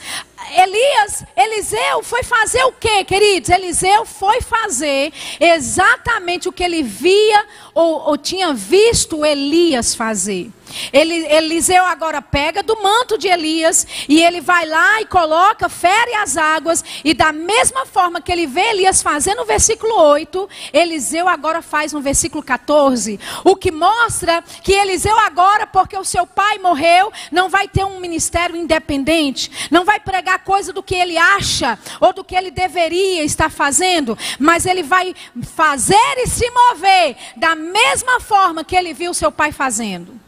Elias, 0.50 1.24
Eliseu 1.36 2.04
foi 2.04 2.24
fazer 2.24 2.64
o 2.64 2.72
que, 2.72 3.04
queridos? 3.06 3.50
Eliseu 3.50 4.06
foi 4.06 4.42
fazer 4.42 5.14
exatamente 5.40 6.50
o 6.50 6.52
que 6.52 6.64
ele 6.64 6.84
via 6.84 7.46
ou, 7.74 8.10
ou 8.10 8.18
tinha 8.18 8.54
visto 8.54 9.24
Elias 9.24 9.96
fazer. 9.96 10.50
Ele, 10.92 11.26
Eliseu 11.28 11.84
agora 11.86 12.22
pega 12.22 12.64
do 12.64 12.82
manto 12.82 13.18
de 13.18 13.28
Elias 13.28 13.86
e 14.08 14.22
ele 14.22 14.42
vai 14.42 14.66
lá 14.66 15.02
e 15.02 15.06
coloca, 15.06 15.70
fere 15.70 16.14
as 16.16 16.38
águas, 16.38 16.84
e 17.04 17.14
da 17.14 17.32
mesma 17.32 17.86
forma 17.86 18.22
que 18.22 18.32
ele 18.32 18.48
vê 18.48 18.70
Elias 18.70 19.02
fazer 19.02 19.36
no 19.36 19.46
versículo 19.46 19.96
8, 19.96 20.50
Eliseu 20.74 21.28
agora 21.28 21.62
faz 21.62 21.94
no 21.94 22.02
versículo 22.02 22.44
14. 22.44 23.20
O 23.44 23.56
que 23.56 23.72
mostra 23.72 24.44
que 24.64 24.74
Eliseu 24.74 25.18
agora, 25.20 25.66
porque 25.68 25.98
o 25.98 26.06
seu 26.06 26.26
pai 26.26 26.58
morreu, 26.60 27.12
não 27.32 27.50
vai 27.50 27.68
ter 27.68 27.84
um 27.84 28.00
ministério 28.00 28.56
independente, 28.56 29.70
não 29.70 29.86
vai 29.86 30.00
pregar 30.00 30.44
coisa 30.44 30.74
do 30.74 30.84
que 30.84 30.96
ele 30.96 31.18
acha 31.18 31.78
ou 32.00 32.14
do 32.14 32.24
que 32.24 32.36
ele 32.36 32.52
deveria 32.52 33.24
estar 33.24 33.50
fazendo, 33.50 34.18
mas 34.40 34.66
ele 34.66 34.84
vai 34.84 35.14
fazer 35.56 35.96
e 36.18 36.28
se 36.28 36.50
mover 36.50 37.16
da 37.36 37.56
mesma 37.56 38.20
forma 38.20 38.64
que 38.64 38.76
ele 38.76 38.94
viu 38.94 39.14
seu 39.14 39.32
pai 39.32 39.52
fazendo. 39.52 40.20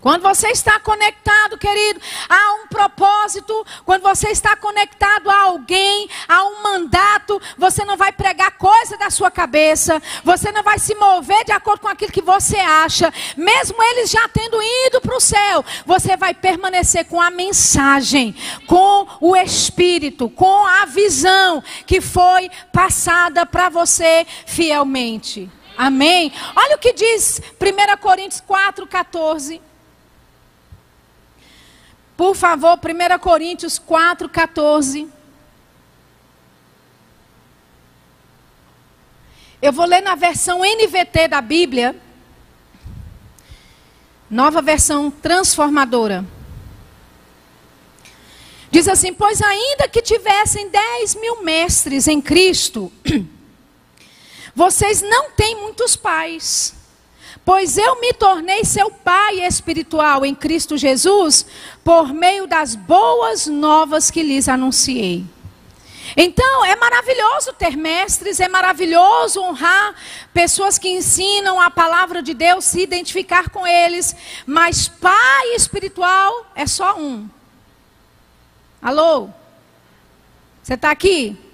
Quando 0.00 0.22
você 0.22 0.48
está 0.48 0.78
conectado, 0.78 1.58
querido, 1.58 2.00
a 2.28 2.54
um 2.54 2.68
propósito, 2.68 3.66
quando 3.84 4.02
você 4.02 4.28
está 4.28 4.54
conectado 4.54 5.28
a 5.28 5.42
alguém, 5.42 6.08
a 6.28 6.44
um 6.44 6.62
mandato, 6.62 7.40
você 7.56 7.84
não 7.84 7.96
vai 7.96 8.12
pregar 8.12 8.52
coisa 8.52 8.96
da 8.96 9.10
sua 9.10 9.30
cabeça, 9.30 10.00
você 10.22 10.52
não 10.52 10.62
vai 10.62 10.78
se 10.78 10.94
mover 10.94 11.44
de 11.44 11.52
acordo 11.52 11.80
com 11.80 11.88
aquilo 11.88 12.12
que 12.12 12.22
você 12.22 12.58
acha, 12.58 13.12
mesmo 13.36 13.82
eles 13.82 14.10
já 14.10 14.28
tendo 14.28 14.60
ido 14.86 15.00
para 15.00 15.16
o 15.16 15.20
céu, 15.20 15.64
você 15.84 16.16
vai 16.16 16.32
permanecer 16.32 17.04
com 17.06 17.20
a 17.20 17.30
mensagem, 17.30 18.36
com 18.68 19.06
o 19.20 19.34
Espírito, 19.34 20.30
com 20.30 20.64
a 20.64 20.84
visão 20.84 21.62
que 21.86 22.00
foi 22.00 22.50
passada 22.72 23.44
para 23.44 23.68
você 23.68 24.24
fielmente. 24.46 25.50
Amém? 25.76 26.32
Olha 26.54 26.76
o 26.76 26.78
que 26.78 26.92
diz 26.92 27.40
1 27.60 27.96
Coríntios 28.00 28.40
4, 28.40 28.86
14. 28.86 29.67
Por 32.18 32.34
favor, 32.34 32.76
1 32.76 33.18
Coríntios 33.20 33.78
4, 33.78 34.28
14. 34.28 35.08
Eu 39.62 39.72
vou 39.72 39.86
ler 39.86 40.00
na 40.00 40.16
versão 40.16 40.62
NVT 40.64 41.28
da 41.28 41.40
Bíblia, 41.40 41.94
nova 44.28 44.60
versão 44.60 45.12
transformadora. 45.12 46.26
Diz 48.68 48.88
assim: 48.88 49.14
Pois 49.14 49.40
ainda 49.40 49.88
que 49.88 50.02
tivessem 50.02 50.68
10 50.70 51.14
mil 51.14 51.44
mestres 51.44 52.08
em 52.08 52.20
Cristo, 52.20 52.90
vocês 54.56 55.02
não 55.02 55.30
têm 55.30 55.54
muitos 55.54 55.94
pais. 55.94 56.77
Pois 57.48 57.78
eu 57.78 57.98
me 57.98 58.12
tornei 58.12 58.62
seu 58.62 58.90
pai 58.90 59.40
espiritual 59.46 60.22
em 60.22 60.34
Cristo 60.34 60.76
Jesus, 60.76 61.46
por 61.82 62.12
meio 62.12 62.46
das 62.46 62.74
boas 62.74 63.46
novas 63.46 64.10
que 64.10 64.22
lhes 64.22 64.50
anunciei. 64.50 65.24
Então, 66.14 66.62
é 66.66 66.76
maravilhoso 66.76 67.54
ter 67.54 67.74
mestres, 67.74 68.38
é 68.38 68.48
maravilhoso 68.48 69.40
honrar 69.40 69.94
pessoas 70.30 70.78
que 70.78 70.90
ensinam 70.90 71.58
a 71.58 71.70
palavra 71.70 72.20
de 72.20 72.34
Deus, 72.34 72.66
se 72.66 72.82
identificar 72.82 73.48
com 73.48 73.66
eles, 73.66 74.14
mas 74.44 74.86
pai 74.86 75.54
espiritual 75.54 76.52
é 76.54 76.66
só 76.66 76.98
um. 76.98 77.30
Alô? 78.82 79.30
Você 80.62 80.74
está 80.74 80.90
aqui? 80.90 81.47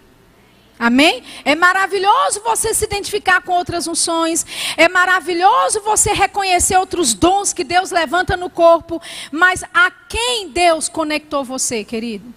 Amém? 0.78 1.22
É 1.44 1.54
maravilhoso 1.54 2.40
você 2.42 2.74
se 2.74 2.84
identificar 2.84 3.40
com 3.42 3.52
outras 3.52 3.86
unções. 3.86 4.44
É 4.76 4.88
maravilhoso 4.88 5.80
você 5.82 6.12
reconhecer 6.12 6.76
outros 6.76 7.14
dons 7.14 7.52
que 7.52 7.62
Deus 7.62 7.90
levanta 7.90 8.36
no 8.36 8.50
corpo. 8.50 9.00
Mas 9.30 9.62
a 9.72 9.90
quem 10.08 10.48
Deus 10.48 10.88
conectou 10.88 11.44
você, 11.44 11.84
querido? 11.84 12.34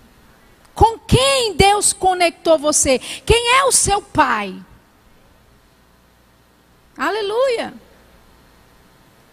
Com 0.75 0.99
quem 0.99 1.55
Deus 1.55 1.91
conectou 1.93 2.59
você? 2.59 2.99
Quem 2.99 3.57
é 3.57 3.63
o 3.63 3.71
seu 3.71 4.01
pai? 4.01 4.55
Aleluia. 6.95 7.73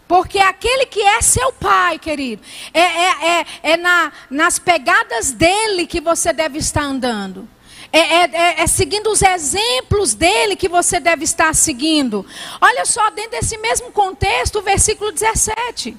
Porque 0.08 0.38
aquele 0.38 0.86
que 0.86 1.00
é 1.00 1.20
seu 1.20 1.52
pai, 1.52 1.98
querido, 1.98 2.42
é, 2.72 2.80
é, 2.80 3.40
é, 3.40 3.46
é 3.62 3.76
na, 3.76 4.12
nas 4.30 4.58
pegadas 4.58 5.32
dele 5.32 5.86
que 5.86 6.00
você 6.00 6.32
deve 6.32 6.58
estar 6.58 6.82
andando. 6.82 7.48
É, 7.94 7.98
é, 7.98 8.30
é, 8.32 8.62
é, 8.62 8.66
seguindo 8.66 9.08
os 9.08 9.22
exemplos 9.22 10.14
dele 10.14 10.56
que 10.56 10.68
você 10.68 10.98
deve 10.98 11.22
estar 11.22 11.54
seguindo. 11.54 12.26
Olha 12.60 12.84
só, 12.84 13.08
dentro 13.10 13.30
desse 13.30 13.56
mesmo 13.58 13.92
contexto, 13.92 14.58
o 14.58 14.62
versículo 14.62 15.12
17. 15.12 15.96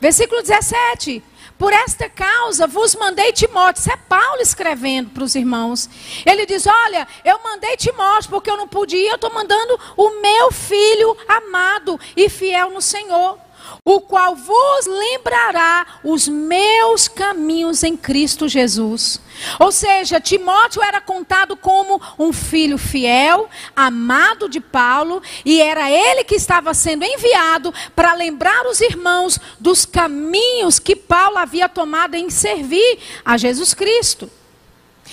Versículo 0.00 0.40
17. 0.40 1.20
Por 1.58 1.72
esta 1.72 2.08
causa 2.08 2.68
vos 2.68 2.94
mandei 2.94 3.32
Timóteo. 3.32 3.80
Isso 3.80 3.90
é 3.90 3.96
Paulo 3.96 4.40
escrevendo 4.40 5.10
para 5.10 5.24
os 5.24 5.34
irmãos. 5.34 5.90
Ele 6.24 6.46
diz: 6.46 6.64
Olha, 6.68 7.08
eu 7.24 7.40
mandei 7.42 7.76
Timóteo 7.76 8.30
porque 8.30 8.48
eu 8.48 8.56
não 8.56 8.68
podia, 8.68 9.10
eu 9.10 9.16
estou 9.16 9.34
mandando 9.34 9.80
o 9.96 10.20
meu 10.22 10.52
filho 10.52 11.16
amado 11.26 11.98
e 12.16 12.28
fiel 12.28 12.70
no 12.70 12.80
Senhor 12.80 13.36
o 13.84 14.00
qual 14.00 14.34
vos 14.36 14.86
lembrará 14.86 15.86
os 16.04 16.28
meus 16.28 17.08
caminhos 17.08 17.82
em 17.82 17.96
Cristo 17.96 18.48
Jesus. 18.48 19.20
Ou 19.58 19.72
seja, 19.72 20.20
Timóteo 20.20 20.82
era 20.82 21.00
contado 21.00 21.56
como 21.56 22.00
um 22.18 22.32
filho 22.32 22.76
fiel, 22.76 23.48
amado 23.74 24.48
de 24.48 24.60
Paulo, 24.60 25.22
e 25.44 25.60
era 25.60 25.90
ele 25.90 26.24
que 26.24 26.34
estava 26.34 26.74
sendo 26.74 27.04
enviado 27.04 27.72
para 27.94 28.14
lembrar 28.14 28.66
os 28.66 28.80
irmãos 28.80 29.38
dos 29.58 29.84
caminhos 29.84 30.78
que 30.78 30.94
Paulo 30.94 31.38
havia 31.38 31.68
tomado 31.68 32.14
em 32.14 32.30
servir 32.30 32.98
a 33.24 33.36
Jesus 33.36 33.74
Cristo. 33.74 34.30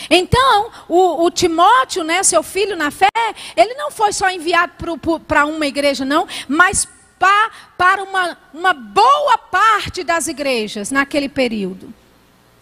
Então, 0.10 0.70
o, 0.88 1.26
o, 1.26 1.32
Timóteo, 1.32 2.04
né, 2.04 2.22
seu 2.22 2.44
filho 2.44 2.76
na 2.76 2.92
fé, 2.92 3.08
ele 3.56 3.74
não 3.74 3.90
foi 3.90 4.14
só 4.14 4.30
enviado 4.30 4.74
para 5.28 5.46
uma 5.46 5.66
igreja, 5.66 6.06
não, 6.06 6.28
mas 6.48 6.88
pa, 7.20 7.52
para 7.78 8.04
uma, 8.04 8.38
uma 8.54 8.74
boa 8.74 9.38
parte 9.38 10.04
das 10.04 10.28
igrejas 10.28 10.92
naquele 10.92 11.30
período. 11.30 11.94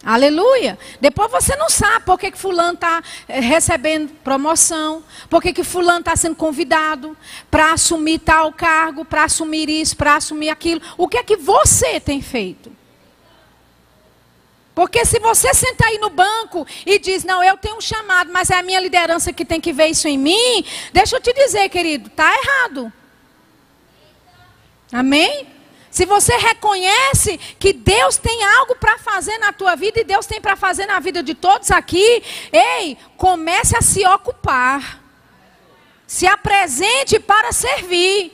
Aleluia. 0.04 0.78
Depois 1.00 1.30
você 1.32 1.56
não 1.56 1.68
sabe 1.68 2.04
por 2.04 2.16
que, 2.16 2.30
que 2.30 2.38
fulano 2.38 2.74
está 2.74 3.02
eh, 3.26 3.40
recebendo 3.40 4.12
promoção, 4.22 5.02
por 5.28 5.42
que, 5.42 5.52
que 5.52 5.64
fulano 5.64 5.98
está 5.98 6.14
sendo 6.14 6.36
convidado 6.36 7.16
para 7.50 7.72
assumir 7.72 8.20
tal 8.20 8.52
cargo, 8.52 9.04
para 9.04 9.24
assumir 9.24 9.68
isso, 9.68 9.96
para 9.96 10.14
assumir 10.14 10.48
aquilo. 10.48 10.80
O 10.96 11.08
que 11.08 11.18
é 11.18 11.24
que 11.24 11.36
você 11.36 11.98
tem 11.98 12.22
feito? 12.22 12.70
Porque 14.76 15.04
se 15.04 15.18
você 15.18 15.52
sentar 15.54 15.88
aí 15.88 15.98
no 15.98 16.10
banco 16.10 16.64
e 16.84 16.98
diz, 16.98 17.24
não, 17.24 17.42
eu 17.42 17.56
tenho 17.56 17.78
um 17.78 17.80
chamado, 17.80 18.30
mas 18.30 18.50
é 18.50 18.56
a 18.56 18.62
minha 18.62 18.78
liderança 18.78 19.32
que 19.32 19.44
tem 19.44 19.60
que 19.60 19.72
ver 19.72 19.86
isso 19.86 20.06
em 20.06 20.18
mim, 20.18 20.64
deixa 20.92 21.16
eu 21.16 21.20
te 21.20 21.32
dizer, 21.32 21.68
querido, 21.68 22.08
está 22.08 22.30
errado. 22.32 22.92
Amém? 24.92 25.56
Se 25.90 26.04
você 26.04 26.36
reconhece 26.36 27.38
que 27.58 27.72
Deus 27.72 28.18
tem 28.18 28.44
algo 28.44 28.76
para 28.76 28.98
fazer 28.98 29.38
na 29.38 29.50
tua 29.50 29.74
vida 29.74 30.00
e 30.00 30.04
Deus 30.04 30.26
tem 30.26 30.40
para 30.40 30.54
fazer 30.54 30.84
na 30.84 31.00
vida 31.00 31.22
de 31.22 31.34
todos 31.34 31.70
aqui, 31.70 32.22
ei, 32.52 32.98
comece 33.16 33.74
a 33.74 33.80
se 33.80 34.06
ocupar. 34.06 35.02
Se 36.06 36.26
apresente 36.26 37.18
para 37.18 37.50
servir. 37.50 38.30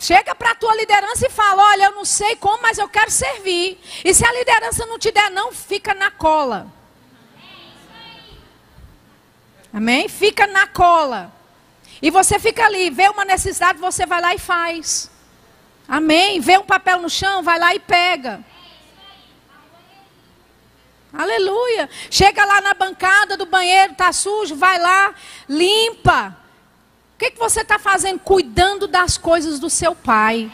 Chega 0.00 0.34
para 0.34 0.50
a 0.50 0.54
tua 0.56 0.74
liderança 0.74 1.26
e 1.26 1.30
fala: 1.30 1.62
Olha, 1.62 1.84
eu 1.84 1.92
não 1.92 2.04
sei 2.04 2.34
como, 2.34 2.60
mas 2.60 2.76
eu 2.76 2.88
quero 2.88 3.10
servir. 3.10 3.80
E 4.04 4.12
se 4.12 4.26
a 4.26 4.32
liderança 4.32 4.84
não 4.84 4.98
te 4.98 5.12
der, 5.12 5.30
não, 5.30 5.52
fica 5.52 5.94
na 5.94 6.10
cola. 6.10 6.66
Amém? 9.72 10.08
Fica 10.08 10.46
na 10.46 10.66
cola. 10.66 11.35
E 12.00 12.10
você 12.10 12.38
fica 12.38 12.64
ali, 12.64 12.90
vê 12.90 13.08
uma 13.08 13.24
necessidade, 13.24 13.78
você 13.78 14.04
vai 14.04 14.20
lá 14.20 14.34
e 14.34 14.38
faz. 14.38 15.10
Amém. 15.88 16.40
Vê 16.40 16.58
um 16.58 16.64
papel 16.64 17.00
no 17.00 17.08
chão, 17.08 17.42
vai 17.42 17.58
lá 17.58 17.74
e 17.74 17.78
pega. 17.78 18.44
Aleluia. 21.12 21.88
Chega 22.10 22.44
lá 22.44 22.60
na 22.60 22.74
bancada 22.74 23.36
do 23.36 23.46
banheiro, 23.46 23.92
está 23.92 24.12
sujo, 24.12 24.54
vai 24.54 24.78
lá, 24.78 25.14
limpa. 25.48 26.36
O 27.14 27.18
que, 27.18 27.30
que 27.30 27.38
você 27.38 27.62
está 27.62 27.78
fazendo? 27.78 28.18
Cuidando 28.18 28.86
das 28.86 29.16
coisas 29.16 29.58
do 29.58 29.70
seu 29.70 29.94
pai. 29.94 30.52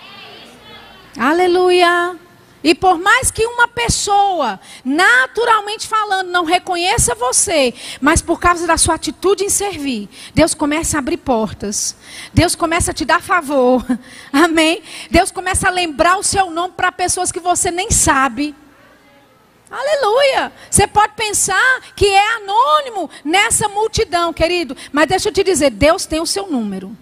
Aleluia. 1.18 2.16
E 2.63 2.75
por 2.75 2.99
mais 2.99 3.31
que 3.31 3.45
uma 3.45 3.67
pessoa, 3.67 4.61
naturalmente 4.85 5.89
falando, 5.89 6.31
não 6.31 6.45
reconheça 6.45 7.15
você, 7.15 7.75
mas 8.01 8.23
por 8.23 8.39
causa 8.39 8.67
da 8.67 8.77
sua 8.77 8.95
atitude 8.95 9.45
em 9.45 9.49
servir, 9.49 10.09
Deus 10.35 10.55
começa 10.55 10.97
a 10.97 11.01
abrir 11.01 11.17
portas. 11.17 11.97
Deus 12.33 12.55
começa 12.55 12.93
a 12.93 12.95
te 12.95 13.05
dar 13.05 13.21
favor. 13.21 13.85
Amém? 14.33 14.83
Deus 15.11 15.31
começa 15.31 15.69
a 15.69 15.73
lembrar 15.73 16.19
o 16.19 16.23
seu 16.23 16.51
nome 16.51 16.75
para 16.77 16.93
pessoas 16.93 17.33
que 17.33 17.41
você 17.41 17.71
nem 17.71 17.91
sabe. 17.91 18.55
Aleluia! 19.71 20.53
Você 20.71 20.87
pode 20.87 21.15
pensar 21.15 21.81
que 21.97 22.07
é 22.07 22.35
anônimo 22.35 23.09
nessa 23.25 23.71
multidão, 23.71 24.31
querido, 24.31 24.77
mas 24.93 25.09
deixa 25.09 25.31
eu 25.31 25.33
te 25.33 25.43
dizer, 25.43 25.71
Deus 25.71 26.05
tem 26.05 26.21
o 26.21 26.27
seu 26.27 26.47
número. 26.47 26.95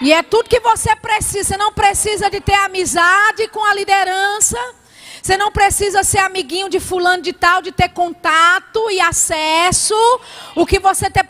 E 0.00 0.12
é 0.12 0.22
tudo 0.22 0.48
que 0.48 0.60
você 0.60 0.94
precisa. 0.96 1.48
Você 1.48 1.56
não 1.56 1.72
precisa 1.72 2.30
de 2.30 2.40
ter 2.40 2.54
amizade 2.54 3.48
com 3.48 3.64
a 3.64 3.74
liderança. 3.74 4.58
Você 5.22 5.36
não 5.36 5.50
precisa 5.50 6.02
ser 6.04 6.18
amiguinho 6.18 6.68
de 6.68 6.78
fulano 6.80 7.22
de 7.22 7.32
tal, 7.32 7.60
de 7.60 7.72
ter 7.72 7.88
contato 7.90 8.90
e 8.90 9.00
acesso. 9.00 9.94
O 10.54 10.64
que 10.64 10.78
você 10.78 11.10
ter, 11.10 11.24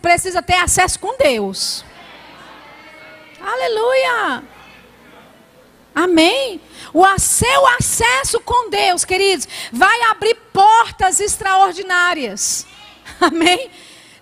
precisa 0.00 0.40
ter 0.40 0.54
acesso 0.54 0.98
com 0.98 1.16
Deus. 1.18 1.84
Aleluia. 3.40 4.44
Amém. 5.94 6.60
O 6.94 7.04
seu 7.18 7.66
acesso 7.66 8.40
com 8.40 8.70
Deus, 8.70 9.04
queridos, 9.04 9.46
vai 9.72 10.02
abrir 10.04 10.34
portas 10.52 11.20
extraordinárias. 11.20 12.66
Amém. 13.20 13.70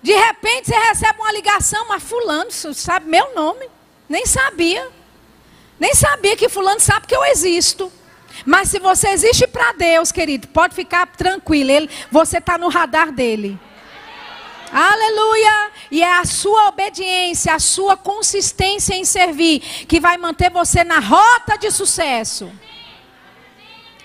De 0.01 0.13
repente 0.13 0.67
você 0.67 0.75
recebe 0.75 1.19
uma 1.19 1.31
ligação, 1.31 1.87
mas 1.87 2.03
fulano, 2.03 2.51
sabe 2.51 3.07
meu 3.07 3.33
nome. 3.35 3.70
Nem 4.11 4.25
sabia. 4.25 4.89
Nem 5.79 5.95
sabia 5.95 6.35
que 6.35 6.49
fulano 6.49 6.81
sabe 6.81 7.07
que 7.07 7.15
eu 7.15 7.23
existo. 7.23 7.89
Mas 8.45 8.67
se 8.67 8.77
você 8.77 9.07
existe 9.07 9.47
para 9.47 9.71
Deus, 9.71 10.11
querido, 10.11 10.49
pode 10.49 10.75
ficar 10.75 11.07
tranquilo. 11.07 11.71
Ele, 11.71 11.89
você 12.11 12.39
está 12.39 12.57
no 12.57 12.67
radar 12.67 13.09
dele. 13.13 13.57
Aleluia! 14.69 15.71
E 15.89 16.03
é 16.03 16.17
a 16.19 16.25
sua 16.25 16.67
obediência, 16.67 17.53
a 17.53 17.59
sua 17.59 17.95
consistência 17.95 18.95
em 18.95 19.05
servir 19.05 19.61
que 19.87 19.97
vai 19.97 20.17
manter 20.17 20.49
você 20.49 20.83
na 20.83 20.99
rota 20.99 21.57
de 21.57 21.71
sucesso. 21.71 22.51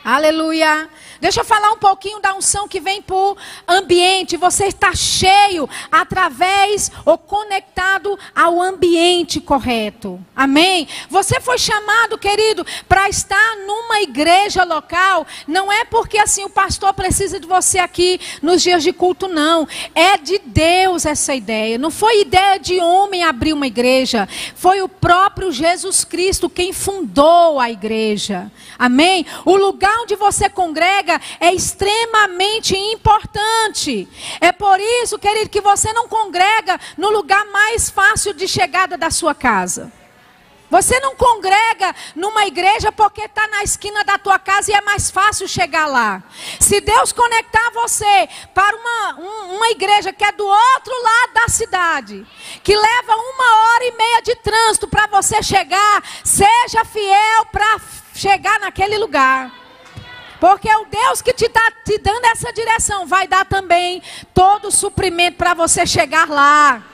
Aleluia! 0.04 0.88
Deixa 1.20 1.40
eu 1.40 1.44
falar 1.44 1.72
um 1.72 1.78
pouquinho 1.78 2.20
da 2.20 2.34
unção 2.34 2.68
que 2.68 2.80
vem 2.80 3.00
por 3.00 3.36
ambiente. 3.66 4.36
Você 4.36 4.66
está 4.66 4.94
cheio 4.94 5.68
através 5.90 6.90
ou 7.04 7.16
conectado 7.16 8.18
ao 8.34 8.60
ambiente 8.60 9.40
correto. 9.40 10.20
Amém? 10.34 10.88
Você 11.08 11.40
foi 11.40 11.58
chamado, 11.58 12.18
querido, 12.18 12.66
para 12.88 13.08
estar 13.08 13.56
numa 13.66 14.00
igreja 14.00 14.64
local. 14.64 15.26
Não 15.46 15.72
é 15.72 15.84
porque 15.84 16.18
assim 16.18 16.44
o 16.44 16.50
pastor 16.50 16.92
precisa 16.92 17.40
de 17.40 17.46
você 17.46 17.78
aqui 17.78 18.20
nos 18.42 18.62
dias 18.62 18.82
de 18.82 18.92
culto, 18.92 19.28
não. 19.28 19.66
É 19.94 20.16
de 20.16 20.38
Deus 20.44 21.06
essa 21.06 21.34
ideia. 21.34 21.78
Não 21.78 21.90
foi 21.90 22.20
ideia 22.20 22.58
de 22.58 22.80
homem 22.80 23.24
abrir 23.24 23.52
uma 23.52 23.66
igreja. 23.66 24.28
Foi 24.54 24.82
o 24.82 24.88
próprio 24.88 25.50
Jesus 25.52 26.04
Cristo 26.04 26.50
quem 26.50 26.72
fundou 26.72 27.58
a 27.58 27.70
igreja. 27.70 28.50
Amém? 28.78 29.26
O 29.44 29.56
lugar 29.56 30.00
onde 30.00 30.16
você 30.16 30.48
congrega 30.48 31.05
é 31.40 31.52
extremamente 31.52 32.76
importante. 32.76 34.08
É 34.40 34.52
por 34.52 34.78
isso, 34.80 35.18
querido, 35.18 35.50
que 35.50 35.60
você 35.60 35.92
não 35.92 36.08
congrega 36.08 36.78
no 36.96 37.10
lugar 37.10 37.44
mais 37.46 37.90
fácil 37.90 38.32
de 38.34 38.46
chegada 38.48 38.96
da 38.96 39.10
sua 39.10 39.34
casa. 39.34 39.92
Você 40.68 40.98
não 40.98 41.14
congrega 41.14 41.94
numa 42.14 42.44
igreja 42.44 42.90
porque 42.90 43.22
está 43.22 43.46
na 43.48 43.62
esquina 43.62 44.02
da 44.02 44.18
tua 44.18 44.38
casa 44.38 44.70
e 44.70 44.74
é 44.74 44.80
mais 44.80 45.10
fácil 45.10 45.46
chegar 45.46 45.86
lá. 45.86 46.22
Se 46.58 46.80
Deus 46.80 47.12
conectar 47.12 47.70
você 47.70 48.28
para 48.52 48.76
uma, 48.76 49.20
um, 49.20 49.56
uma 49.56 49.68
igreja 49.70 50.12
que 50.12 50.24
é 50.24 50.32
do 50.32 50.46
outro 50.46 51.02
lado 51.02 51.34
da 51.34 51.48
cidade, 51.48 52.26
que 52.64 52.74
leva 52.74 53.14
uma 53.14 53.74
hora 53.74 53.84
e 53.84 53.92
meia 53.92 54.20
de 54.22 54.34
trânsito 54.36 54.88
para 54.88 55.06
você 55.06 55.42
chegar, 55.42 56.02
seja 56.24 56.84
fiel 56.84 57.46
para 57.52 57.80
chegar 58.14 58.58
naquele 58.58 58.98
lugar. 58.98 59.65
Porque 60.48 60.68
é 60.68 60.78
o 60.78 60.84
Deus 60.84 61.20
que 61.20 61.32
te 61.32 61.46
está 61.46 61.72
te 61.84 61.98
dando 61.98 62.24
essa 62.26 62.52
direção 62.52 63.04
vai 63.04 63.26
dar 63.26 63.44
também 63.44 64.00
todo 64.32 64.68
o 64.68 64.70
suprimento 64.70 65.36
para 65.36 65.54
você 65.54 65.84
chegar 65.84 66.28
lá. 66.30 66.84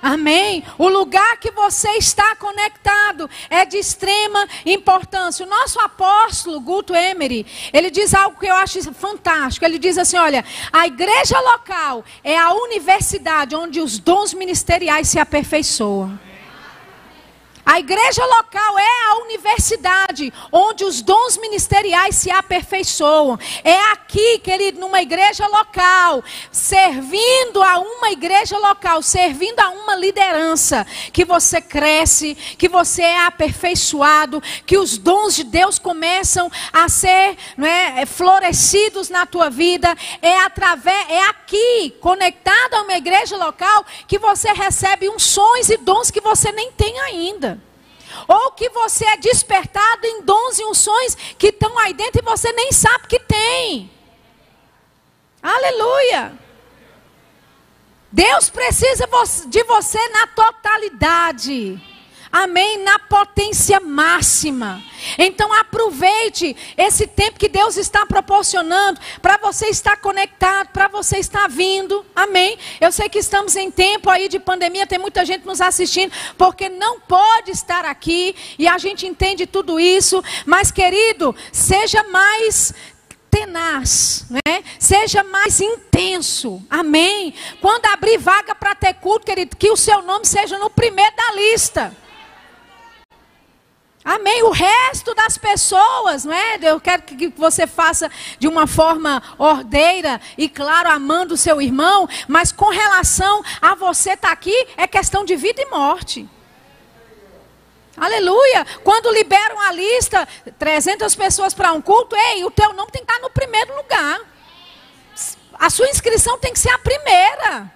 Amém? 0.00 0.64
O 0.78 0.88
lugar 0.88 1.36
que 1.36 1.50
você 1.50 1.90
está 1.98 2.34
conectado 2.36 3.28
é 3.50 3.66
de 3.66 3.76
extrema 3.76 4.48
importância. 4.64 5.44
O 5.44 5.48
nosso 5.48 5.78
apóstolo, 5.80 6.58
Guto 6.58 6.94
Emery, 6.94 7.44
ele 7.74 7.90
diz 7.90 8.14
algo 8.14 8.40
que 8.40 8.46
eu 8.46 8.54
acho 8.54 8.90
fantástico. 8.94 9.66
Ele 9.66 9.78
diz 9.78 9.98
assim: 9.98 10.16
olha, 10.16 10.42
a 10.72 10.86
igreja 10.86 11.38
local 11.38 12.02
é 12.24 12.38
a 12.38 12.54
universidade 12.54 13.54
onde 13.54 13.80
os 13.80 13.98
dons 13.98 14.32
ministeriais 14.32 15.10
se 15.10 15.18
aperfeiçoam. 15.18 16.18
A 17.66 17.80
igreja 17.80 18.24
local 18.24 18.78
é 18.78 19.10
a 19.10 19.18
universidade 19.22 20.32
onde 20.52 20.84
os 20.84 21.02
dons 21.02 21.36
ministeriais 21.36 22.14
se 22.14 22.30
aperfeiçoam. 22.30 23.36
É 23.64 23.76
aqui, 23.90 24.38
querido, 24.38 24.78
numa 24.78 25.02
igreja 25.02 25.48
local, 25.48 26.22
servindo 26.52 27.60
a 27.60 27.80
uma 27.80 28.12
igreja 28.12 28.56
local, 28.56 29.02
servindo 29.02 29.58
a 29.58 29.70
uma 29.70 29.96
liderança, 29.96 30.86
que 31.12 31.24
você 31.24 31.60
cresce, 31.60 32.36
que 32.56 32.68
você 32.68 33.02
é 33.02 33.26
aperfeiçoado, 33.26 34.40
que 34.64 34.78
os 34.78 34.96
dons 34.96 35.34
de 35.34 35.42
Deus 35.42 35.76
começam 35.76 36.48
a 36.72 36.88
ser 36.88 37.36
não 37.56 37.66
é, 37.66 38.06
florescidos 38.06 39.10
na 39.10 39.26
tua 39.26 39.50
vida. 39.50 39.92
É 40.22 40.38
através, 40.38 41.10
é 41.10 41.22
aqui, 41.24 41.96
conectado 42.00 42.74
a 42.74 42.82
uma 42.82 42.96
igreja 42.96 43.36
local, 43.36 43.84
que 44.06 44.20
você 44.20 44.52
recebe 44.52 45.10
unções 45.10 45.68
e 45.68 45.76
dons 45.76 46.12
que 46.12 46.20
você 46.20 46.52
nem 46.52 46.70
tem 46.70 46.96
ainda. 47.00 47.55
Ou 48.28 48.52
que 48.52 48.68
você 48.70 49.04
é 49.06 49.16
despertado 49.16 50.06
em 50.06 50.22
dons 50.22 50.58
e 50.58 50.64
unções 50.64 51.14
que 51.38 51.48
estão 51.48 51.78
aí 51.78 51.92
dentro 51.94 52.20
e 52.20 52.24
você 52.24 52.52
nem 52.52 52.72
sabe 52.72 53.06
que 53.08 53.18
tem. 53.20 53.90
Aleluia. 55.42 56.32
Deus 58.10 58.48
precisa 58.48 59.08
de 59.46 59.62
você 59.64 60.08
na 60.08 60.26
totalidade. 60.28 61.95
Amém? 62.30 62.82
Na 62.82 62.98
potência 62.98 63.80
máxima. 63.80 64.82
Então 65.18 65.52
aproveite 65.52 66.56
esse 66.76 67.06
tempo 67.06 67.38
que 67.38 67.48
Deus 67.48 67.76
está 67.76 68.04
proporcionando 68.04 69.00
para 69.22 69.36
você 69.36 69.66
estar 69.66 69.96
conectado, 69.98 70.68
para 70.68 70.88
você 70.88 71.18
estar 71.18 71.48
vindo. 71.48 72.04
Amém? 72.14 72.58
Eu 72.80 72.90
sei 72.92 73.08
que 73.08 73.18
estamos 73.18 73.56
em 73.56 73.70
tempo 73.70 74.10
aí 74.10 74.28
de 74.28 74.38
pandemia, 74.38 74.86
tem 74.86 74.98
muita 74.98 75.24
gente 75.24 75.46
nos 75.46 75.60
assistindo, 75.60 76.12
porque 76.36 76.68
não 76.68 77.00
pode 77.00 77.50
estar 77.50 77.84
aqui 77.84 78.34
e 78.58 78.66
a 78.66 78.78
gente 78.78 79.06
entende 79.06 79.46
tudo 79.46 79.78
isso. 79.78 80.22
Mas, 80.44 80.70
querido, 80.70 81.34
seja 81.52 82.02
mais 82.04 82.74
tenaz, 83.30 84.24
né? 84.30 84.64
seja 84.78 85.22
mais 85.22 85.60
intenso, 85.60 86.62
amém? 86.70 87.34
Quando 87.60 87.84
abrir 87.86 88.16
vaga 88.16 88.54
para 88.54 88.74
ter 88.74 88.94
culto, 88.94 89.26
querido, 89.26 89.56
que 89.56 89.70
o 89.70 89.76
seu 89.76 90.00
nome 90.02 90.24
seja 90.24 90.58
no 90.58 90.70
primeiro 90.70 91.14
da 91.14 91.32
lista. 91.32 91.94
Amém. 94.06 94.44
O 94.44 94.50
resto 94.50 95.12
das 95.16 95.36
pessoas, 95.36 96.24
não 96.24 96.32
é? 96.32 96.60
Eu 96.62 96.80
quero 96.80 97.02
que 97.02 97.26
você 97.26 97.66
faça 97.66 98.08
de 98.38 98.46
uma 98.46 98.64
forma 98.64 99.20
ordeira 99.36 100.20
e, 100.38 100.48
claro, 100.48 100.88
amando 100.88 101.34
o 101.34 101.36
seu 101.36 101.60
irmão, 101.60 102.08
mas 102.28 102.52
com 102.52 102.70
relação 102.70 103.42
a 103.60 103.74
você 103.74 104.12
estar 104.12 104.28
tá 104.28 104.32
aqui, 104.32 104.68
é 104.76 104.86
questão 104.86 105.24
de 105.24 105.34
vida 105.34 105.60
e 105.60 105.66
morte. 105.66 106.28
Aleluia. 107.96 108.64
Quando 108.84 109.12
liberam 109.12 109.60
a 109.60 109.72
lista, 109.72 110.28
300 110.56 111.12
pessoas 111.16 111.52
para 111.52 111.72
um 111.72 111.82
culto, 111.82 112.14
ei, 112.14 112.44
o 112.44 112.50
teu 112.50 112.72
nome 112.74 112.92
tem 112.92 113.04
que 113.04 113.10
estar 113.10 113.20
no 113.20 113.30
primeiro 113.30 113.74
lugar. 113.74 114.20
A 115.54 115.68
sua 115.68 115.88
inscrição 115.88 116.38
tem 116.38 116.52
que 116.52 116.60
ser 116.60 116.70
a 116.70 116.78
primeira. 116.78 117.75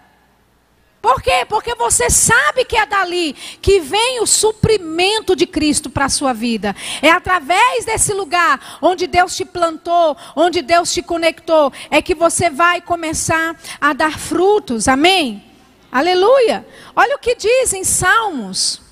Por 1.01 1.23
quê? 1.23 1.47
Porque 1.49 1.75
você 1.75 2.11
sabe 2.11 2.65
que 2.65 2.77
é 2.77 2.85
dali 2.85 3.33
que 3.33 3.81
vem 3.81 4.21
o 4.21 4.27
suprimento 4.27 5.35
de 5.35 5.47
Cristo 5.47 5.89
para 5.89 6.05
a 6.05 6.11
sua 6.11 6.35
vida. 6.35 6.77
É 7.01 7.11
através 7.11 7.87
desse 7.87 8.13
lugar 8.13 8.79
onde 8.83 9.07
Deus 9.07 9.35
te 9.35 9.45
plantou, 9.45 10.15
onde 10.37 10.61
Deus 10.61 10.93
te 10.93 11.03
conectou, 11.03 11.73
é 11.91 12.03
que 12.03 12.15
você 12.15 12.51
vai 12.51 12.83
começar 12.83 13.57
a 13.81 13.95
dar 13.95 14.19
frutos. 14.19 14.89
Amém? 14.89 15.43
Aleluia. 15.91 16.67
Olha 16.95 17.17
o 17.17 17.19
que 17.19 17.35
diz 17.35 17.73
em 17.73 17.83
Salmos 17.83 18.83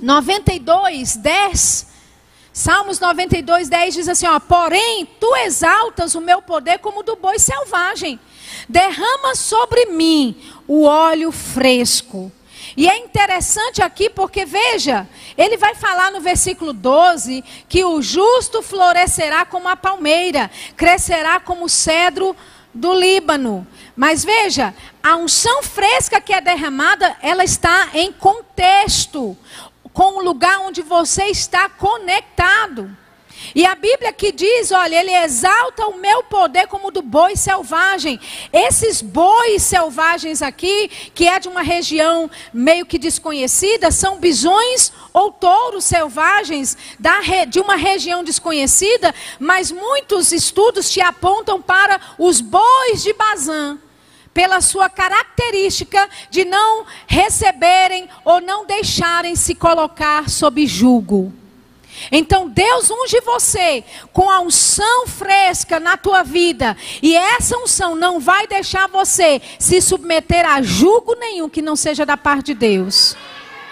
92, 0.00 1.16
10. 1.16 1.90
Salmos 2.52 2.98
92, 2.98 3.68
10 3.68 3.94
diz 3.94 4.08
assim: 4.08 4.26
ó, 4.26 4.40
Porém, 4.40 5.06
tu 5.20 5.36
exaltas 5.36 6.16
o 6.16 6.20
meu 6.20 6.42
poder 6.42 6.78
como 6.80 7.04
do 7.04 7.14
boi 7.14 7.38
selvagem 7.38 8.18
derrama 8.70 9.34
sobre 9.34 9.86
mim 9.86 10.36
o 10.66 10.84
óleo 10.84 11.32
fresco. 11.32 12.30
E 12.76 12.88
é 12.88 12.96
interessante 12.98 13.82
aqui 13.82 14.08
porque, 14.08 14.44
veja, 14.44 15.08
ele 15.36 15.56
vai 15.56 15.74
falar 15.74 16.12
no 16.12 16.20
versículo 16.20 16.72
12 16.72 17.42
que 17.68 17.84
o 17.84 18.00
justo 18.00 18.62
florescerá 18.62 19.44
como 19.44 19.68
a 19.68 19.76
palmeira, 19.76 20.48
crescerá 20.76 21.40
como 21.40 21.64
o 21.64 21.68
cedro 21.68 22.36
do 22.72 22.94
Líbano. 22.94 23.66
Mas 23.96 24.24
veja, 24.24 24.72
a 25.02 25.16
unção 25.16 25.64
fresca 25.64 26.20
que 26.20 26.32
é 26.32 26.40
derramada, 26.40 27.16
ela 27.20 27.42
está 27.42 27.88
em 27.92 28.12
contexto 28.12 29.36
com 29.92 30.18
o 30.18 30.24
lugar 30.24 30.60
onde 30.60 30.80
você 30.80 31.24
está 31.24 31.68
conectado. 31.68 32.96
E 33.54 33.66
a 33.66 33.74
Bíblia 33.74 34.12
que 34.12 34.32
diz, 34.32 34.70
olha, 34.70 35.00
ele 35.00 35.12
exalta 35.12 35.86
o 35.86 35.98
meu 35.98 36.22
poder 36.24 36.66
como 36.66 36.90
do 36.90 37.02
boi 37.02 37.36
selvagem. 37.36 38.20
Esses 38.52 39.02
bois 39.02 39.62
selvagens 39.62 40.42
aqui, 40.42 40.88
que 41.14 41.26
é 41.26 41.38
de 41.38 41.48
uma 41.48 41.62
região 41.62 42.30
meio 42.52 42.86
que 42.86 42.98
desconhecida, 42.98 43.90
são 43.90 44.18
bisões 44.18 44.92
ou 45.12 45.32
touros 45.32 45.84
selvagens 45.84 46.76
da, 46.98 47.20
de 47.48 47.60
uma 47.60 47.76
região 47.76 48.22
desconhecida, 48.22 49.14
mas 49.38 49.70
muitos 49.70 50.32
estudos 50.32 50.90
te 50.90 51.00
apontam 51.00 51.60
para 51.60 52.00
os 52.18 52.40
bois 52.40 53.02
de 53.02 53.12
Bazã 53.12 53.78
pela 54.32 54.60
sua 54.60 54.88
característica 54.88 56.08
de 56.30 56.44
não 56.44 56.86
receberem 57.06 58.08
ou 58.24 58.40
não 58.40 58.64
deixarem 58.64 59.34
se 59.34 59.54
colocar 59.54 60.30
sob 60.30 60.66
julgo. 60.66 61.39
Então 62.10 62.48
Deus 62.48 62.90
unge 62.90 63.20
você 63.20 63.84
com 64.12 64.30
a 64.30 64.40
unção 64.40 65.06
fresca 65.06 65.78
na 65.80 65.96
tua 65.96 66.22
vida. 66.22 66.76
E 67.02 67.16
essa 67.16 67.56
unção 67.58 67.94
não 67.94 68.20
vai 68.20 68.46
deixar 68.46 68.88
você 68.88 69.40
se 69.58 69.80
submeter 69.80 70.46
a 70.46 70.62
julgo 70.62 71.14
nenhum 71.14 71.48
que 71.48 71.62
não 71.62 71.76
seja 71.76 72.06
da 72.06 72.16
parte 72.16 72.46
de 72.46 72.54
Deus. 72.54 73.16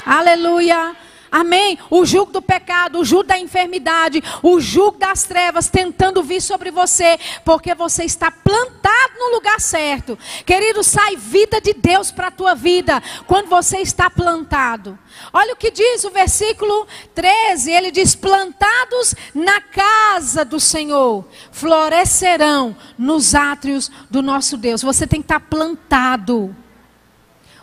Aleluia. 0.05 0.97
Amém? 1.31 1.79
O 1.91 2.05
jugo 2.05 2.33
do 2.33 2.43
pecado, 2.43 2.99
o 2.99 3.05
jugo 3.05 3.25
da 3.25 3.39
enfermidade, 3.39 4.23
o 4.43 4.61
jugo 4.61 4.99
das 4.99 5.25
trevas 5.25 5.69
tentando 5.69 6.23
vir 6.23 6.41
sobre 6.41 6.71
você, 6.71 7.19
porque 7.45 7.75
você 7.75 8.05
está 8.05 8.31
plantado 8.31 8.89
no 9.19 9.35
lugar 9.35 9.61
certo. 9.61 10.19
Querido, 10.47 10.83
sai 10.83 11.17
vida 11.17 11.61
de 11.61 11.75
Deus 11.75 12.11
para 12.11 12.29
a 12.29 12.33
tua 12.33 12.55
vida 12.55 13.03
quando 13.27 13.49
você 13.49 13.79
está 13.79 14.09
plantado. 14.09 14.99
Olha 15.33 15.53
o 15.53 15.57
que 15.57 15.71
diz 15.71 16.05
o 16.05 16.11
versículo 16.11 16.87
13: 17.15 17.71
ele 17.71 17.91
diz: 17.91 18.15
Plantados 18.15 19.15
na 19.35 19.61
casa 19.61 20.45
do 20.45 20.61
Senhor, 20.61 21.25
florescerão 21.53 22.77
nos 22.97 23.35
átrios 23.35 23.91
do 24.11 24.23
nosso 24.23 24.57
Deus. 24.57 24.83
Você 24.83 25.07
tem 25.07 25.21
que 25.21 25.27
estar 25.27 25.41
plantado. 25.41 26.55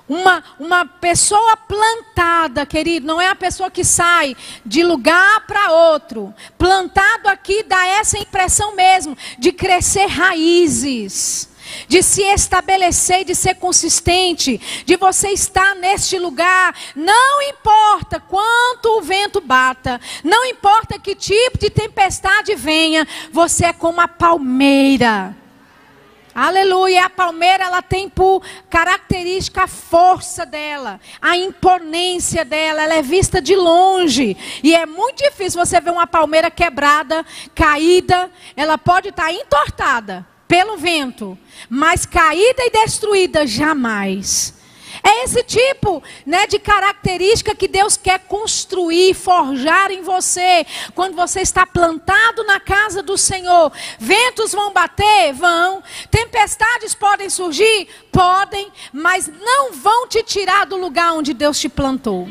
Uma, 0.08 0.44
uma 0.60 0.86
pessoa 0.86 1.58
plantada, 1.58 2.66
querido, 2.66 3.08
não 3.08 3.20
é 3.20 3.28
a 3.28 3.36
pessoa 3.36 3.72
que 3.72 3.84
sai 3.84 4.36
de 4.64 4.84
lugar 4.84 5.46
para 5.48 5.72
outro. 5.72 6.34
Plantado 6.58 7.28
aqui 7.28 7.64
dá 7.64 7.88
essa 7.88 8.18
impressão 8.20 8.76
mesmo 8.76 9.18
de 9.40 9.52
crescer 9.52 10.06
raízes 10.06 11.50
de 11.88 12.04
se 12.04 12.22
estabelecer, 12.22 13.26
de 13.26 13.34
ser 13.34 13.56
consistente, 13.56 14.62
de 14.86 14.96
você 14.96 15.30
estar 15.30 15.76
neste 15.76 16.18
lugar, 16.20 16.76
não 16.96 17.42
importa 17.42 18.20
quanto 18.20 18.98
o 18.98 19.02
vento 19.02 19.42
bata, 19.42 20.00
não 20.24 20.46
importa 20.46 21.00
que 21.00 21.16
tipo 21.16 21.58
de 21.58 21.70
tempestade 21.70 22.54
venha, 22.56 23.08
você 23.32 23.66
é 23.66 23.74
como 23.74 24.00
a 24.00 24.08
palmeira 24.08 25.36
Aleluia. 26.36 27.06
A 27.06 27.10
palmeira 27.10 27.64
ela 27.64 27.82
tem 27.82 28.10
por 28.10 28.44
característica 28.70 29.64
a 29.64 29.68
força 29.68 30.46
dela, 30.46 31.00
a 31.22 31.38
imponência 31.38 32.44
dela, 32.44 32.82
ela 32.82 32.96
é 32.96 33.02
vista 33.02 33.42
de 33.42 33.56
longe. 33.56 34.36
E 34.62 34.76
é 34.76 34.86
muito 34.86 35.24
difícil 35.24 35.66
você 35.66 35.80
ver 35.80 35.92
uma 35.92 36.06
palmeira 36.06 36.52
quebrada, 36.52 37.26
caída, 37.56 38.30
ela 38.54 38.78
pode 38.78 39.10
estar 39.10 39.32
entortada 39.32 40.28
pelo 40.46 40.76
vento, 40.76 41.38
mas 41.70 42.06
caída 42.06 42.64
e 42.66 42.70
destruída 42.70 43.48
jamais. 43.48 44.54
É 45.08 45.24
esse 45.24 45.44
tipo 45.44 46.02
né, 46.26 46.48
de 46.48 46.58
característica 46.58 47.54
que 47.54 47.68
Deus 47.68 47.96
quer 47.96 48.22
construir, 48.22 49.14
forjar 49.14 49.92
em 49.92 50.02
você. 50.02 50.66
Quando 50.96 51.16
você 51.16 51.42
está 51.42 51.64
plantado 51.64 52.44
na 52.44 52.60
casa 52.60 53.04
do 53.04 53.16
Senhor. 53.16 53.72
Ventos 54.00 54.52
vão 54.52 54.74
bater? 54.74 55.32
Vão. 55.34 55.84
Tempestades 56.10 56.96
podem 56.96 57.30
surgir? 57.30 57.88
Podem. 58.12 58.72
Mas 58.92 59.28
não 59.28 59.74
vão 59.74 60.08
te 60.08 60.24
tirar 60.24 60.66
do 60.66 60.76
lugar 60.76 61.14
onde 61.14 61.36
Deus 61.36 61.60
te 61.60 61.70
plantou. 61.70 62.28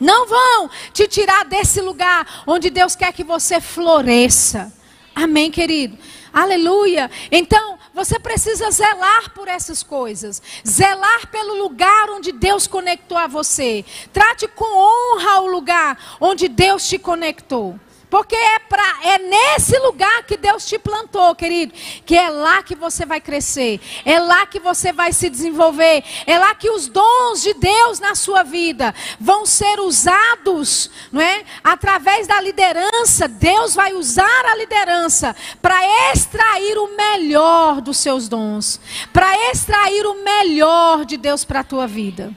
Não 0.00 0.26
vão 0.26 0.70
te 0.94 1.06
tirar 1.06 1.44
desse 1.44 1.82
lugar 1.82 2.44
onde 2.46 2.70
Deus 2.70 2.96
quer 2.96 3.12
que 3.12 3.22
você 3.22 3.60
floresça. 3.60 4.72
Amém, 5.14 5.50
querido? 5.50 5.98
Aleluia. 6.32 7.10
Então, 7.30 7.78
você 7.92 8.18
precisa 8.18 8.70
zelar 8.70 9.30
por 9.34 9.48
essas 9.48 9.82
coisas, 9.82 10.42
zelar 10.66 11.28
pelo 11.28 11.54
lugar 11.62 12.10
onde 12.10 12.32
Deus 12.32 12.66
conectou 12.66 13.18
a 13.18 13.26
você. 13.26 13.84
Trate 14.12 14.46
com 14.48 14.64
honra 14.64 15.40
o 15.40 15.46
lugar 15.46 16.16
onde 16.20 16.48
Deus 16.48 16.88
te 16.88 16.98
conectou. 16.98 17.78
Porque 18.10 18.34
é, 18.34 18.58
pra, 18.58 18.98
é 19.04 19.18
nesse 19.18 19.78
lugar 19.78 20.24
que 20.24 20.36
Deus 20.36 20.66
te 20.66 20.78
plantou, 20.78 21.32
querido. 21.34 21.72
Que 22.04 22.16
é 22.16 22.28
lá 22.28 22.60
que 22.60 22.74
você 22.74 23.06
vai 23.06 23.20
crescer. 23.20 23.80
É 24.04 24.18
lá 24.18 24.44
que 24.46 24.58
você 24.58 24.92
vai 24.92 25.12
se 25.12 25.30
desenvolver. 25.30 26.02
É 26.26 26.36
lá 26.36 26.52
que 26.54 26.68
os 26.68 26.88
dons 26.88 27.40
de 27.40 27.54
Deus 27.54 28.00
na 28.00 28.16
sua 28.16 28.42
vida 28.42 28.92
vão 29.20 29.46
ser 29.46 29.78
usados, 29.78 30.90
não 31.12 31.20
é? 31.20 31.44
Através 31.62 32.26
da 32.26 32.40
liderança. 32.40 33.28
Deus 33.28 33.76
vai 33.76 33.94
usar 33.94 34.44
a 34.46 34.56
liderança 34.56 35.36
para 35.62 35.78
extrair 36.12 36.76
o 36.78 36.96
melhor 36.96 37.80
dos 37.80 37.98
seus 37.98 38.28
dons. 38.28 38.80
Para 39.12 39.50
extrair 39.52 40.04
o 40.04 40.24
melhor 40.24 41.04
de 41.04 41.16
Deus 41.16 41.44
para 41.44 41.60
a 41.60 41.64
tua 41.64 41.86
vida. 41.86 42.34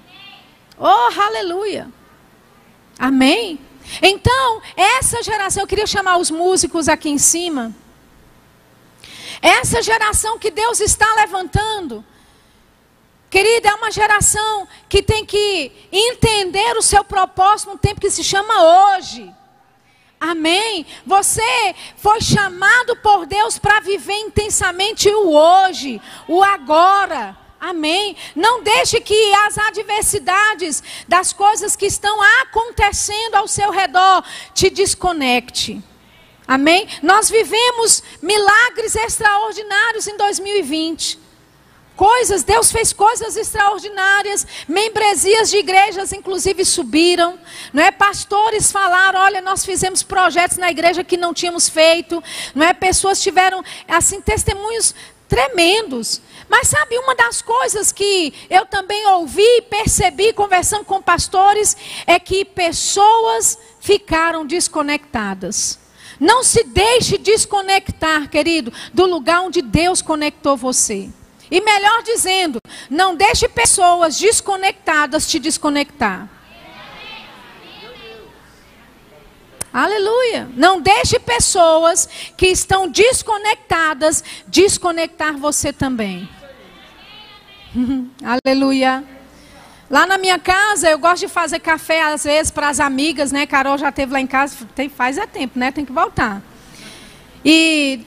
Oh, 0.78 1.20
aleluia. 1.20 1.88
Amém. 3.00 3.60
Então, 4.02 4.62
essa 4.76 5.22
geração, 5.22 5.64
eu 5.64 5.68
queria 5.68 5.88
chamar 5.88 6.18
os 6.18 6.32
músicos 6.32 6.88
aqui 6.88 7.10
em 7.10 7.18
cima. 7.18 7.74
Essa 9.42 9.82
geração 9.82 10.40
que 10.40 10.50
Deus 10.50 10.80
está 10.80 11.14
levantando, 11.16 12.04
querida, 13.30 13.70
é 13.70 13.74
uma 13.76 13.92
geração 13.92 14.68
que 14.88 15.04
tem 15.04 15.26
que 15.26 15.72
entender 15.92 16.78
o 16.78 16.82
seu 16.82 17.04
propósito 17.04 17.72
no 17.72 17.78
tempo 17.78 18.00
que 18.00 18.10
se 18.10 18.24
chama 18.24 18.96
hoje. 18.96 19.34
Amém. 20.20 20.86
Você 21.06 21.76
foi 21.98 22.22
chamado 22.22 22.96
por 22.96 23.26
Deus 23.26 23.60
para 23.60 23.82
viver 23.82 24.14
intensamente 24.14 25.10
o 25.10 25.34
hoje, 25.34 26.02
o 26.28 26.42
agora. 26.42 27.43
Amém. 27.64 28.18
Não 28.36 28.62
deixe 28.62 29.00
que 29.00 29.34
as 29.46 29.58
adversidades 29.58 30.84
das 31.08 31.32
coisas 31.32 31.78
que 31.78 31.86
estão 31.86 32.22
acontecendo 32.42 33.36
ao 33.36 33.48
seu 33.48 33.72
redor 33.72 34.22
te 34.54 34.70
desconecte. 34.70 35.82
Amém? 36.46 36.86
Nós 37.02 37.30
vivemos 37.30 38.04
milagres 38.22 38.98
extraordinários 38.98 40.08
em 40.08 40.18
2020. 40.18 41.18
Coisas, 41.96 42.44
Deus 42.44 42.70
fez 42.70 42.92
coisas 42.92 43.38
extraordinárias, 43.38 44.46
membresias 44.68 45.50
de 45.50 45.58
igrejas 45.58 46.12
inclusive 46.12 46.66
subiram, 46.66 47.40
não 47.72 47.82
é? 47.82 47.92
Pastores 47.92 48.74
falaram, 48.74 49.22
olha, 49.22 49.40
nós 49.40 49.64
fizemos 49.64 50.04
projetos 50.04 50.58
na 50.58 50.70
igreja 50.70 51.02
que 51.02 51.16
não 51.16 51.34
tínhamos 51.34 51.70
feito, 51.70 52.22
não 52.54 52.66
é? 52.66 52.74
Pessoas 52.74 53.22
tiveram 53.22 53.64
assim 53.88 54.20
testemunhos 54.20 54.94
tremendos. 55.30 56.22
Mas 56.50 56.68
sabe, 56.68 56.98
uma 56.98 57.16
das 57.16 57.42
coisas 57.42 57.92
que 57.92 58.34
eu 58.50 58.66
também 58.66 59.06
ouvi, 59.08 59.62
percebi 59.70 60.34
conversando 60.34 60.86
com 60.86 61.02
pastores, 61.02 61.76
é 62.06 62.20
que 62.20 62.46
pessoas 62.46 63.58
ficaram 63.80 64.46
desconectadas. 64.46 65.80
Não 66.20 66.44
se 66.44 66.64
deixe 66.64 67.18
desconectar, 67.18 68.30
querido, 68.30 68.72
do 68.94 69.06
lugar 69.06 69.42
onde 69.42 69.62
Deus 69.62 70.02
conectou 70.02 70.56
você. 70.56 71.10
E 71.50 71.62
melhor 71.62 72.02
dizendo, 72.04 72.60
não 72.90 73.16
deixe 73.16 73.48
pessoas 73.48 74.18
desconectadas 74.18 75.28
te 75.28 75.40
desconectar. 75.40 76.30
Aleluia. 79.74 80.48
Não 80.56 80.80
deixe 80.80 81.18
pessoas 81.18 82.08
que 82.38 82.48
estão 82.48 82.88
desconectadas 82.88 84.24
desconectar 84.48 85.36
você 85.36 85.74
também. 85.74 86.30
Aleluia. 88.24 89.04
Lá 89.90 90.06
na 90.06 90.18
minha 90.18 90.38
casa, 90.38 90.90
eu 90.90 91.00
gosto 91.00 91.22
de 91.22 91.28
fazer 91.28 91.60
café 91.60 92.04
às 92.04 92.24
vezes 92.24 92.52
para 92.52 92.70
as 92.70 92.80
amigas, 92.80 93.32
né? 93.32 93.48
Carol 93.48 93.78
já 93.78 93.92
teve 93.92 94.14
lá 94.14 94.20
em 94.20 94.28
casa, 94.28 94.68
tem, 94.76 94.90
faz 94.90 95.18
é 95.18 95.26
tempo, 95.26 95.58
né? 95.58 95.72
Tem 95.72 95.84
que 95.84 95.92
voltar. 95.92 96.42
E 97.44 98.06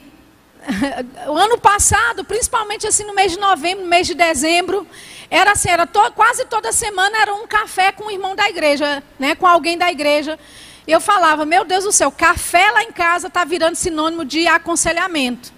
o 1.27 1.33
ano 1.33 1.57
passado, 1.57 2.23
principalmente 2.23 2.87
assim 2.87 3.03
no 3.03 3.13
mês 3.13 3.33
de 3.33 3.39
novembro, 3.39 3.83
no 3.83 3.89
mês 3.89 4.07
de 4.07 4.15
dezembro, 4.15 4.87
era 5.29 5.51
assim, 5.51 5.69
era 5.69 5.85
to, 5.85 5.99
quase 6.13 6.45
toda 6.45 6.71
semana 6.71 7.17
era 7.21 7.33
um 7.35 7.45
café 7.45 7.91
com 7.91 8.05
o 8.05 8.11
irmão 8.11 8.35
da 8.35 8.49
igreja, 8.49 9.03
né? 9.19 9.35
Com 9.35 9.45
alguém 9.45 9.77
da 9.77 9.91
igreja. 9.91 10.39
Eu 10.87 11.01
falava, 11.01 11.45
meu 11.45 11.65
Deus 11.65 11.83
do 11.83 11.91
céu, 11.91 12.11
café 12.11 12.71
lá 12.71 12.83
em 12.83 12.91
casa 12.91 13.27
está 13.27 13.43
virando 13.43 13.75
sinônimo 13.75 14.23
de 14.23 14.47
aconselhamento. 14.47 15.51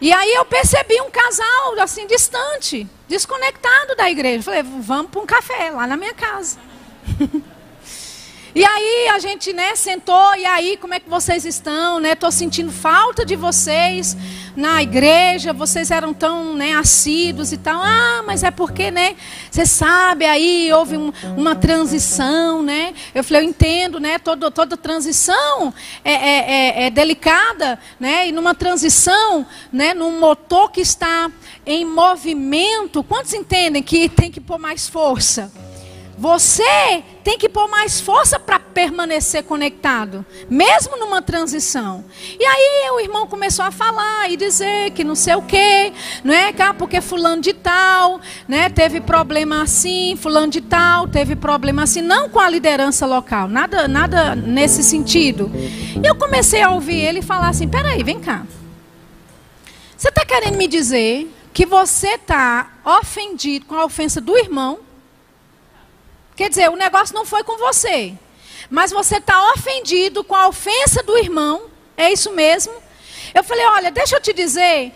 E 0.00 0.12
aí 0.12 0.32
eu 0.34 0.44
percebi 0.44 1.00
um 1.00 1.10
casal 1.10 1.78
assim 1.80 2.06
distante, 2.06 2.86
desconectado 3.08 3.96
da 3.96 4.10
igreja. 4.10 4.42
Falei, 4.42 4.62
vamos 4.62 5.10
para 5.10 5.20
um 5.20 5.26
café 5.26 5.70
lá 5.70 5.86
na 5.86 5.96
minha 5.96 6.14
casa. 6.14 6.58
E 8.52 8.64
aí 8.64 9.08
a 9.08 9.18
gente, 9.20 9.52
né, 9.52 9.76
sentou, 9.76 10.34
e 10.34 10.44
aí, 10.44 10.76
como 10.76 10.92
é 10.92 10.98
que 10.98 11.08
vocês 11.08 11.44
estão, 11.44 12.00
né? 12.00 12.16
Tô 12.16 12.32
sentindo 12.32 12.72
falta 12.72 13.24
de 13.24 13.36
vocês 13.36 14.16
na 14.56 14.82
igreja, 14.82 15.52
vocês 15.52 15.92
eram 15.92 16.12
tão, 16.12 16.54
né, 16.54 16.74
assíduos 16.74 17.52
e 17.52 17.56
tal. 17.56 17.80
Ah, 17.80 18.24
mas 18.26 18.42
é 18.42 18.50
porque, 18.50 18.90
né, 18.90 19.14
você 19.48 19.64
sabe, 19.64 20.24
aí 20.24 20.72
houve 20.72 20.96
um, 20.96 21.12
uma 21.36 21.54
transição, 21.54 22.60
né? 22.60 22.92
Eu 23.14 23.22
falei, 23.22 23.44
eu 23.44 23.48
entendo, 23.48 24.00
né, 24.00 24.18
toda, 24.18 24.50
toda 24.50 24.76
transição 24.76 25.72
é, 26.04 26.12
é, 26.12 26.38
é, 26.38 26.86
é 26.86 26.90
delicada, 26.90 27.78
né? 28.00 28.26
E 28.26 28.32
numa 28.32 28.54
transição, 28.54 29.46
né, 29.72 29.94
num 29.94 30.18
motor 30.18 30.72
que 30.72 30.80
está 30.80 31.30
em 31.64 31.84
movimento, 31.84 33.04
quantos 33.04 33.32
entendem 33.32 33.80
que 33.80 34.08
tem 34.08 34.28
que 34.28 34.40
pôr 34.40 34.58
mais 34.58 34.88
força? 34.88 35.52
Você 36.20 37.02
tem 37.24 37.38
que 37.38 37.48
pôr 37.48 37.66
mais 37.66 37.98
força 37.98 38.38
para 38.38 38.60
permanecer 38.60 39.42
conectado, 39.42 40.22
mesmo 40.50 40.98
numa 40.98 41.22
transição. 41.22 42.04
E 42.38 42.44
aí 42.44 42.90
o 42.90 43.00
irmão 43.00 43.26
começou 43.26 43.64
a 43.64 43.70
falar 43.70 44.30
e 44.30 44.36
dizer 44.36 44.90
que 44.90 45.02
não 45.02 45.14
sei 45.14 45.34
o 45.36 45.40
quê, 45.40 45.94
não 46.22 46.34
é? 46.34 46.54
Ah, 46.58 46.74
porque 46.74 47.00
fulano 47.00 47.40
de 47.40 47.54
tal, 47.54 48.20
né, 48.46 48.68
teve 48.68 49.00
problema 49.00 49.62
assim, 49.62 50.14
fulano 50.14 50.48
de 50.48 50.60
tal 50.60 51.08
teve 51.08 51.34
problema 51.34 51.84
assim, 51.84 52.02
não 52.02 52.28
com 52.28 52.38
a 52.38 52.50
liderança 52.50 53.06
local, 53.06 53.48
nada, 53.48 53.88
nada 53.88 54.34
nesse 54.34 54.82
sentido. 54.82 55.50
E 55.54 56.06
eu 56.06 56.14
comecei 56.14 56.60
a 56.60 56.70
ouvir 56.70 56.98
ele 56.98 57.22
falar 57.22 57.48
assim: 57.48 57.66
peraí, 57.66 58.04
vem 58.04 58.20
cá. 58.20 58.44
Você 59.96 60.08
está 60.10 60.22
querendo 60.26 60.58
me 60.58 60.66
dizer 60.66 61.34
que 61.50 61.64
você 61.64 62.08
está 62.08 62.74
ofendido 62.84 63.64
com 63.64 63.74
a 63.74 63.86
ofensa 63.86 64.20
do 64.20 64.36
irmão? 64.36 64.89
Quer 66.40 66.48
dizer, 66.48 66.70
o 66.70 66.74
negócio 66.74 67.14
não 67.14 67.26
foi 67.26 67.44
com 67.44 67.58
você. 67.58 68.14
Mas 68.70 68.90
você 68.90 69.18
está 69.18 69.52
ofendido 69.52 70.24
com 70.24 70.34
a 70.34 70.48
ofensa 70.48 71.02
do 71.02 71.18
irmão. 71.18 71.64
É 71.98 72.10
isso 72.10 72.32
mesmo? 72.32 72.72
Eu 73.34 73.44
falei, 73.44 73.66
olha, 73.66 73.90
deixa 73.90 74.16
eu 74.16 74.22
te 74.22 74.32
dizer. 74.32 74.90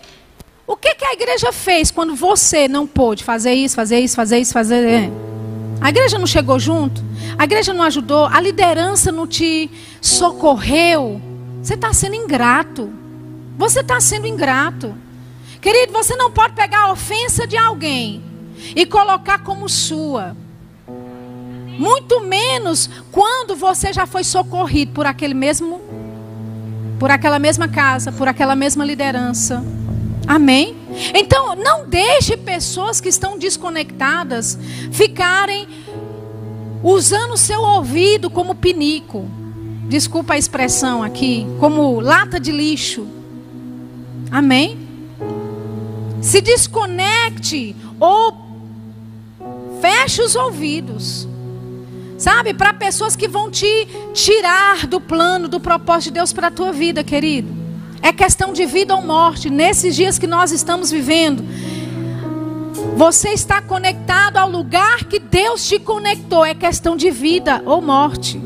O 0.65 0.75
que, 0.75 0.95
que 0.95 1.05
a 1.05 1.13
igreja 1.13 1.51
fez 1.51 1.91
quando 1.91 2.15
você 2.15 2.67
não 2.67 2.87
pôde 2.87 3.23
fazer 3.23 3.53
isso, 3.53 3.75
fazer 3.75 3.99
isso, 3.99 4.15
fazer 4.15 4.39
isso, 4.39 4.53
fazer. 4.53 4.87
É. 4.87 5.11
A 5.79 5.89
igreja 5.89 6.17
não 6.17 6.25
chegou 6.25 6.57
junto? 6.57 7.03
A 7.37 7.43
igreja 7.43 7.75
não 7.75 7.83
ajudou? 7.83 8.25
A 8.25 8.41
liderança 8.41 9.11
não 9.11 9.27
te 9.27 9.69
socorreu? 10.01 11.21
Você 11.61 11.75
está 11.75 11.93
sendo 11.93 12.15
ingrato. 12.15 12.91
Você 13.55 13.81
está 13.81 13.99
sendo 13.99 14.25
ingrato. 14.25 14.97
Querido, 15.61 15.93
você 15.93 16.15
não 16.15 16.31
pode 16.31 16.55
pegar 16.55 16.85
a 16.85 16.91
ofensa 16.91 17.45
de 17.45 17.55
alguém 17.55 18.23
e 18.75 18.83
colocar 18.83 19.43
como 19.43 19.69
sua. 19.69 20.35
Muito 21.77 22.21
menos 22.21 22.89
quando 23.11 23.55
você 23.55 23.91
já 23.91 24.05
foi 24.05 24.23
socorrido 24.23 24.91
por 24.91 25.05
aquele 25.05 25.33
mesmo 25.33 25.81
por 26.99 27.11
aquela 27.11 27.37
mesma 27.37 27.67
casa, 27.67 28.11
por 28.11 28.27
aquela 28.27 28.55
mesma 28.55 28.85
liderança. 28.85 29.63
Amém? 30.27 30.75
Então, 31.13 31.55
não 31.55 31.87
deixe 31.87 32.35
pessoas 32.37 32.99
que 32.99 33.09
estão 33.09 33.37
desconectadas 33.37 34.57
ficarem 34.91 35.67
usando 36.81 37.33
o 37.33 37.37
seu 37.37 37.61
ouvido 37.61 38.29
como 38.29 38.55
pinico. 38.55 39.29
Desculpa 39.87 40.33
a 40.33 40.37
expressão 40.37 41.03
aqui, 41.03 41.45
como 41.59 41.99
lata 41.99 42.39
de 42.39 42.51
lixo. 42.51 43.07
Amém? 44.31 44.79
Se 46.21 46.41
desconecte 46.41 47.75
ou 47.99 48.35
feche 49.79 50.21
os 50.21 50.35
ouvidos. 50.35 51.27
Sabe? 52.25 52.55
Para 52.55 52.73
pessoas 52.73 53.15
que 53.15 53.27
vão 53.27 53.51
te 53.51 53.87
tirar 54.11 54.87
do 54.87 54.99
plano, 54.99 55.47
do 55.47 55.59
propósito 55.59 56.05
de 56.05 56.13
Deus 56.13 56.33
para 56.33 56.47
a 56.47 56.51
tua 56.51 56.71
vida, 56.71 57.03
querido. 57.03 57.55
É 58.01 58.11
questão 58.11 58.51
de 58.51 58.65
vida 58.65 58.95
ou 58.95 59.03
morte. 59.03 59.47
Nesses 59.47 59.95
dias 59.95 60.17
que 60.17 60.25
nós 60.25 60.51
estamos 60.51 60.89
vivendo, 60.89 61.45
você 62.97 63.29
está 63.29 63.61
conectado 63.61 64.37
ao 64.37 64.49
lugar 64.49 65.03
que 65.03 65.19
Deus 65.19 65.67
te 65.67 65.77
conectou. 65.77 66.43
É 66.43 66.55
questão 66.55 66.97
de 66.97 67.11
vida 67.11 67.61
ou 67.63 67.79
morte. 67.79 68.41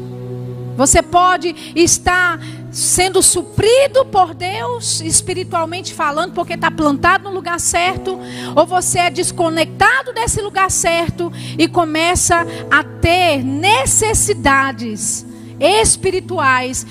Você 0.76 1.02
pode 1.02 1.56
estar 1.74 2.38
sendo 2.72 3.22
suprido 3.22 4.06
por 4.06 4.34
Deus, 4.34 5.02
espiritualmente 5.02 5.94
falando, 5.94 6.34
porque 6.34 6.54
está 6.54 6.70
plantado 6.70 7.26
no 7.26 7.34
lugar 7.34 7.60
certo, 7.60 8.20
ou 8.56 8.66
você 8.66 9.00
é 9.00 9.10
desconectado 9.10 10.14
desse 10.14 10.42
lugar 10.42 10.70
certo 10.70 11.32
e 11.58 11.68
começa 11.68 12.46
a 12.70 12.84
ter 12.84 13.44
necessidades 13.44 15.26
espirituais, 15.60 16.86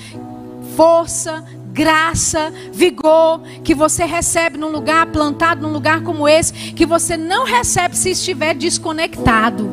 força, 0.75 1.43
graça, 1.71 2.51
vigor 2.73 3.41
que 3.63 3.73
você 3.73 4.05
recebe 4.05 4.57
num 4.57 4.69
lugar 4.69 5.05
plantado 5.07 5.61
num 5.61 5.71
lugar 5.71 6.01
como 6.01 6.27
esse, 6.27 6.53
que 6.73 6.85
você 6.85 7.15
não 7.15 7.45
recebe 7.45 7.95
se 7.95 8.11
estiver 8.11 8.53
desconectado. 8.53 9.69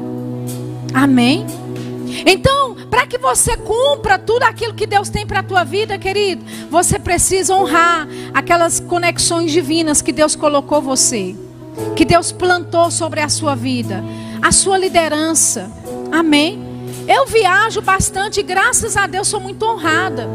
Amém? 0.95 1.47
Então, 2.25 2.75
para 2.91 3.07
que 3.07 3.19
você 3.19 3.57
cumpra 3.57 4.19
tudo 4.19 4.45
aquilo 4.45 4.75
que 4.75 4.87
Deus 4.87 5.09
tem 5.09 5.27
para 5.27 5.41
a 5.41 5.43
tua 5.43 5.65
vida, 5.65 5.99
querido, 5.99 6.45
você 6.71 6.99
precisa 6.99 7.55
honrar 7.55 8.09
aquelas 8.33 8.81
conexões 8.81 9.53
divinas 9.53 10.01
que 10.01 10.13
Deus 10.13 10.37
colocou 10.37 10.81
você, 10.81 11.35
que 11.95 12.05
Deus 12.05 12.33
plantou 12.33 12.91
sobre 12.91 13.21
a 13.21 13.29
sua 13.29 13.55
vida, 13.55 14.03
a 14.41 14.53
sua 14.53 14.79
liderança. 14.79 15.71
Amém? 16.11 16.65
Eu 17.09 17.27
viajo 17.27 17.81
bastante 17.81 18.43
graças 18.43 18.97
a 18.97 19.07
Deus 19.07 19.29
sou 19.29 19.41
muito 19.41 19.65
honrada. 19.65 20.29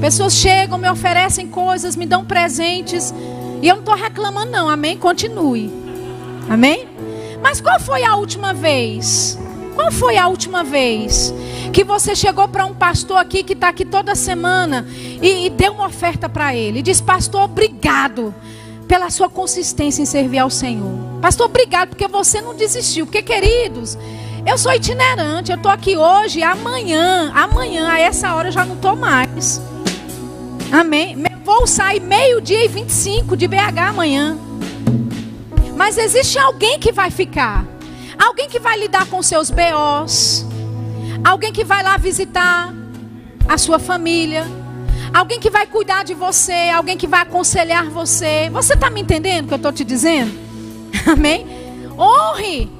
Pessoas 0.00 0.34
chegam, 0.34 0.78
me 0.78 0.90
oferecem 0.90 1.46
coisas, 1.46 1.94
me 1.94 2.06
dão 2.06 2.24
presentes. 2.24 3.14
E 3.62 3.68
eu 3.68 3.76
não 3.76 3.82
estou 3.82 3.94
reclamando, 3.94 4.50
não. 4.50 4.68
Amém? 4.68 4.98
Continue. 4.98 5.72
Amém? 6.50 6.88
Mas 7.40 7.60
qual 7.60 7.78
foi 7.78 8.02
a 8.02 8.16
última 8.16 8.52
vez? 8.52 9.38
Qual 9.74 9.90
foi 9.90 10.16
a 10.16 10.28
última 10.28 10.62
vez 10.62 11.32
que 11.72 11.82
você 11.84 12.14
chegou 12.14 12.46
para 12.48 12.66
um 12.66 12.74
pastor 12.74 13.16
aqui 13.16 13.42
que 13.42 13.54
está 13.54 13.68
aqui 13.68 13.84
toda 13.84 14.14
semana 14.14 14.86
e, 15.20 15.46
e 15.46 15.50
deu 15.50 15.72
uma 15.72 15.86
oferta 15.86 16.28
para 16.28 16.54
ele? 16.54 16.80
E 16.80 16.82
disse, 16.82 17.02
pastor, 17.02 17.42
obrigado 17.42 18.34
pela 18.86 19.08
sua 19.08 19.28
consistência 19.30 20.02
em 20.02 20.06
servir 20.06 20.38
ao 20.38 20.50
Senhor. 20.50 20.98
Pastor, 21.20 21.46
obrigado 21.46 21.90
porque 21.90 22.06
você 22.06 22.40
não 22.40 22.54
desistiu. 22.54 23.06
Porque, 23.06 23.22
queridos, 23.22 23.96
eu 24.44 24.58
sou 24.58 24.72
itinerante, 24.72 25.50
eu 25.50 25.56
estou 25.56 25.70
aqui 25.70 25.96
hoje, 25.96 26.42
amanhã, 26.42 27.32
amanhã, 27.34 27.90
a 27.90 27.98
essa 27.98 28.34
hora 28.34 28.48
eu 28.48 28.52
já 28.52 28.66
não 28.66 28.74
estou 28.74 28.94
mais. 28.94 29.62
Amém. 30.70 31.16
Vou 31.44 31.66
sair 31.66 32.00
meio-dia 32.00 32.64
e 32.64 32.68
25 32.68 33.36
de 33.36 33.48
BH 33.48 33.78
amanhã. 33.88 34.38
Mas 35.76 35.96
existe 35.96 36.38
alguém 36.38 36.78
que 36.78 36.92
vai 36.92 37.10
ficar. 37.10 37.71
Alguém 38.18 38.48
que 38.48 38.58
vai 38.58 38.78
lidar 38.78 39.06
com 39.06 39.22
seus 39.22 39.50
BOs. 39.50 40.46
Alguém 41.24 41.52
que 41.52 41.64
vai 41.64 41.82
lá 41.82 41.96
visitar 41.96 42.72
a 43.48 43.58
sua 43.58 43.78
família. 43.78 44.44
Alguém 45.12 45.38
que 45.38 45.50
vai 45.50 45.66
cuidar 45.66 46.04
de 46.04 46.14
você. 46.14 46.70
Alguém 46.74 46.96
que 46.96 47.06
vai 47.06 47.22
aconselhar 47.22 47.88
você. 47.88 48.50
Você 48.50 48.74
está 48.74 48.90
me 48.90 49.00
entendendo 49.00 49.44
o 49.44 49.48
que 49.48 49.54
eu 49.54 49.56
estou 49.56 49.72
te 49.72 49.84
dizendo? 49.84 50.32
Amém? 51.06 51.46
Honre 51.98 52.70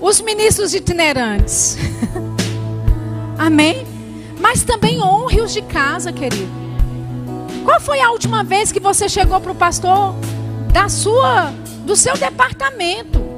os 0.00 0.20
ministros 0.20 0.74
itinerantes. 0.74 1.76
Amém? 3.38 3.86
Mas 4.38 4.62
também 4.62 5.00
honre 5.00 5.40
os 5.40 5.52
de 5.52 5.62
casa, 5.62 6.12
querido. 6.12 6.52
Qual 7.64 7.80
foi 7.80 8.00
a 8.00 8.10
última 8.10 8.44
vez 8.44 8.70
que 8.70 8.80
você 8.80 9.08
chegou 9.08 9.40
para 9.40 9.52
o 9.52 9.54
pastor 9.54 10.14
da 10.72 10.88
sua, 10.88 11.50
do 11.86 11.96
seu 11.96 12.14
departamento 12.16 13.33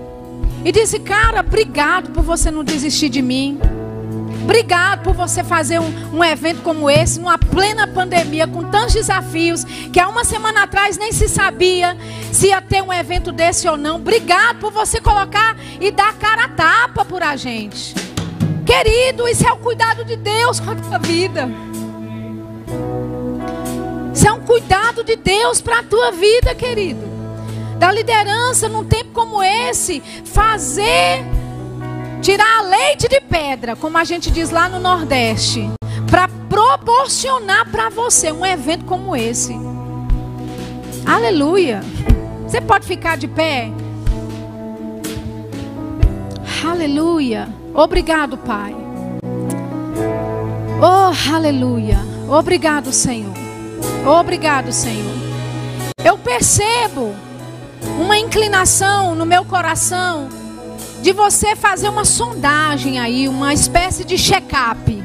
e 0.67 0.73
disse, 0.73 0.99
cara, 0.99 1.39
obrigado 1.47 2.11
por 2.11 2.25
você 2.25 2.51
não 2.51 2.65
desistir 2.65 3.09
de 3.09 3.23
mim. 3.23 3.57
Obrigado 4.43 5.05
por 5.05 5.15
você 5.15 5.45
fazer 5.45 5.79
um, 5.79 6.17
um, 6.17 6.25
evento 6.25 6.61
como 6.63 6.91
esse, 6.91 7.21
numa 7.21 7.39
plena 7.39 7.87
pandemia, 7.87 8.49
com 8.49 8.65
tantos 8.65 8.95
desafios, 8.95 9.63
que 9.93 10.01
há 10.01 10.09
uma 10.09 10.25
semana 10.25 10.65
atrás 10.65 10.99
nem 10.99 11.13
se 11.13 11.29
sabia 11.29 11.97
se 12.33 12.49
ia 12.49 12.61
ter 12.61 12.83
um 12.83 12.93
evento 12.93 13.31
desse 13.31 13.69
ou 13.69 13.77
não. 13.77 13.95
Obrigado 13.95 14.59
por 14.59 14.73
você 14.73 15.01
colocar 15.01 15.57
e 15.81 15.93
dar 15.93 16.13
cara 16.15 16.47
a 16.47 16.49
tapa 16.49 17.05
por 17.05 17.23
a 17.23 17.37
gente. 17.37 17.95
Querido, 18.67 19.29
isso 19.29 19.47
é 19.47 19.53
o 19.53 19.59
cuidado 19.59 20.05
de 20.05 20.17
Deus 20.17 20.59
com 20.59 20.73
a 20.73 20.75
tua 20.75 20.99
vida. 20.99 21.49
Isso 24.13 24.27
é 24.27 24.33
um 24.33 24.41
cuidado 24.41 25.05
de 25.05 25.15
Deus 25.15 25.61
para 25.61 25.79
a 25.79 25.83
tua 25.85 26.11
vida, 26.11 26.57
querido. 26.57 27.16
Da 27.79 27.93
liderança 27.93 28.69
num 28.69 28.85
tempo 28.85 29.11
como 29.13 29.43
esse, 29.43 30.03
fazer 30.25 31.25
tirar 32.23 32.63
leite 32.63 33.09
de 33.09 33.21
pedra, 33.21 33.77
como 33.77 33.99
a 33.99 34.05
gente 34.05 34.31
diz 34.31 34.51
lá 34.51 34.69
no 34.69 34.81
Nordeste, 34.81 35.71
para 36.11 36.29
proporcionar 36.49 37.71
para 37.71 37.89
você 37.89 38.33
um 38.33 38.45
evento 38.45 38.85
como 38.85 39.15
esse. 39.15 39.55
Aleluia. 41.05 41.81
Você 42.47 42.61
pode 42.61 42.87
ficar 42.87 43.17
de 43.17 43.29
pé? 43.29 43.71
Aleluia. 46.69 47.49
Obrigado, 47.75 48.37
Pai. 48.39 48.75
Oh, 50.81 51.35
aleluia. 51.35 51.99
Obrigado, 52.29 52.93
Senhor. 52.93 53.33
Obrigado, 54.05 54.73
Senhor. 54.73 55.15
Eu 56.05 56.19
percebo 56.19 57.15
uma 57.99 58.19
inclinação 58.19 59.15
no 59.15 59.25
meu 59.25 59.45
coração 59.45 60.29
de 61.01 61.13
você 61.13 61.55
fazer 61.55 61.89
uma 61.89 62.05
sondagem 62.05 62.99
aí, 62.99 63.29
uma 63.29 63.53
espécie 63.53 64.05
de 64.05 64.19
check-up. 64.19 65.05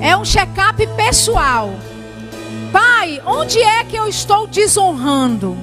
É 0.00 0.16
um 0.16 0.24
check-up 0.24 0.86
pessoal. 0.96 1.70
Pai, 2.72 3.22
onde 3.24 3.58
é 3.60 3.84
que 3.84 3.96
eu 3.96 4.08
estou 4.08 4.46
desonrando? 4.46 5.56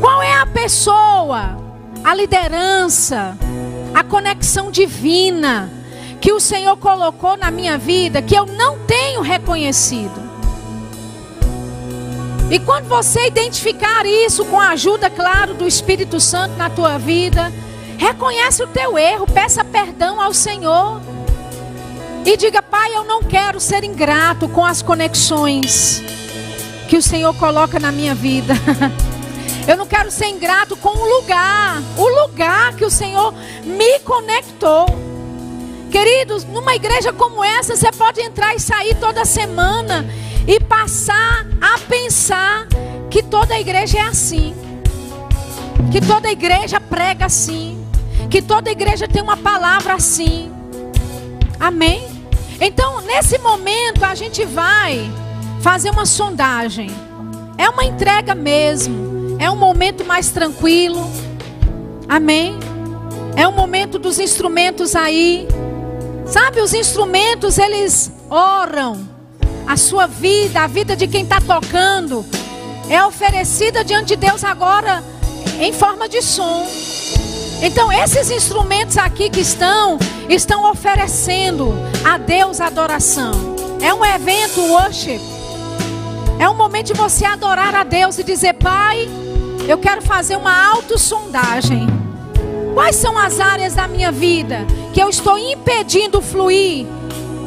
Qual 0.00 0.22
é 0.22 0.34
a 0.34 0.46
pessoa, 0.46 1.56
a 2.02 2.14
liderança, 2.14 3.36
a 3.94 4.02
conexão 4.02 4.70
divina? 4.70 5.70
que 6.22 6.32
o 6.32 6.38
Senhor 6.38 6.76
colocou 6.76 7.36
na 7.36 7.50
minha 7.50 7.76
vida 7.76 8.22
que 8.22 8.32
eu 8.32 8.46
não 8.46 8.78
tenho 8.86 9.20
reconhecido. 9.22 10.31
E 12.50 12.58
quando 12.58 12.86
você 12.86 13.26
identificar 13.26 14.04
isso 14.04 14.44
com 14.44 14.60
a 14.60 14.70
ajuda, 14.70 15.08
claro, 15.08 15.54
do 15.54 15.66
Espírito 15.66 16.20
Santo 16.20 16.56
na 16.56 16.68
tua 16.68 16.98
vida, 16.98 17.52
reconhece 17.96 18.62
o 18.62 18.66
teu 18.66 18.98
erro, 18.98 19.26
peça 19.26 19.64
perdão 19.64 20.20
ao 20.20 20.34
Senhor. 20.34 21.00
E 22.24 22.36
diga, 22.36 22.62
Pai, 22.62 22.94
eu 22.94 23.04
não 23.04 23.22
quero 23.22 23.58
ser 23.58 23.84
ingrato 23.84 24.48
com 24.48 24.64
as 24.64 24.82
conexões 24.82 26.02
que 26.88 26.96
o 26.96 27.02
Senhor 27.02 27.34
coloca 27.34 27.80
na 27.80 27.90
minha 27.90 28.14
vida. 28.14 28.54
Eu 29.66 29.76
não 29.76 29.86
quero 29.86 30.10
ser 30.10 30.26
ingrato 30.26 30.76
com 30.76 30.88
o 30.88 31.18
lugar, 31.18 31.80
o 31.96 32.08
lugar 32.22 32.74
que 32.74 32.84
o 32.84 32.90
Senhor 32.90 33.32
me 33.64 34.00
conectou. 34.00 34.86
Queridos, 35.88 36.42
numa 36.44 36.74
igreja 36.74 37.12
como 37.12 37.44
essa, 37.44 37.76
você 37.76 37.92
pode 37.92 38.20
entrar 38.20 38.56
e 38.56 38.60
sair 38.60 38.96
toda 38.96 39.24
semana 39.24 40.04
e 40.46 40.60
passar 40.60 41.46
a 41.60 41.78
pensar 41.80 42.66
que 43.10 43.22
toda 43.22 43.58
igreja 43.58 43.98
é 43.98 44.02
assim, 44.02 44.54
que 45.90 46.00
toda 46.00 46.30
igreja 46.30 46.80
prega 46.80 47.26
assim, 47.26 47.84
que 48.30 48.40
toda 48.40 48.70
igreja 48.70 49.06
tem 49.06 49.22
uma 49.22 49.36
palavra 49.36 49.94
assim. 49.94 50.50
Amém? 51.60 52.04
Então, 52.60 53.00
nesse 53.00 53.38
momento, 53.38 54.04
a 54.04 54.14
gente 54.14 54.44
vai 54.44 55.10
fazer 55.60 55.90
uma 55.90 56.06
sondagem. 56.06 56.90
É 57.58 57.68
uma 57.68 57.84
entrega 57.84 58.34
mesmo. 58.34 59.36
É 59.38 59.50
um 59.50 59.56
momento 59.56 60.04
mais 60.04 60.30
tranquilo. 60.30 61.10
Amém? 62.08 62.58
É 63.36 63.46
um 63.46 63.52
momento 63.52 63.98
dos 63.98 64.18
instrumentos 64.18 64.96
aí. 64.96 65.46
Sabe, 66.26 66.60
os 66.60 66.72
instrumentos, 66.72 67.58
eles 67.58 68.12
oram. 68.30 69.11
A 69.66 69.76
sua 69.76 70.06
vida, 70.06 70.60
a 70.60 70.66
vida 70.66 70.96
de 70.96 71.06
quem 71.06 71.22
está 71.22 71.40
tocando, 71.40 72.24
é 72.88 73.04
oferecida 73.04 73.84
diante 73.84 74.08
de 74.08 74.16
Deus 74.16 74.44
agora 74.44 75.02
em 75.60 75.72
forma 75.72 76.08
de 76.08 76.20
som. 76.20 76.66
Então, 77.62 77.92
esses 77.92 78.30
instrumentos 78.30 78.98
aqui 78.98 79.30
que 79.30 79.40
estão, 79.40 79.98
estão 80.28 80.70
oferecendo 80.70 81.72
a 82.04 82.18
Deus 82.18 82.60
adoração. 82.60 83.32
É 83.80 83.94
um 83.94 84.04
evento 84.04 84.60
worship. 84.60 85.20
É 86.38 86.48
um 86.48 86.54
momento 86.54 86.88
de 86.88 86.94
você 86.94 87.24
adorar 87.24 87.74
a 87.74 87.84
Deus 87.84 88.18
e 88.18 88.24
dizer: 88.24 88.54
Pai, 88.54 89.08
eu 89.68 89.78
quero 89.78 90.02
fazer 90.02 90.36
uma 90.36 90.70
autossondagem. 90.72 91.86
Quais 92.74 92.96
são 92.96 93.16
as 93.16 93.38
áreas 93.38 93.74
da 93.74 93.86
minha 93.86 94.10
vida 94.10 94.66
que 94.92 95.00
eu 95.00 95.08
estou 95.08 95.38
impedindo 95.38 96.20
fluir 96.20 96.86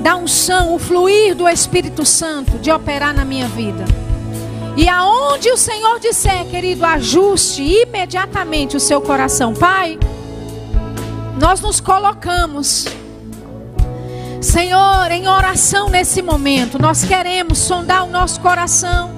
da 0.05 0.15
unção, 0.15 0.75
o 0.75 0.77
fluir 0.77 1.33
do 1.33 1.49
Espírito 1.49 2.05
Santo 2.05 2.59
de 2.59 2.69
operar 2.71 3.11
na 3.11 3.25
minha 3.25 3.47
vida? 3.47 3.83
E 4.77 4.87
aonde 4.87 5.49
o 5.49 5.57
Senhor 5.57 5.99
disser, 5.99 6.45
querido, 6.45 6.85
ajuste 6.85 7.63
imediatamente 7.63 8.77
o 8.77 8.79
seu 8.79 9.01
coração. 9.01 9.51
Pai, 9.55 9.97
nós 11.39 11.59
nos 11.59 11.79
colocamos 11.79 12.85
Senhor, 14.39 15.09
em 15.09 15.27
oração 15.27 15.89
nesse 15.89 16.21
momento, 16.21 16.77
nós 16.77 17.03
queremos 17.03 17.57
sondar 17.57 18.03
o 18.03 18.07
nosso 18.07 18.39
coração, 18.41 19.09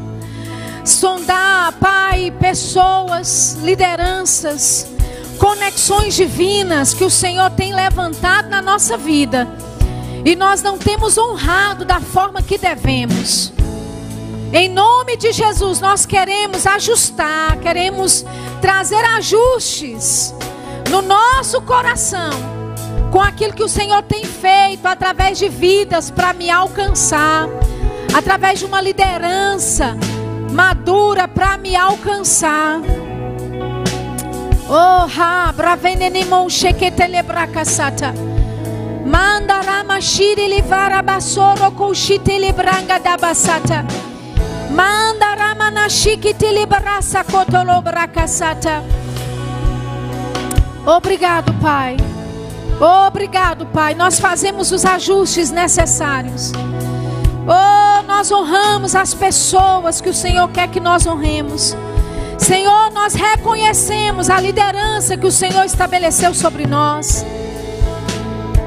sondar, 0.85 1.73
Pai, 1.81 2.31
pessoas, 2.39 3.57
lideranças, 3.61 4.87
conexões 5.37 6.15
divinas 6.15 6.93
que 6.93 7.03
o 7.03 7.09
Senhor 7.09 7.49
tem 7.49 7.75
levantado 7.75 8.47
na 8.49 8.61
nossa 8.61 8.95
vida 8.95 9.45
e 10.25 10.35
nós 10.35 10.61
não 10.61 10.77
temos 10.77 11.17
honrado 11.17 11.85
da 11.85 11.99
forma 11.99 12.41
que 12.41 12.57
devemos. 12.57 13.53
Em 14.53 14.69
nome 14.69 15.17
de 15.17 15.31
Jesus, 15.31 15.81
nós 15.81 16.05
queremos 16.05 16.65
ajustar, 16.65 17.57
queremos 17.59 18.25
trazer 18.61 19.03
ajustes 19.03 20.33
no 20.89 21.01
nosso 21.01 21.61
coração 21.61 22.31
com 23.11 23.19
aquilo 23.21 23.53
que 23.53 23.63
o 23.63 23.69
Senhor 23.69 24.01
tem 24.03 24.23
feito 24.23 24.85
através 24.85 25.37
de 25.37 25.49
vidas 25.49 26.09
para 26.09 26.33
me 26.33 26.49
alcançar, 26.49 27.47
através 28.15 28.59
de 28.59 28.65
uma 28.65 28.81
liderança 28.81 29.97
madura 30.51 31.27
para 31.27 31.57
me 31.57 31.75
alcançar. 31.75 32.79
Oh, 34.69 35.07
ha, 35.19 35.51
bravenenimon 35.55 36.49
sheketelebracasata. 36.49 38.36
Mandarama 39.07 40.01
shiri 40.01 40.49
livara 40.49 41.01
basoro 41.01 41.71
kushite 41.71 42.37
libranga 42.37 42.99
da 42.99 43.15
basata. 43.15 43.85
Mandarama 44.69 45.71
nashikite 45.71 46.51
librasa 46.51 47.23
kotolobracasata. 47.23 48.83
Obrigado, 50.85 51.53
Pai. 51.61 51.95
Obrigado, 53.07 53.65
Pai. 53.67 53.95
Nós 53.95 54.19
fazemos 54.19 54.73
os 54.73 54.83
ajustes 54.83 55.51
necessários. 55.51 56.51
Oh, 57.47 58.03
nós 58.05 58.29
honramos 58.29 58.93
as 58.93 59.13
pessoas 59.13 60.01
que 60.01 60.09
o 60.09 60.13
Senhor 60.13 60.49
quer 60.49 60.67
que 60.67 60.81
nós 60.81 61.07
honremos. 61.07 61.77
Senhor, 62.37 62.91
nós 62.91 63.13
reconhecemos 63.13 64.29
a 64.29 64.41
liderança 64.41 65.15
que 65.15 65.25
o 65.25 65.31
Senhor 65.31 65.63
estabeleceu 65.63 66.33
sobre 66.33 66.67
nós. 66.67 67.25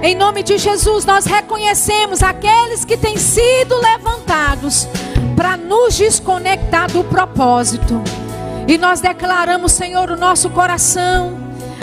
Em 0.02 0.14
nome 0.14 0.42
de 0.42 0.56
Jesus, 0.56 1.04
nós 1.04 1.26
reconhecemos 1.26 2.22
aqueles 2.22 2.86
que 2.86 2.96
têm 2.96 3.18
sido 3.18 3.76
levantados 3.76 4.88
para 5.36 5.58
nos 5.58 5.94
desconectar 5.94 6.90
do 6.90 7.04
propósito. 7.04 8.02
E 8.66 8.78
nós 8.78 9.00
declaramos, 9.00 9.72
Senhor, 9.72 10.10
o 10.10 10.16
nosso 10.16 10.48
coração 10.50 11.38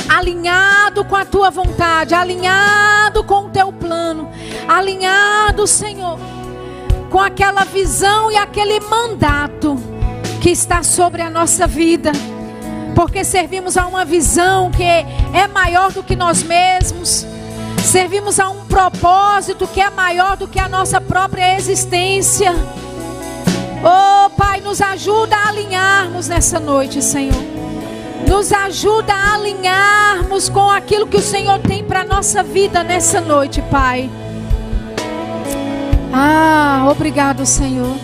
alinhado 0.10 1.06
com 1.06 1.16
a 1.16 1.26
tua 1.26 1.52
vontade, 1.52 2.16
alinhado 2.16 3.24
com 3.24 3.46
o 3.46 3.50
teu 3.50 3.72
plano, 3.72 4.30
alinhado, 4.68 5.68
Senhor, 5.68 6.18
com 7.12 7.20
aquela 7.20 7.66
visão 7.66 8.32
e 8.32 8.38
aquele 8.38 8.80
mandato 8.80 9.78
que 10.42 10.50
está 10.50 10.82
sobre 10.82 11.22
a 11.22 11.30
nossa 11.30 11.68
vida. 11.68 12.12
Porque 12.96 13.24
servimos 13.24 13.78
a 13.78 13.86
uma 13.86 14.04
visão 14.04 14.72
que 14.72 14.84
é 14.84 15.48
maior 15.54 15.92
do 15.92 16.02
que 16.02 16.16
nós 16.16 16.42
mesmos. 16.42 17.28
Servimos 17.84 18.40
a 18.40 18.50
um 18.50 18.66
propósito 18.66 19.68
que 19.68 19.82
é 19.82 19.90
maior 19.90 20.38
do 20.38 20.48
que 20.48 20.60
a 20.60 20.68
nossa 20.68 21.00
própria 21.00 21.56
existência. 21.56 22.54
Oh, 23.84 24.30
Pai, 24.32 24.60
nos 24.62 24.82
ajuda 24.82 25.36
a 25.36 25.50
alinharmos 25.50 26.28
nessa 26.28 26.60
noite, 26.60 27.02
Senhor. 27.02 27.44
Nos 28.28 28.52
ajuda 28.52 29.14
a 29.14 29.36
alinharmos 29.36 30.50
com 30.50 30.70
aquilo 30.70 31.08
que 31.08 31.18
o 31.18 31.22
Senhor 31.22 31.60
tem 31.60 31.84
para 31.84 32.02
a 32.02 32.06
nossa 32.06 32.44
vida 32.44 32.84
nessa 32.84 33.22
noite, 33.22 33.62
Pai. 33.64 34.10
Ah, 36.12 36.88
obrigado, 36.90 37.46
Senhor. 37.46 37.96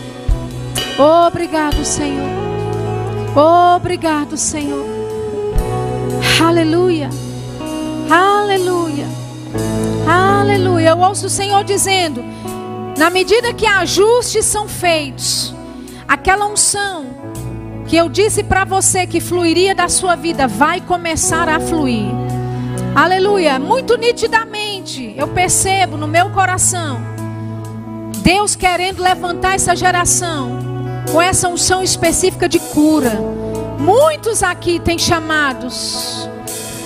Obrigado, 0.98 1.84
Senhor. 1.84 2.30
Obrigado, 3.36 4.38
Senhor. 4.38 4.86
Aleluia. 6.40 7.10
Aleluia. 8.10 9.23
Aleluia. 10.08 10.90
Eu 10.90 11.00
ouço 11.00 11.28
o 11.28 11.30
Senhor 11.30 11.64
dizendo: 11.64 12.24
na 12.98 13.10
medida 13.10 13.54
que 13.54 13.66
ajustes 13.66 14.46
são 14.46 14.68
feitos, 14.68 15.54
aquela 16.08 16.46
unção 16.46 17.06
que 17.88 17.96
eu 17.96 18.10
disse 18.10 18.44
para 18.44 18.64
você 18.66 19.06
que 19.06 19.20
fluiria 19.20 19.76
da 19.76 19.88
sua 19.90 20.16
vida 20.16 20.48
vai 20.48 20.82
começar 20.82 21.50
a 21.50 21.60
fluir. 21.60 22.12
Aleluia. 22.96 23.60
Muito 23.60 23.98
nitidamente 23.98 25.14
eu 25.18 25.28
percebo 25.28 25.98
no 25.98 26.08
meu 26.08 26.30
coração 26.30 27.14
Deus 28.24 28.56
querendo 28.56 29.04
levantar 29.04 29.56
essa 29.56 29.76
geração 29.76 30.58
com 31.12 31.22
essa 31.22 31.50
unção 31.50 31.84
específica 31.84 32.48
de 32.48 32.58
cura. 32.58 33.20
Muitos 33.78 34.42
aqui 34.42 34.80
têm 34.80 34.98
chamados, 34.98 36.30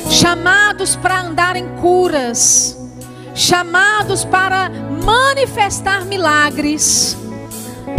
chamados 0.10 0.95
para 0.95 1.22
andar 1.22 1.55
em 1.55 1.68
curas, 1.78 2.78
chamados 3.36 4.24
para 4.26 4.70
manifestar 5.03 6.05
milagres. 6.05 7.18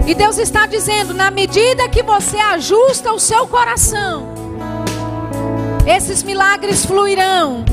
E 0.07 0.15
Deus 0.15 0.39
está 0.39 0.67
dizendo: 0.67 1.15
na 1.15 1.31
medida 1.31 1.89
que 1.89 2.03
você 2.03 2.39
ajusta 2.39 3.13
o 3.13 3.21
seu 3.21 3.47
coração, 3.47 4.33
esses 5.87 6.23
milagres 6.23 6.85
fluirão, 6.85 7.65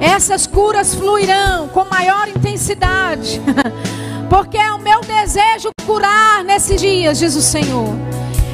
essas 0.00 0.46
curas 0.46 0.94
fluirão 0.94 1.68
com 1.68 1.84
maior 1.84 2.28
intensidade, 2.28 3.40
porque 4.30 4.56
é 4.56 4.72
o 4.72 4.78
meu 4.78 5.00
desejo 5.00 5.70
curar 5.86 6.44
nesses 6.44 6.80
dias, 6.80 7.18
diz 7.18 7.34
o 7.34 7.42
Senhor. 7.42 7.94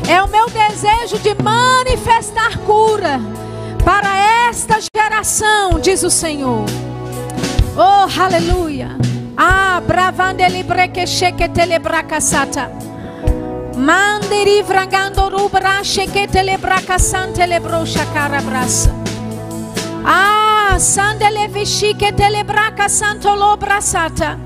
É 0.08 0.22
o 0.22 0.28
meu 0.28 0.46
desejo 0.48 1.18
de 1.18 1.34
manifestar 1.42 2.56
cura 2.58 3.20
para 3.86 4.48
esta 4.48 4.80
geração, 4.92 5.78
diz 5.78 6.02
o 6.02 6.10
Senhor. 6.10 6.64
Oh, 7.76 8.20
aleluia. 8.20 8.88
Ah, 9.36 9.80
bravandeli 9.80 10.64
brequecheque 10.64 11.48
telebracasata. 11.48 12.68
Mandiri 13.76 14.64
vrangando 14.64 15.28
rubra 15.28 15.84
shekete 15.84 16.42
lebraka 16.42 16.98
sante 16.98 17.46
lebrosha 17.46 18.04
carabrasa. 18.06 18.90
Ah, 20.04 20.76
sandele 20.80 21.46
vishike 21.46 22.12
telebraka 22.12 22.88
santo 22.88 23.28
lobrasata. 23.28 24.36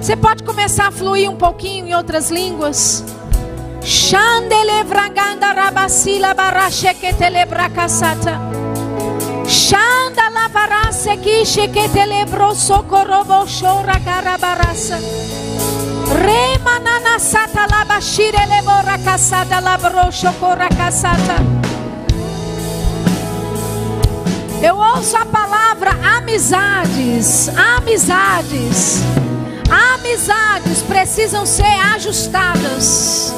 Você 0.00 0.16
pode 0.16 0.42
começar 0.42 0.86
a 0.86 0.90
fluir 0.90 1.28
um 1.28 1.36
pouquinho 1.36 1.88
em 1.88 1.94
outras 1.94 2.30
línguas. 2.30 3.04
Chandele 3.82 4.84
vranganda 4.84 5.52
rabasila 5.52 6.32
barasheke 6.32 7.12
telebraka 7.14 7.86
sata. 9.50 9.80
Shanda 9.80 10.30
lavarase 10.30 11.22
ki 11.22 11.44
shekete 11.44 12.06
lebro 12.06 12.54
sokorobo 12.54 13.46
shora 13.46 13.98
carabarasa. 14.04 14.98
Remanana 16.10 17.18
sata 17.18 17.66
la 17.70 17.84
bashire 17.84 18.46
le 18.46 18.62
borra 18.62 18.98
casata 19.04 19.60
la 19.60 19.76
brocho 19.76 20.32
corra 20.40 20.68
casata. 20.68 21.36
Eu 24.62 24.76
ouço 24.76 25.16
a 25.16 25.24
palavra 25.24 25.92
amizades, 26.18 27.48
amizades. 27.48 29.02
Amizades 29.70 30.82
precisam 30.82 31.46
ser 31.46 31.80
ajustadas. 31.94 33.32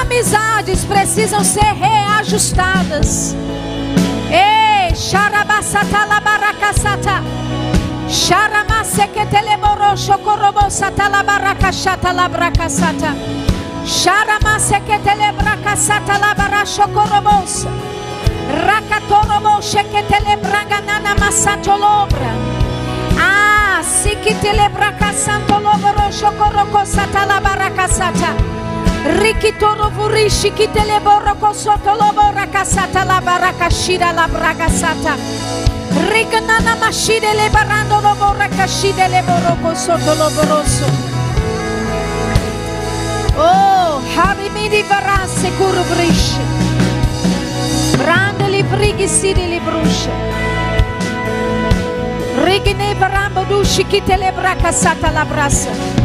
Amizades 0.00 0.84
precisam 0.84 1.42
ser 1.42 1.74
reajustadas. 1.74 3.34
Sharabasata 4.98 6.06
la 6.10 6.20
barakasata. 6.20 7.22
Sharamaseketele 8.08 9.56
borosho 9.62 10.18
korobo 10.24 10.68
sata 10.68 11.08
la 11.08 11.22
barakashata 11.22 12.12
la 12.12 12.28
brakasata. 12.28 13.14
Sharamaseketele 13.84 15.32
brakasata 15.38 16.18
la 16.18 16.34
barasho 16.34 16.86
korobos. 16.92 17.64
Rakatorobo 18.66 19.62
sheketele 19.62 20.36
braganana 20.42 21.14
masato 21.20 21.76
lobra. 21.78 22.32
Ah, 23.20 23.80
sikitele 23.82 24.68
brakasanto 24.74 25.60
loboro 25.60 26.10
shokoroko 26.10 26.84
sata 26.84 27.24
la 27.24 27.40
barakasata. 27.40 28.57
Rikitoro 29.04 29.90
furishi 29.90 30.52
con 30.52 31.54
sotto 31.54 31.54
soto 31.54 31.94
lobora 31.94 32.46
kasata 32.48 33.04
la 33.04 33.20
barakashira 33.20 34.12
la 34.12 34.26
braga 34.26 34.66
bragasata. 34.66 35.16
Rikanana 36.10 36.76
mashide 36.76 37.32
le 37.34 37.48
barando 37.50 38.00
lobora 38.00 38.48
kashide 38.48 39.08
le 39.08 39.22
boroko 39.22 39.74
soto 39.74 40.14
loboroso. 40.14 40.86
Oh, 43.36 44.02
habimi 44.16 44.68
di 44.68 44.82
varasse 44.82 45.50
kuru 45.56 45.82
brishi. 45.94 46.40
Brandeli 47.96 48.62
brigi 48.64 49.08
sidi 49.08 49.46
li 49.48 49.60
brushe. 49.60 50.10
Rigine 52.44 52.94
varambo 52.94 53.44
dushi 53.44 53.84
kitele 53.86 54.32
brakasata 54.32 55.10
la 55.10 55.24
brasa. 55.24 55.97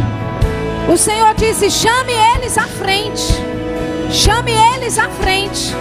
O 0.92 0.98
Senhor 0.98 1.34
disse: 1.36 1.70
chame 1.72 2.14
eles 2.36 2.58
à 2.58 2.68
frente. 2.68 3.24
Chame 4.12 4.52
eles 4.76 5.00
à 5.00 5.10
frente. 5.10 5.74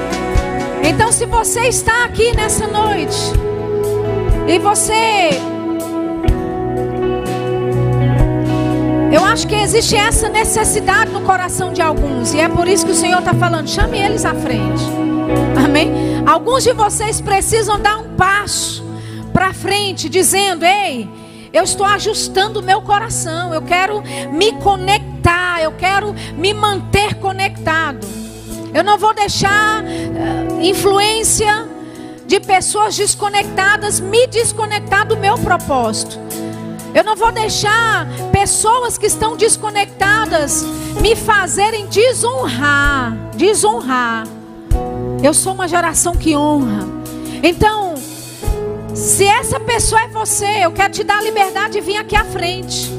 Então, 0.82 1.12
se 1.12 1.26
você 1.26 1.68
está 1.68 2.04
aqui 2.04 2.34
nessa 2.34 2.66
noite 2.66 3.16
e 4.46 4.58
você. 4.58 5.30
Eu 9.12 9.22
acho 9.24 9.46
que 9.46 9.54
existe 9.54 9.94
essa 9.94 10.28
necessidade 10.28 11.10
no 11.10 11.20
coração 11.20 11.72
de 11.72 11.82
alguns, 11.82 12.32
e 12.32 12.40
é 12.40 12.48
por 12.48 12.66
isso 12.66 12.86
que 12.86 12.92
o 12.92 12.94
Senhor 12.94 13.18
está 13.18 13.34
falando: 13.34 13.68
chame 13.68 13.98
eles 13.98 14.24
à 14.24 14.34
frente. 14.34 14.82
Amém? 15.62 16.22
Alguns 16.26 16.64
de 16.64 16.72
vocês 16.72 17.20
precisam 17.20 17.78
dar 17.78 17.98
um 17.98 18.14
passo 18.16 18.84
para 19.32 19.52
frente, 19.52 20.08
dizendo: 20.08 20.64
Ei, 20.64 21.08
eu 21.52 21.64
estou 21.64 21.86
ajustando 21.86 22.60
o 22.60 22.62
meu 22.62 22.80
coração. 22.82 23.52
Eu 23.52 23.62
quero 23.62 24.02
me 24.32 24.52
conectar. 24.60 25.62
Eu 25.62 25.72
quero 25.72 26.14
me 26.36 26.54
manter 26.54 27.14
conectado. 27.16 28.06
Eu 28.74 28.82
não 28.82 28.98
vou 28.98 29.14
deixar 29.14 29.82
uh, 29.82 30.60
influência 30.62 31.68
de 32.26 32.40
pessoas 32.40 32.96
desconectadas 32.96 34.00
me 34.00 34.26
desconectar 34.26 35.06
do 35.06 35.16
meu 35.16 35.36
propósito. 35.36 36.18
Eu 36.94 37.04
não 37.04 37.14
vou 37.14 37.30
deixar 37.30 38.06
pessoas 38.32 38.96
que 38.96 39.06
estão 39.06 39.36
desconectadas 39.36 40.62
me 41.00 41.14
fazerem 41.14 41.86
desonrar, 41.86 43.12
desonrar. 43.34 44.26
Eu 45.22 45.32
sou 45.32 45.52
uma 45.52 45.68
geração 45.68 46.14
que 46.14 46.34
honra. 46.34 46.86
Então, 47.42 47.91
se 48.94 49.24
essa 49.24 49.58
pessoa 49.58 50.02
é 50.02 50.08
você, 50.08 50.64
eu 50.64 50.72
quero 50.72 50.92
te 50.92 51.02
dar 51.02 51.18
a 51.18 51.22
liberdade 51.22 51.74
de 51.74 51.80
vir 51.80 51.96
aqui 51.96 52.14
à 52.14 52.24
frente, 52.24 52.90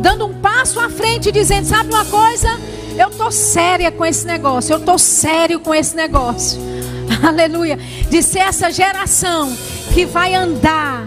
dando 0.00 0.26
um 0.26 0.34
passo 0.34 0.78
à 0.78 0.90
frente, 0.90 1.32
dizendo: 1.32 1.66
sabe 1.66 1.92
uma 1.92 2.04
coisa? 2.04 2.48
Eu 2.96 3.10
tô 3.10 3.30
séria 3.30 3.90
com 3.90 4.04
esse 4.04 4.26
negócio, 4.26 4.74
eu 4.74 4.80
tô 4.80 4.98
sério 4.98 5.60
com 5.60 5.74
esse 5.74 5.94
negócio. 5.96 6.60
Aleluia. 7.26 7.78
De 8.10 8.22
ser 8.22 8.40
essa 8.40 8.70
geração 8.70 9.56
que 9.94 10.04
vai 10.04 10.34
andar 10.34 11.06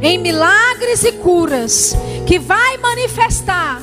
em 0.00 0.18
milagres 0.18 1.04
e 1.04 1.12
curas, 1.12 1.94
que 2.26 2.38
vai 2.38 2.76
manifestar 2.78 3.82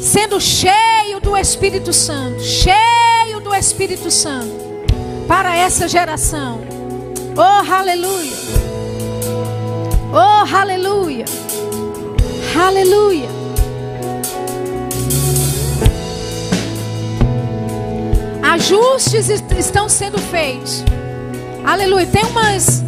sendo 0.00 0.40
cheio 0.40 1.20
do 1.20 1.36
Espírito 1.36 1.92
Santo, 1.92 2.42
cheio 2.42 3.40
do 3.40 3.54
Espírito 3.54 4.10
Santo 4.10 4.68
para 5.26 5.54
essa 5.54 5.86
geração. 5.86 6.60
Oh, 7.36 7.72
aleluia. 7.72 8.77
Oh, 10.10 10.56
aleluia. 10.56 11.26
Aleluia. 12.56 13.28
Ajustes 18.42 19.28
estão 19.28 19.88
sendo 19.88 20.18
feitos. 20.18 20.82
Aleluia. 21.64 22.06
Tem 22.06 22.24
umas 22.24 22.82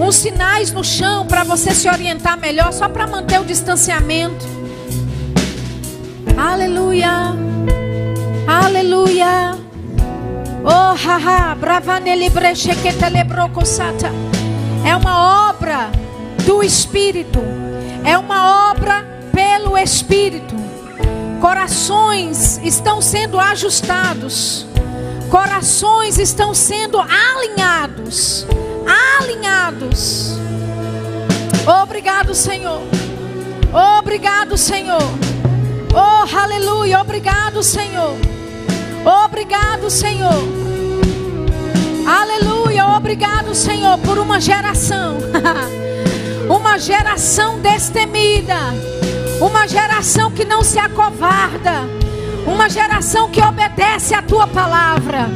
uns 0.00 0.16
sinais 0.16 0.72
no 0.72 0.82
chão 0.82 1.26
para 1.26 1.44
você 1.44 1.74
se 1.74 1.88
orientar 1.88 2.38
melhor, 2.38 2.72
só 2.72 2.88
para 2.88 3.06
manter 3.06 3.40
o 3.40 3.44
distanciamento. 3.44 4.46
Aleluia. 6.36 7.34
Aleluia. 8.46 9.58
Oh, 10.64 10.94
haha, 10.94 11.54
bravanele 11.54 12.30
breche 12.30 12.74
que 12.76 12.92
telebrocosata. 12.94 14.10
É 14.84 14.96
uma 14.96 15.48
obra 15.50 15.90
do 16.44 16.62
Espírito. 16.62 17.40
É 18.04 18.18
uma 18.18 18.70
obra 18.70 19.04
pelo 19.32 19.76
Espírito. 19.78 20.54
Corações 21.40 22.58
estão 22.62 23.00
sendo 23.00 23.38
ajustados. 23.38 24.66
Corações 25.30 26.18
estão 26.18 26.54
sendo 26.54 26.98
alinhados. 27.00 28.46
Alinhados. 29.18 30.38
Obrigado, 31.82 32.34
Senhor. 32.34 32.82
Obrigado, 33.98 34.58
Senhor. 34.58 35.02
Oh, 35.94 36.36
aleluia. 36.36 37.00
Obrigado, 37.00 37.62
Senhor. 37.62 38.16
Obrigado, 39.24 39.90
Senhor. 39.90 40.42
Aleluia, 42.06 42.61
obrigado, 42.80 43.54
Senhor, 43.54 43.98
por 43.98 44.18
uma 44.18 44.40
geração, 44.40 45.18
uma 46.48 46.78
geração 46.78 47.58
destemida, 47.58 48.56
uma 49.40 49.66
geração 49.66 50.30
que 50.30 50.44
não 50.44 50.62
se 50.62 50.78
acovarda, 50.78 51.88
uma 52.46 52.68
geração 52.68 53.28
que 53.28 53.40
obedece 53.40 54.14
a 54.14 54.22
tua 54.22 54.46
palavra, 54.46 55.28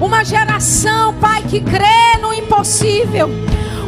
uma 0.00 0.24
geração, 0.24 1.14
Pai, 1.14 1.42
que 1.42 1.60
crê 1.60 2.18
no 2.20 2.32
impossível, 2.32 3.28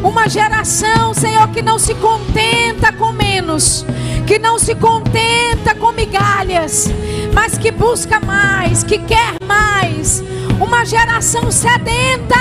uma 0.03 0.29
geração, 0.29 1.15
Senhor, 1.15 1.49
que 1.49 1.63
não 1.63 1.79
se 1.79 1.95
contenta 1.95 2.93
com 2.93 3.13
menos, 3.13 3.85
que 4.27 4.39
não 4.39 4.59
se 4.59 4.75
contenta 4.75 5.75
com 5.75 5.93
migalhas, 5.93 6.89
mas 7.33 7.57
que 7.57 7.71
busca 7.71 8.19
mais, 8.21 8.83
que 8.83 8.99
quer 8.99 9.35
mais. 9.47 10.23
Uma 10.61 10.85
geração 10.85 11.51
sedenta, 11.51 12.37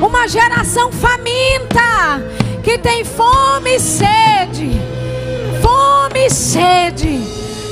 uma 0.00 0.26
geração 0.26 0.90
faminta, 0.90 2.22
que 2.62 2.78
tem 2.78 3.04
fome 3.04 3.76
e 3.76 3.80
sede, 3.80 4.80
fome 5.62 6.26
e 6.26 6.30
sede 6.30 7.20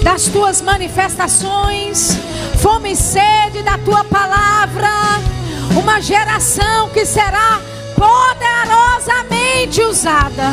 das 0.02 0.26
tuas 0.26 0.60
manifestações, 0.60 2.18
fome 2.60 2.92
e 2.92 2.96
sede 2.96 3.62
da 3.62 3.78
tua 3.78 4.04
palavra, 4.04 4.90
uma 5.78 6.00
geração 6.00 6.90
que 6.90 7.06
será 7.06 7.60
poderosamente 7.96 9.80
usada. 9.82 10.52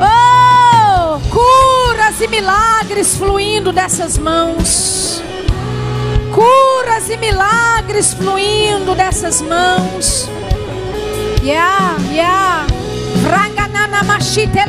Oh, 0.00 1.20
curas 1.30 2.20
e 2.20 2.26
milagres 2.26 3.16
fluindo 3.16 3.72
dessas 3.72 4.18
mãos 4.18 5.11
curas 6.32 7.08
e 7.10 7.16
milagres 7.16 8.14
fluindo 8.14 8.94
dessas 8.94 9.40
mãos. 9.40 10.28
Yeah, 11.42 11.96
yeah. 12.10 12.66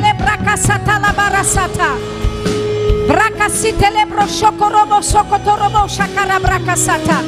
Lebracasata 0.00 0.98
labarasata. 0.98 2.14
Socotorobo 5.02 5.88
chacarabracasata. 5.88 7.24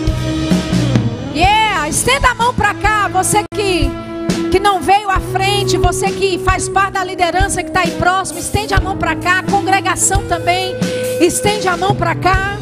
Yeah, 1.34 1.88
estenda 1.88 2.30
a 2.30 2.34
mão 2.34 2.54
para 2.54 2.74
cá, 2.74 3.08
você 3.08 3.44
que 3.54 3.90
que 4.50 4.60
não 4.60 4.80
veio 4.80 5.10
à 5.10 5.20
frente, 5.20 5.76
você 5.76 6.10
que 6.10 6.38
faz 6.38 6.68
parte 6.68 6.92
da 6.92 7.04
liderança 7.04 7.62
que 7.62 7.68
está 7.68 7.80
aí 7.80 7.90
próximo, 7.92 8.38
estende 8.38 8.72
a 8.72 8.80
mão 8.80 8.96
para 8.96 9.14
cá, 9.16 9.42
congregação 9.42 10.22
também, 10.28 10.74
estende 11.20 11.68
a 11.68 11.76
mão 11.76 11.94
para 11.94 12.14
cá. 12.14 12.55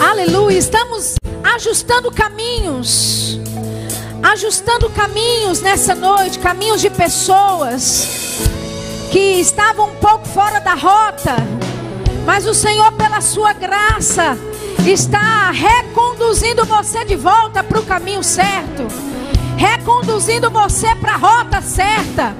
Aleluia. 0.00 0.56
Estamos 0.56 1.16
ajustando 1.42 2.10
caminhos. 2.12 3.40
Ajustando 4.22 4.88
caminhos 4.90 5.60
nessa 5.60 5.94
noite, 5.94 6.38
caminhos 6.38 6.80
de 6.80 6.88
pessoas 6.88 8.38
que 9.10 9.40
estavam 9.40 9.90
um 9.90 9.94
pouco 9.96 10.26
fora 10.28 10.60
da 10.60 10.74
rota, 10.74 11.36
mas 12.26 12.46
o 12.46 12.54
Senhor, 12.54 12.92
pela 12.92 13.20
sua 13.20 13.52
graça, 13.52 14.36
está 14.86 15.50
reconduzindo 15.50 16.64
você 16.64 17.04
de 17.04 17.16
volta 17.16 17.64
para 17.64 17.80
o 17.80 17.84
caminho 17.84 18.22
certo, 18.22 18.86
reconduzindo 19.56 20.50
você 20.50 20.94
para 20.96 21.14
a 21.14 21.16
rota 21.16 21.62
certa. 21.62 22.36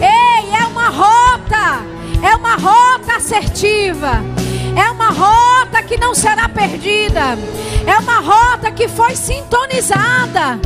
Ei, 0.00 0.54
é 0.54 0.66
uma 0.66 0.88
rota, 0.88 1.82
é 2.22 2.36
uma 2.36 2.56
rota 2.56 3.16
assertiva. 3.16 4.41
É 4.76 4.90
uma 4.90 5.10
rota 5.10 5.82
que 5.82 5.96
não 5.96 6.14
será 6.14 6.48
perdida. 6.48 7.38
É 7.86 7.98
uma 7.98 8.20
rota 8.20 8.70
que 8.70 8.88
foi 8.88 9.14
sintonizada 9.14 10.58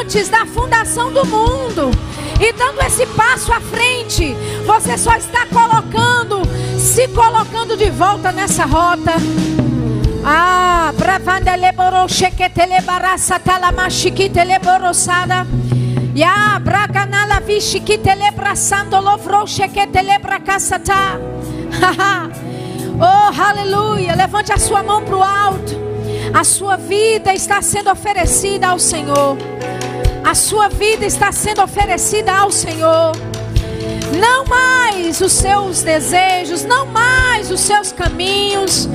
antes 0.00 0.28
da 0.28 0.46
fundação 0.46 1.12
do 1.12 1.24
mundo. 1.26 1.90
E 2.40 2.52
dando 2.52 2.80
esse 2.80 3.06
passo 3.06 3.52
à 3.52 3.60
frente, 3.60 4.34
você 4.66 4.96
só 4.96 5.14
está 5.14 5.46
colocando, 5.46 6.40
se 6.78 7.06
colocando 7.08 7.76
de 7.76 7.90
volta 7.90 8.32
nessa 8.32 8.64
rota. 8.64 9.12
Ah, 10.24 10.92
bravanda 10.96 11.54
leboro 11.54 12.08
sheketele 12.08 12.80
barasa 12.82 13.38
talamashikite 13.38 14.44
leborosada. 14.44 15.46
Ya 16.14 16.58
braganala 16.58 17.40
vishikite 17.40 18.10
brasando 18.34 19.00
lovro 19.00 19.46
sheketele 19.46 20.18
bracasata. 20.18 21.20
Haha. 21.80 22.30
Oh, 23.00 23.42
aleluia. 23.42 24.14
Levante 24.14 24.52
a 24.52 24.58
sua 24.58 24.82
mão 24.82 25.02
para 25.02 25.16
o 25.16 25.22
alto. 25.22 25.74
A 26.34 26.44
sua 26.44 26.76
vida 26.76 27.32
está 27.32 27.62
sendo 27.62 27.90
oferecida 27.90 28.68
ao 28.68 28.78
Senhor. 28.78 29.38
A 30.22 30.34
sua 30.34 30.68
vida 30.68 31.06
está 31.06 31.32
sendo 31.32 31.62
oferecida 31.62 32.30
ao 32.30 32.52
Senhor. 32.52 33.12
Não 34.20 34.44
mais 34.44 35.20
os 35.22 35.32
seus 35.32 35.82
desejos, 35.82 36.62
não 36.62 36.84
mais 36.84 37.50
os 37.50 37.60
seus 37.60 37.90
caminhos. 37.90 38.86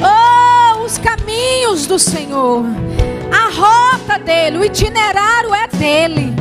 Oh, 0.00 0.84
os 0.84 0.98
caminhos 0.98 1.86
do 1.86 1.98
Senhor. 1.98 2.64
A 3.32 3.50
rota 3.50 4.20
dele, 4.20 4.58
o 4.58 4.64
itinerário 4.64 5.52
é 5.52 5.66
dele. 5.66 6.32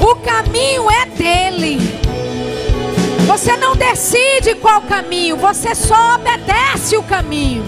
O 0.00 0.14
caminho 0.16 0.90
é 0.90 1.06
dele. 1.06 1.99
Você 3.30 3.56
não 3.56 3.76
decide 3.76 4.56
qual 4.56 4.82
caminho, 4.82 5.36
você 5.36 5.72
só 5.72 6.16
obedece 6.16 6.96
o 6.96 7.02
caminho. 7.04 7.62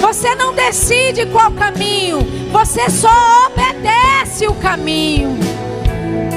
Você 0.00 0.34
não 0.34 0.52
decide 0.52 1.24
qual 1.26 1.52
caminho, 1.52 2.18
você 2.50 2.90
só 2.90 3.46
obedece 3.46 4.44
o 4.48 4.54
caminho. 4.54 5.38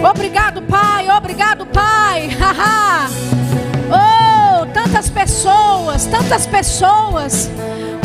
Obrigado, 0.07 0.61
Pai, 0.61 1.09
obrigado, 1.09 1.65
Pai. 1.65 2.29
oh, 3.89 4.67
tantas 4.75 5.09
pessoas, 5.09 6.05
tantas 6.05 6.45
pessoas 6.45 7.49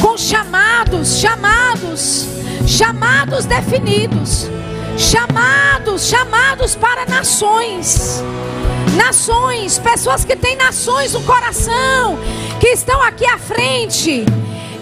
com 0.00 0.16
chamados, 0.16 1.18
chamados, 1.18 2.26
chamados 2.66 3.44
definidos, 3.44 4.48
chamados, 4.96 6.08
chamados 6.08 6.74
para 6.74 7.04
nações. 7.04 8.22
Nações, 8.96 9.78
pessoas 9.78 10.24
que 10.24 10.36
têm 10.36 10.56
nações 10.56 11.14
no 11.14 11.22
coração, 11.22 12.18
que 12.60 12.68
estão 12.68 13.02
aqui 13.02 13.26
à 13.26 13.38
frente. 13.38 14.24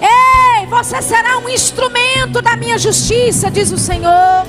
Ei, 0.01 0.67
você 0.67 1.01
será 1.01 1.39
um 1.39 1.49
instrumento 1.49 2.43
da 2.43 2.57
minha 2.57 2.79
justiça, 2.79 3.51
diz 3.51 3.71
o 3.73 3.79
Senhor. 3.79 4.47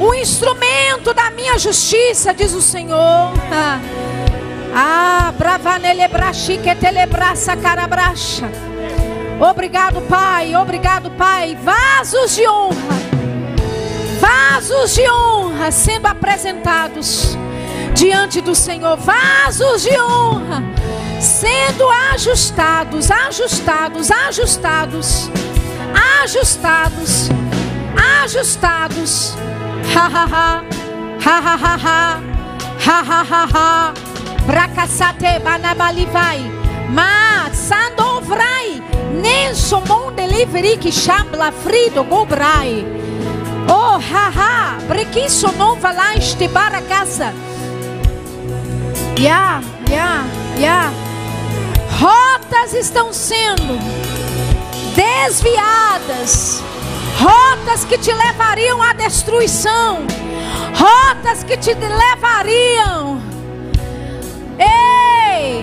Um 0.00 0.14
instrumento 0.14 1.12
da 1.12 1.30
minha 1.30 1.58
justiça, 1.58 2.32
diz 2.32 2.54
o 2.54 2.62
Senhor. 2.62 3.32
Ah, 4.80 5.32
bravanelebrashi 5.36 6.58
que 6.58 6.72
telebraça 6.74 7.56
carabracha. 7.56 8.48
Obrigado, 9.40 10.00
Pai. 10.02 10.54
Obrigado, 10.54 11.10
Pai. 11.12 11.56
Vasos 11.56 12.36
de 12.36 12.46
honra. 12.46 12.76
Vasos 14.20 14.94
de 14.94 15.10
honra 15.10 15.72
sendo 15.72 16.06
apresentados 16.06 17.36
diante 17.98 18.40
do 18.40 18.54
Senhor. 18.54 18.96
Vasos 18.96 19.82
de 19.82 19.98
honra 19.98 20.62
sendo 21.20 21.88
ajustados, 22.12 23.10
ajustados, 23.10 24.10
ajustados, 24.10 25.30
ajustados, 26.22 27.28
ajustados. 28.22 29.34
Ha 29.94 30.06
ha 30.06 30.24
ha, 30.24 30.64
ha 31.24 31.38
ha 31.38 31.56
ha 31.56 31.76
ha, 31.76 32.20
ha 32.86 33.02
ha 33.02 33.22
ha 33.22 33.48
ha. 33.52 33.94
Bracasate 34.46 35.40
banabalivai, 35.40 36.50
ma 36.90 37.50
sandovrai, 37.52 38.80
nem 39.20 39.54
somon 39.54 40.14
delivery 40.14 40.76
que 40.76 40.92
chambla 40.92 41.50
frido 41.50 42.04
gobrai. 42.04 42.86
Oh 43.68 43.98
ha 43.98 44.28
ha, 44.34 44.78
brequisso 44.86 45.52
não 45.58 45.74
valaste 45.74 46.48
para 46.48 46.80
casa. 46.82 47.34
Ya, 49.18 49.60
ya, 49.90 50.24
ya. 50.56 50.92
Rotas 51.98 52.72
estão 52.72 53.12
sendo 53.12 53.76
desviadas. 54.94 56.62
Rotas 57.18 57.84
que 57.84 57.98
te 57.98 58.12
levariam 58.12 58.80
à 58.80 58.92
destruição. 58.92 60.06
Rotas 60.72 61.42
que 61.42 61.56
te 61.56 61.74
levariam. 61.74 63.20
Ei! 64.56 65.62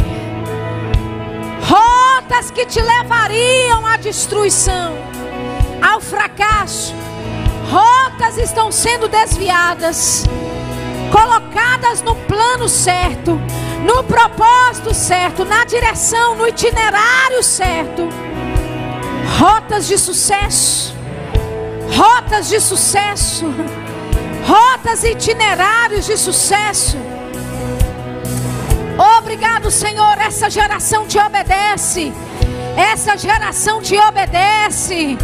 Rotas 1.62 2.52
que 2.52 2.66
te 2.66 2.82
levariam 2.82 3.86
à 3.86 3.96
destruição, 3.96 4.98
ao 5.82 6.02
fracasso. 6.02 6.94
Rotas 7.72 8.38
estão 8.38 8.70
sendo 8.70 9.08
desviadas, 9.08 10.26
colocadas 11.12 12.02
no 12.02 12.16
plano 12.16 12.68
certo 12.68 13.40
no 13.86 14.04
propósito 14.04 14.94
certo, 14.94 15.46
na 15.46 15.64
direção, 15.64 16.36
no 16.36 16.48
itinerário 16.48 17.42
certo. 17.44 18.10
Rotas 19.38 19.88
de 19.88 19.98
sucesso, 19.98 20.96
rotas 21.96 22.50
de 22.50 22.60
sucesso, 22.60 23.46
rotas 24.48 25.04
e 25.04 25.12
itinerários 25.12 26.06
de 26.08 26.18
sucesso. 26.18 26.98
Obrigado, 29.18 29.70
Senhor. 29.70 30.18
Essa 30.20 30.50
geração 30.50 31.06
te 31.06 31.20
obedece. 31.20 32.12
Essa 32.76 33.16
geração 33.18 33.82
te 33.82 33.98
obedece. 33.98 35.18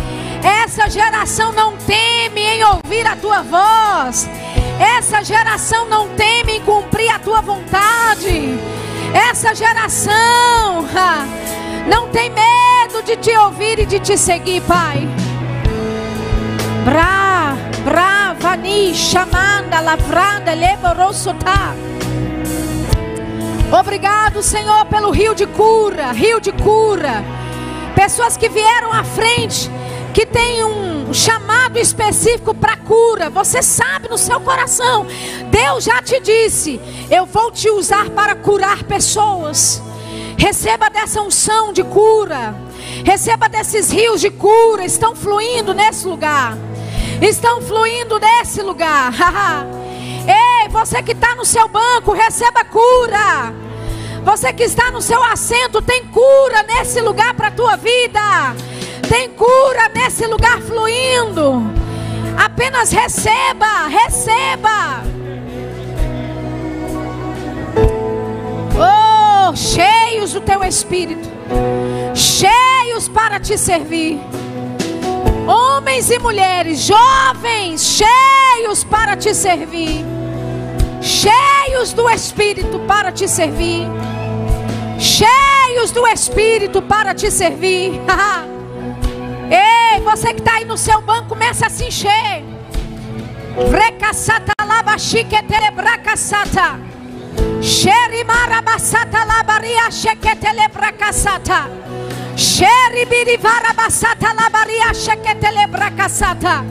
Essa 0.43 0.89
geração 0.89 1.51
não 1.51 1.77
teme 1.77 2.41
em 2.41 2.63
ouvir 2.63 3.07
a 3.07 3.15
tua 3.15 3.41
voz. 3.41 4.27
Essa 4.81 5.23
geração 5.23 5.87
não 5.87 6.07
teme 6.15 6.53
em 6.53 6.61
cumprir 6.61 7.13
a 7.13 7.19
tua 7.19 7.39
vontade. 7.39 8.57
Essa 9.13 9.53
geração 9.53 10.87
não 11.87 12.07
tem 12.07 12.31
medo 12.31 13.03
de 13.03 13.15
te 13.15 13.29
ouvir 13.37 13.77
e 13.77 13.85
de 13.85 13.99
te 13.99 14.17
seguir, 14.17 14.59
Pai. 14.63 15.07
Bra, 16.83 17.55
bra, 17.85 18.35
vani, 18.39 18.95
chamanda, 18.95 19.79
lavranda, 19.81 20.55
leborosotá. 20.55 21.75
Obrigado, 23.71 24.41
Senhor, 24.41 24.85
pelo 24.85 25.11
rio 25.11 25.35
de 25.35 25.45
cura, 25.45 26.11
rio 26.11 26.41
de 26.41 26.51
cura. 26.51 27.23
Pessoas 27.93 28.35
que 28.35 28.49
vieram 28.49 28.91
à 28.91 29.03
frente 29.03 29.69
que 30.11 30.25
tem 30.25 30.63
um 30.63 31.13
chamado 31.13 31.77
específico 31.77 32.53
para 32.53 32.77
cura, 32.77 33.29
você 33.29 33.61
sabe 33.61 34.09
no 34.09 34.17
seu 34.17 34.39
coração. 34.41 35.05
Deus 35.49 35.83
já 35.83 36.01
te 36.01 36.19
disse: 36.19 36.79
Eu 37.09 37.25
vou 37.25 37.51
te 37.51 37.69
usar 37.69 38.09
para 38.09 38.35
curar 38.35 38.83
pessoas. 38.83 39.81
Receba 40.37 40.89
dessa 40.89 41.21
unção 41.21 41.71
de 41.71 41.83
cura. 41.83 42.55
Receba 43.05 43.47
desses 43.47 43.91
rios 43.91 44.21
de 44.21 44.29
cura. 44.29 44.83
Estão 44.83 45.15
fluindo 45.15 45.73
nesse 45.73 46.05
lugar. 46.05 46.57
Estão 47.21 47.61
fluindo 47.61 48.19
nesse 48.19 48.61
lugar. 48.61 49.13
Ei, 50.27 50.67
você 50.69 51.01
que 51.01 51.11
está 51.11 51.35
no 51.35 51.45
seu 51.45 51.67
banco, 51.67 52.11
receba 52.11 52.63
cura. 52.65 53.53
Você 54.23 54.53
que 54.53 54.63
está 54.63 54.91
no 54.91 55.01
seu 55.01 55.21
assento, 55.23 55.81
tem 55.81 56.05
cura 56.07 56.63
nesse 56.63 57.01
lugar 57.01 57.33
para 57.33 57.47
a 57.47 57.51
tua 57.51 57.75
vida. 57.75 58.19
Tem 59.11 59.27
cura 59.31 59.89
nesse 59.93 60.25
lugar 60.25 60.61
fluindo. 60.61 61.69
Apenas 62.37 62.93
receba, 62.93 63.87
receba. 63.89 65.03
Oh, 68.73 69.53
cheios 69.53 70.31
do 70.31 70.39
teu 70.39 70.63
espírito, 70.63 71.27
cheios 72.15 73.09
para 73.09 73.37
te 73.37 73.57
servir. 73.57 74.17
Homens 75.45 76.09
e 76.09 76.17
mulheres, 76.17 76.79
jovens, 76.79 77.81
cheios 77.81 78.85
para 78.85 79.17
te 79.17 79.35
servir. 79.35 80.05
Cheios 81.01 81.91
do 81.91 82.09
espírito 82.09 82.79
para 82.87 83.11
te 83.11 83.27
servir. 83.27 83.89
Cheios 84.97 85.91
do 85.91 86.07
espírito 86.07 86.81
para 86.81 87.13
te 87.13 87.29
servir. 87.29 87.91
Ei, 89.51 89.99
você 89.99 90.33
que 90.33 90.39
está 90.39 90.53
aí 90.55 90.65
no 90.65 90.77
seu 90.77 91.01
banco, 91.01 91.27
começa 91.29 91.67
a 91.67 91.69
se 91.69 91.83
encher. 91.83 92.41
Vrecassata 93.69 94.53
labaxique 94.65 95.43
telebracassata. 95.43 96.79
Xerimarabasata 97.61 99.25
labaria 99.25 99.91
chequetelebracassata. 99.91 101.69
Xeribirivarabasata 102.37 104.33
labaria 104.33 104.93
chequetelebracassata. 104.93 106.63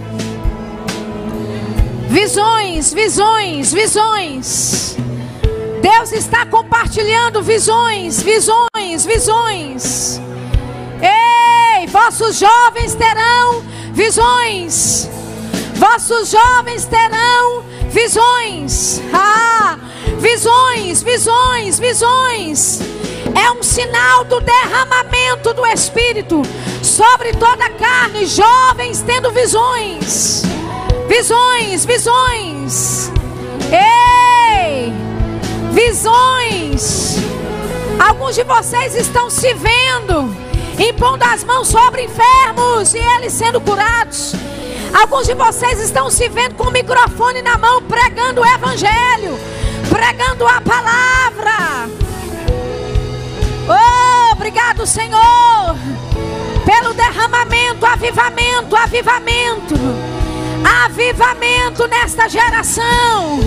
Visões, 2.09 2.95
visões, 2.95 3.73
visões. 3.73 4.97
Deus 5.83 6.13
está 6.13 6.47
compartilhando 6.47 7.43
visões, 7.43 8.23
visões, 8.23 9.05
visões. 9.05 10.21
Ei, 11.01 11.50
vossos 11.87 12.39
jovens 12.39 12.95
terão 12.95 13.63
visões. 13.93 15.09
Vossos 15.75 16.31
jovens 16.31 16.85
terão 16.85 17.65
visões. 17.91 19.01
Ah, 19.13 19.79
visões, 20.19 21.03
visões, 21.03 21.79
visões. 21.79 22.81
É 23.35 23.51
um 23.53 23.63
sinal 23.63 24.25
do 24.25 24.41
derramamento 24.41 25.55
do 25.55 25.67
Espírito 25.67 26.43
sobre 26.83 27.33
toda 27.33 27.65
a 27.65 27.71
carne. 27.71 28.27
Jovens 28.27 29.03
tendo 29.03 29.31
visões. 29.31 30.43
Visões, 31.09 31.85
visões. 31.85 33.11
Ei! 33.73 34.93
Visões. 35.73 37.17
Alguns 37.99 38.35
de 38.35 38.45
vocês 38.45 38.95
estão 38.95 39.31
se 39.31 39.55
vendo 39.55 40.50
impondo 40.79 41.25
as 41.25 41.45
mãos 41.45 41.69
sobre 41.69 42.05
enfermos 42.05 42.95
e 42.95 42.99
eles 42.99 43.33
sendo 43.33 43.61
curados. 43.61 44.35
Alguns 44.93 45.27
de 45.27 45.35
vocês 45.35 45.79
estão 45.81 46.11
se 46.11 46.29
vendo 46.29 46.55
com 46.55 46.65
o 46.65 46.73
microfone 46.73 47.43
na 47.43 47.57
mão, 47.57 47.83
pregando 47.83 48.41
o 48.41 48.47
Evangelho, 48.47 49.39
pregando 49.89 50.47
a 50.47 50.61
palavra. 50.61 51.89
Oh, 53.69 54.33
obrigado, 54.33 54.85
Senhor, 54.87 55.77
pelo 56.65 56.93
derramamento, 56.93 57.87
avivamento, 57.87 58.75
avivamento, 58.75 59.75
avivamento 60.85 61.87
nesta 61.87 62.29
geração, 62.29 63.39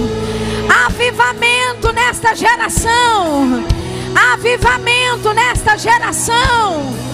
avivamento 0.86 1.92
nesta 1.92 2.34
geração, 2.34 3.66
avivamento 4.34 5.34
nesta 5.34 5.78
geração. 5.78 7.13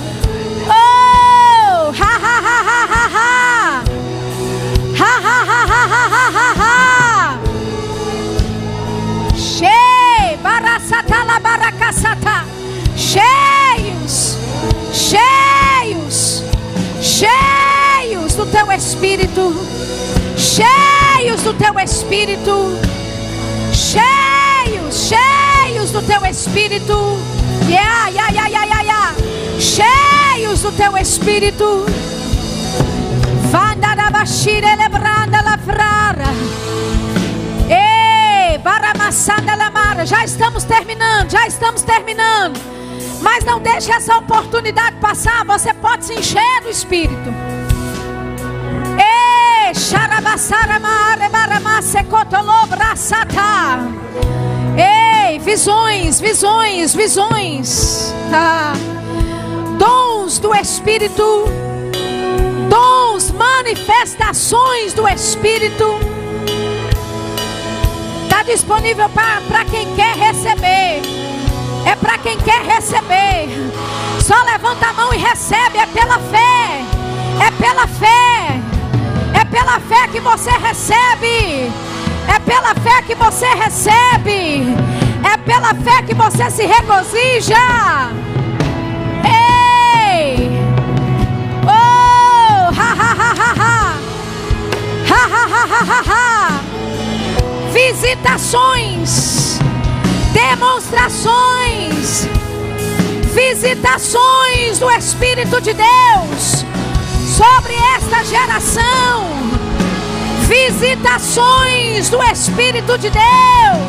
Cheios, 12.96 14.38
cheios, 14.94 16.44
cheios 17.02 18.36
do 18.36 18.46
teu 18.46 18.72
espírito. 18.72 19.56
Cheios 20.38 21.42
do 21.42 21.54
teu 21.56 21.80
espírito. 21.80 22.78
Cheios, 23.74 25.10
cheios 25.10 25.92
do 25.92 26.02
teu 26.04 26.24
espírito. 26.26 27.18
Yeah, 27.70 28.10
yeah, 28.10 28.30
yeah, 28.32 28.48
yeah, 28.48 28.82
yeah. 28.82 29.16
Cheios 29.60 30.62
do 30.62 30.72
teu 30.72 30.98
espírito. 30.98 31.86
Vanda 33.52 33.96
da. 33.96 34.10
Já 40.06 40.24
estamos 40.24 40.64
terminando, 40.64 41.30
já 41.30 41.46
estamos 41.46 41.82
terminando. 41.82 42.60
Mas 43.22 43.44
não 43.44 43.60
deixe 43.60 43.92
essa 43.92 44.18
oportunidade 44.18 44.96
passar. 44.98 45.46
Você 45.46 45.74
pode 45.74 46.06
se 46.06 46.14
encher 46.14 46.62
do 46.62 46.70
Espírito. 46.70 47.34
Ei. 48.98 49.74
Ei, 54.78 55.09
visões, 55.38 56.20
visões, 56.20 56.96
visões. 56.96 58.14
Ah. 58.34 58.74
Dons 59.78 60.40
do 60.40 60.56
Espírito 60.56 61.70
dons, 62.70 63.32
manifestações 63.32 64.94
do 64.94 65.08
Espírito. 65.08 66.00
Está 68.24 68.44
disponível 68.44 69.10
para 69.10 69.66
quem 69.66 69.94
quer 69.96 70.16
receber. 70.16 71.02
É 71.86 71.96
para 72.00 72.18
quem 72.20 72.38
quer 72.38 72.62
receber. 72.62 73.50
Só 74.22 74.42
levanta 74.44 74.88
a 74.88 74.94
mão 74.94 75.14
e 75.14 75.18
recebe. 75.18 75.78
É 75.78 75.86
pela 75.88 76.20
fé. 76.20 76.86
É 77.46 77.52
pela 77.52 77.88
fé. 77.88 78.60
É 79.34 79.46
pela 79.46 79.80
fé 79.80 80.08
que 80.10 80.20
você 80.20 80.52
recebe. 80.52 81.72
É 82.28 82.40
pela 82.46 82.76
fé 82.76 83.02
que 83.02 83.16
você 83.16 83.48
recebe. 83.48 84.99
É 85.24 85.38
pela 85.38 85.74
fé 85.76 86.02
que 86.04 86.14
você 86.14 86.50
se 86.50 86.66
regozija. 86.66 87.56
Ei! 89.24 90.50
Visitações, 97.72 99.60
demonstrações, 100.34 102.28
visitações 103.34 104.80
do 104.80 104.90
Espírito 104.92 105.62
de 105.62 105.74
Deus 105.74 106.66
sobre 107.40 107.74
esta 107.96 108.24
geração. 108.26 109.30
Visitações 110.48 112.10
do 112.10 112.22
Espírito 112.24 112.98
de 112.98 113.10
Deus. 113.10 113.89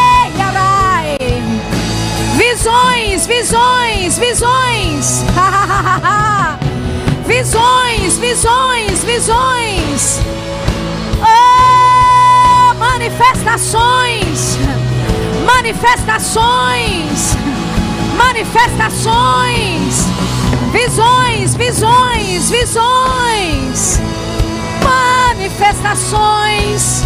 Visões, 2.41 3.27
visões, 3.27 4.17
visões. 4.17 5.21
visões, 7.27 8.17
visões, 8.17 9.03
visões. 9.03 10.19
Manifestações, 12.79 14.57
manifestações, 15.45 17.37
manifestações, 18.17 20.07
visões, 20.71 21.55
visões, 21.55 22.49
visões, 22.49 24.01
manifestações, 24.83 27.03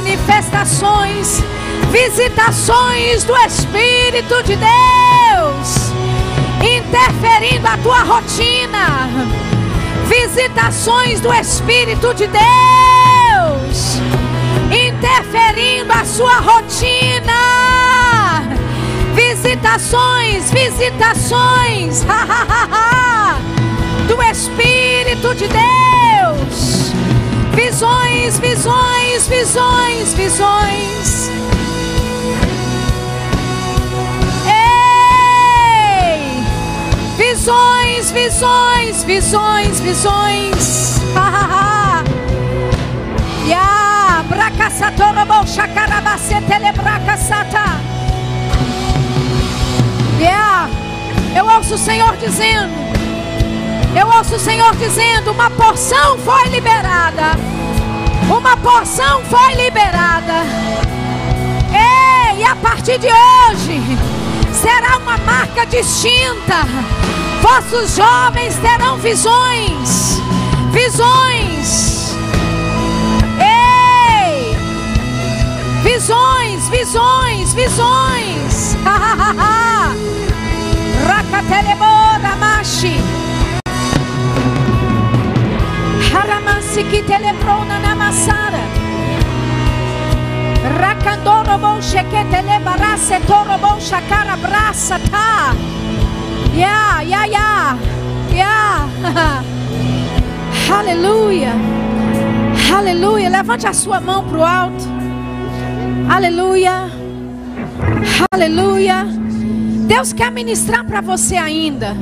manifestações, 0.00 1.44
visitações 1.90 3.22
do 3.24 3.36
Espírito 3.36 4.42
de 4.44 4.56
Deus, 4.56 5.92
interferindo 6.62 7.66
a 7.66 7.76
tua 7.76 8.02
rotina, 8.02 9.10
visitações 10.08 11.20
do 11.20 11.30
Espírito 11.34 12.14
de 12.14 12.26
Deus 12.28 12.40
interferindo 14.72 15.92
a 15.92 16.04
sua 16.04 16.40
rotina. 16.40 18.40
Visitações, 19.14 20.50
visitações 20.50 22.04
do 24.08 24.22
Espírito 24.22 25.34
de 25.34 25.46
Deus. 25.46 25.89
Visões, 27.80 28.38
visões, 28.38 29.26
visões, 29.26 30.12
visões. 30.12 31.30
Ei! 34.44 35.64
Visões, 37.16 38.10
visões, 38.10 39.02
visões, 39.04 39.80
visões. 39.80 41.00
yeah. 43.48 44.26
Yeah. 50.18 50.68
Eu 51.34 51.46
ouço 51.46 51.76
o 51.76 51.78
Senhor 51.78 52.14
dizendo. 52.18 52.74
Eu 53.98 54.06
ouço 54.06 54.36
o 54.36 54.38
Senhor 54.38 54.76
dizendo: 54.76 55.30
uma 55.30 55.48
porção 55.48 56.18
foi 56.18 56.44
liberada. 56.48 57.40
Uma 58.34 58.56
porção 58.56 59.22
foi 59.24 59.54
liberada. 59.54 60.44
Ei, 61.72 62.40
e 62.40 62.44
a 62.44 62.56
partir 62.56 62.98
de 62.98 63.08
hoje 63.08 63.82
será 64.52 64.98
uma 64.98 65.18
marca 65.18 65.66
distinta. 65.66 66.64
Vossos 67.42 67.96
jovens 67.96 68.56
terão 68.58 68.96
visões. 68.98 70.20
Visões 70.72 71.90
Visões, 75.82 76.68
visões, 76.68 77.54
visões. 77.54 78.76
Rakatelebora 81.06 82.36
mashi. 82.36 82.96
Que 86.72 87.02
telebrona 87.02 87.80
na 87.80 87.94
massara. 87.96 88.60
sheketele 91.82 92.60
barase 92.64 93.18
torobo 93.26 93.80
shakara 93.80 94.36
brasa 94.36 94.98
ta. 95.10 95.54
Yeah, 96.54 97.00
yeah, 97.02 97.26
yeah. 97.26 97.78
Yeah. 98.32 99.42
Aleluia. 100.72 101.52
Aleluia. 102.72 103.28
Levante 103.28 103.66
a 103.66 103.72
sua 103.72 104.00
mão 104.00 104.24
para 104.28 104.38
o 104.38 104.44
alto. 104.44 104.84
Aleluia. 106.08 106.88
Aleluia. 108.32 109.06
Deus 109.88 110.12
quer 110.12 110.30
ministrar 110.30 110.84
para 110.84 111.00
você 111.00 111.36
ainda. 111.36 111.96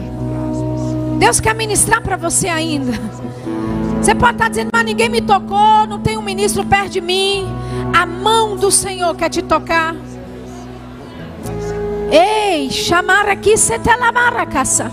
Deus 1.19 1.41
quer 1.41 1.55
ministrar 1.55 2.03
para 2.03 2.17
você 2.17 2.49
ainda. 2.49 2.93
Você 4.09 4.15
pode 4.15 4.33
estar 4.37 4.49
dizendo, 4.49 4.71
mas 4.73 4.85
ninguém 4.87 5.11
me 5.11 5.21
tocou, 5.21 5.87
não 5.87 6.01
tem 6.01 6.17
um 6.17 6.23
ministro 6.23 6.65
perto 6.65 6.93
de 6.93 7.01
mim. 7.03 7.47
A 7.95 8.07
mão 8.07 8.57
do 8.57 8.71
Senhor 8.71 9.15
quer 9.15 9.29
te 9.29 9.43
tocar. 9.43 9.95
Ei, 12.11 12.71
chamar 12.71 13.29
aqui 13.29 13.55
setelamaracassa. 13.59 14.91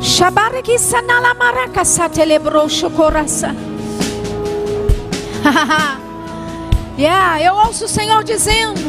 Chamar 0.00 0.54
aqui 0.54 0.78
sanalamaracassa 0.78 2.08
telebrou 2.08 2.66
chocoraça. 2.66 3.54
yeah, 6.98 7.42
eu 7.42 7.54
ouço 7.56 7.84
o 7.84 7.88
Senhor 7.88 8.24
dizendo: 8.24 8.80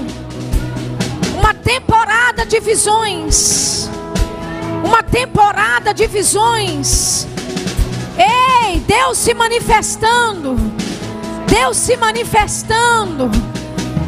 uma 1.38 1.54
temporada 1.54 2.46
de 2.46 2.58
visões, 2.62 3.90
uma 4.82 5.04
temporada 5.04 5.94
de 5.94 6.08
visões. 6.08 7.28
Ei, 8.64 8.80
Deus 8.80 9.18
se 9.18 9.34
manifestando, 9.34 10.56
Deus 11.48 11.78
se 11.78 11.98
manifestando 11.98 13.30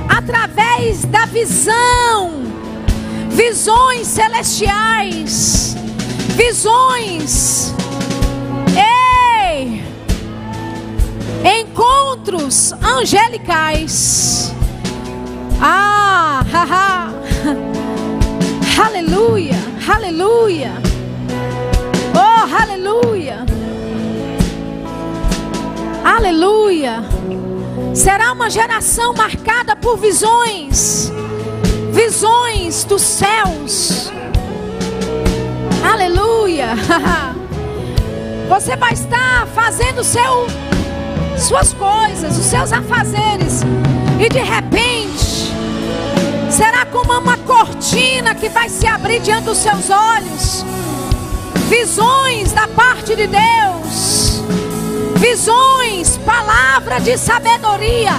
através 0.07 1.05
da 1.05 1.25
visão, 1.25 2.43
visões 3.30 4.07
celestiais, 4.07 5.75
visões. 6.35 7.73
Ei, 8.77 9.84
encontros 11.59 12.73
angelicais. 12.73 14.53
Ah, 15.59 16.45
haha. 16.51 17.13
Aleluia, 18.85 19.57
aleluia. 19.88 20.71
Oh, 22.15 22.55
aleluia. 22.61 23.52
Aleluia. 26.03 27.03
Será 27.93 28.31
uma 28.34 28.49
geração 28.49 29.13
marcada 29.13 29.75
por 29.75 29.97
visões, 29.97 31.11
visões 31.91 32.84
dos 32.84 33.01
céus. 33.01 34.11
Aleluia. 35.84 36.69
Você 38.49 38.75
vai 38.75 38.93
estar 38.93 39.47
fazendo 39.55 40.03
seu, 40.03 40.47
suas 41.38 41.73
coisas, 41.73 42.38
os 42.38 42.45
seus 42.45 42.73
afazeres, 42.73 43.61
e 44.19 44.30
de 44.30 44.39
repente 44.39 45.53
será 46.49 46.85
como 46.85 47.13
uma 47.13 47.38
cortina 47.38 48.35
que 48.35 48.49
vai 48.49 48.69
se 48.69 48.85
abrir 48.85 49.21
diante 49.21 49.45
dos 49.45 49.57
seus 49.57 49.89
olhos. 49.89 50.65
Visões 51.69 52.51
da 52.51 52.67
parte 52.67 53.15
de 53.15 53.25
Deus, 53.25 53.82
visões, 55.23 56.17
palavra 56.25 56.99
de 56.99 57.17
sabedoria, 57.17 58.11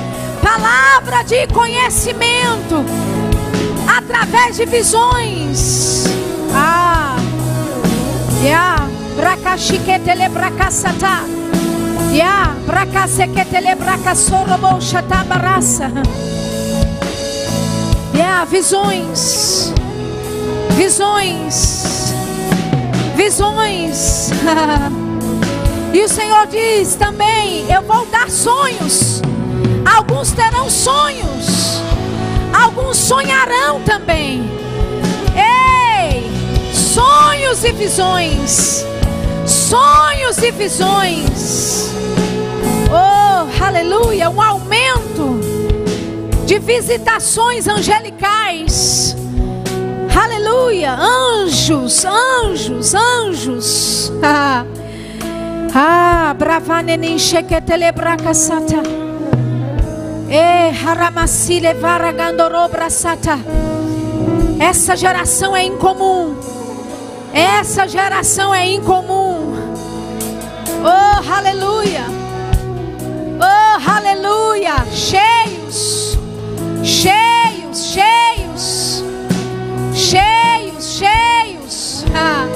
palavra 0.43 1.23
de 1.23 1.47
conhecimento, 1.49 2.83
através 3.87 4.57
de 4.57 4.65
visões. 4.65 6.07
Ah, 6.55 7.17
yeah, 8.43 8.89
bracachiquetele 9.17 10.31
bracassata, 10.31 11.25
yeah, 12.11 12.55
bracasequetele 12.67 13.75
bracassorobo 13.75 14.81
chatabarassa. 14.81 15.91
Yeah, 18.15 18.47
visões, 18.47 19.75
visões, 20.79 22.15
visões. 23.15 24.31
e 25.95 26.03
o 26.03 26.09
Senhor 26.09 26.47
diz 26.49 26.97
também: 26.97 27.73
Eu 27.73 27.81
vou 27.83 28.05
dar 28.07 28.29
sonhos. 28.29 29.23
Alguns 29.85 30.33
terão 30.33 30.69
sonhos, 30.69 31.81
alguns 32.53 32.97
sonharão 32.97 33.81
também. 33.83 34.43
Ei, 35.37 36.29
sonhos 36.73 37.63
e 37.63 37.73
visões, 37.73 38.85
sonhos 39.47 40.39
e 40.39 40.51
visões. 40.51 41.93
Oh, 42.91 43.65
aleluia, 43.65 44.29
um 44.29 44.43
aumento 44.43 45.39
de 46.45 46.59
visitações 46.59 47.69
angelicais. 47.69 49.15
Aleluia, 50.13 50.95
anjos, 50.95 52.05
anjos, 52.05 52.95
anjos. 52.95 54.13
Ah, 55.75 56.35
bravanenin 56.39 57.19
sheketele 57.19 57.93
brakasata. 57.93 58.83
E 60.29 60.71
haramasile 60.85 61.75
varagandoro 61.75 62.69
brasata. 62.69 63.39
Essa 64.61 64.97
geração 64.97 65.57
é 65.57 65.65
incomum. 65.65 66.37
Essa 67.33 67.89
geração 67.89 68.55
é 68.55 68.67
incomum. 68.69 69.55
Oh, 70.85 71.33
aleluia. 71.37 72.05
Oh, 73.41 73.91
aleluia. 73.91 74.77
Cheios 74.93 76.05
cheios, 76.85 77.95
cheios, 77.95 79.05
cheios, 79.95 80.99
cheios. 80.99 82.05
Ah, 82.15 82.47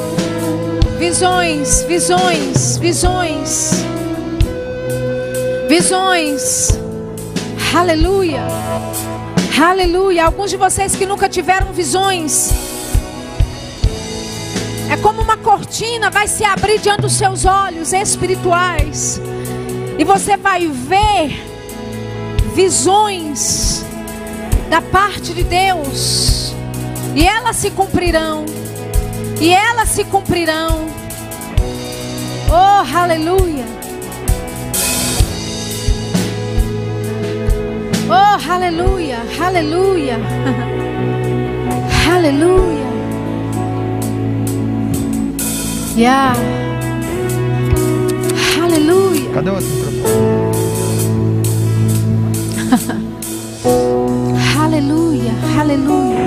visões, 0.98 1.82
visões, 1.84 2.76
visões, 2.76 3.70
visões. 5.68 6.68
Aleluia, 7.72 8.42
aleluia. 9.62 10.24
Alguns 10.24 10.50
de 10.50 10.56
vocês 10.56 10.96
que 10.96 11.06
nunca 11.06 11.28
tiveram 11.28 11.72
visões. 11.72 12.50
É 14.90 14.96
como 14.96 15.22
uma 15.22 15.36
cortina 15.36 16.10
vai 16.10 16.26
se 16.26 16.44
abrir 16.44 16.80
diante 16.80 17.02
dos 17.02 17.12
seus 17.12 17.44
olhos 17.44 17.92
espirituais. 17.92 19.20
E 19.98 20.04
você 20.04 20.36
vai 20.36 20.66
ver 20.66 21.40
visões 22.56 23.84
da 24.68 24.82
parte 24.82 25.32
de 25.32 25.44
Deus. 25.44 26.52
E 27.14 27.24
elas 27.24 27.54
se 27.54 27.70
cumprirão. 27.70 28.57
E 29.40 29.55
elas 29.55 29.90
se 29.90 30.05
cumprirão. 30.05 30.86
Oh, 32.51 32.97
aleluia. 32.97 33.66
Oh, 38.10 38.52
aleluia, 38.52 39.19
aleluia. 39.40 40.19
aleluia. 42.12 42.89
Yeah. 45.97 46.32
Aleluia. 48.60 49.31
Cadê 49.35 49.51
o 49.51 49.55
outro 49.55 49.69
microfone? 49.69 49.98
Aleluia, 54.60 55.32
aleluia. 55.59 55.59
Aleluia. 55.60 56.17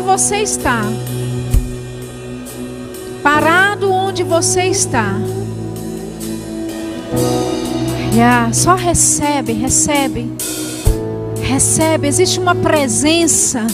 Onde 0.00 0.02
você 0.02 0.36
está. 0.36 0.80
Parado 3.22 3.92
onde 3.92 4.22
você 4.22 4.62
está. 4.64 5.14
Yeah, 8.14 8.52
só 8.52 8.74
recebe, 8.74 9.52
recebe. 9.52 10.32
Recebe. 11.42 12.08
Existe 12.08 12.40
uma 12.40 12.54
presença. 12.54 13.66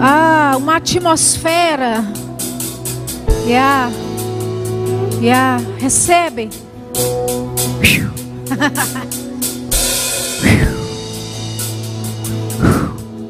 Ah, 0.00 0.54
uma 0.56 0.76
atmosfera. 0.76 2.04
Yeah. 3.46 3.92
Yeah. 5.20 5.62
Recebe. 5.78 6.50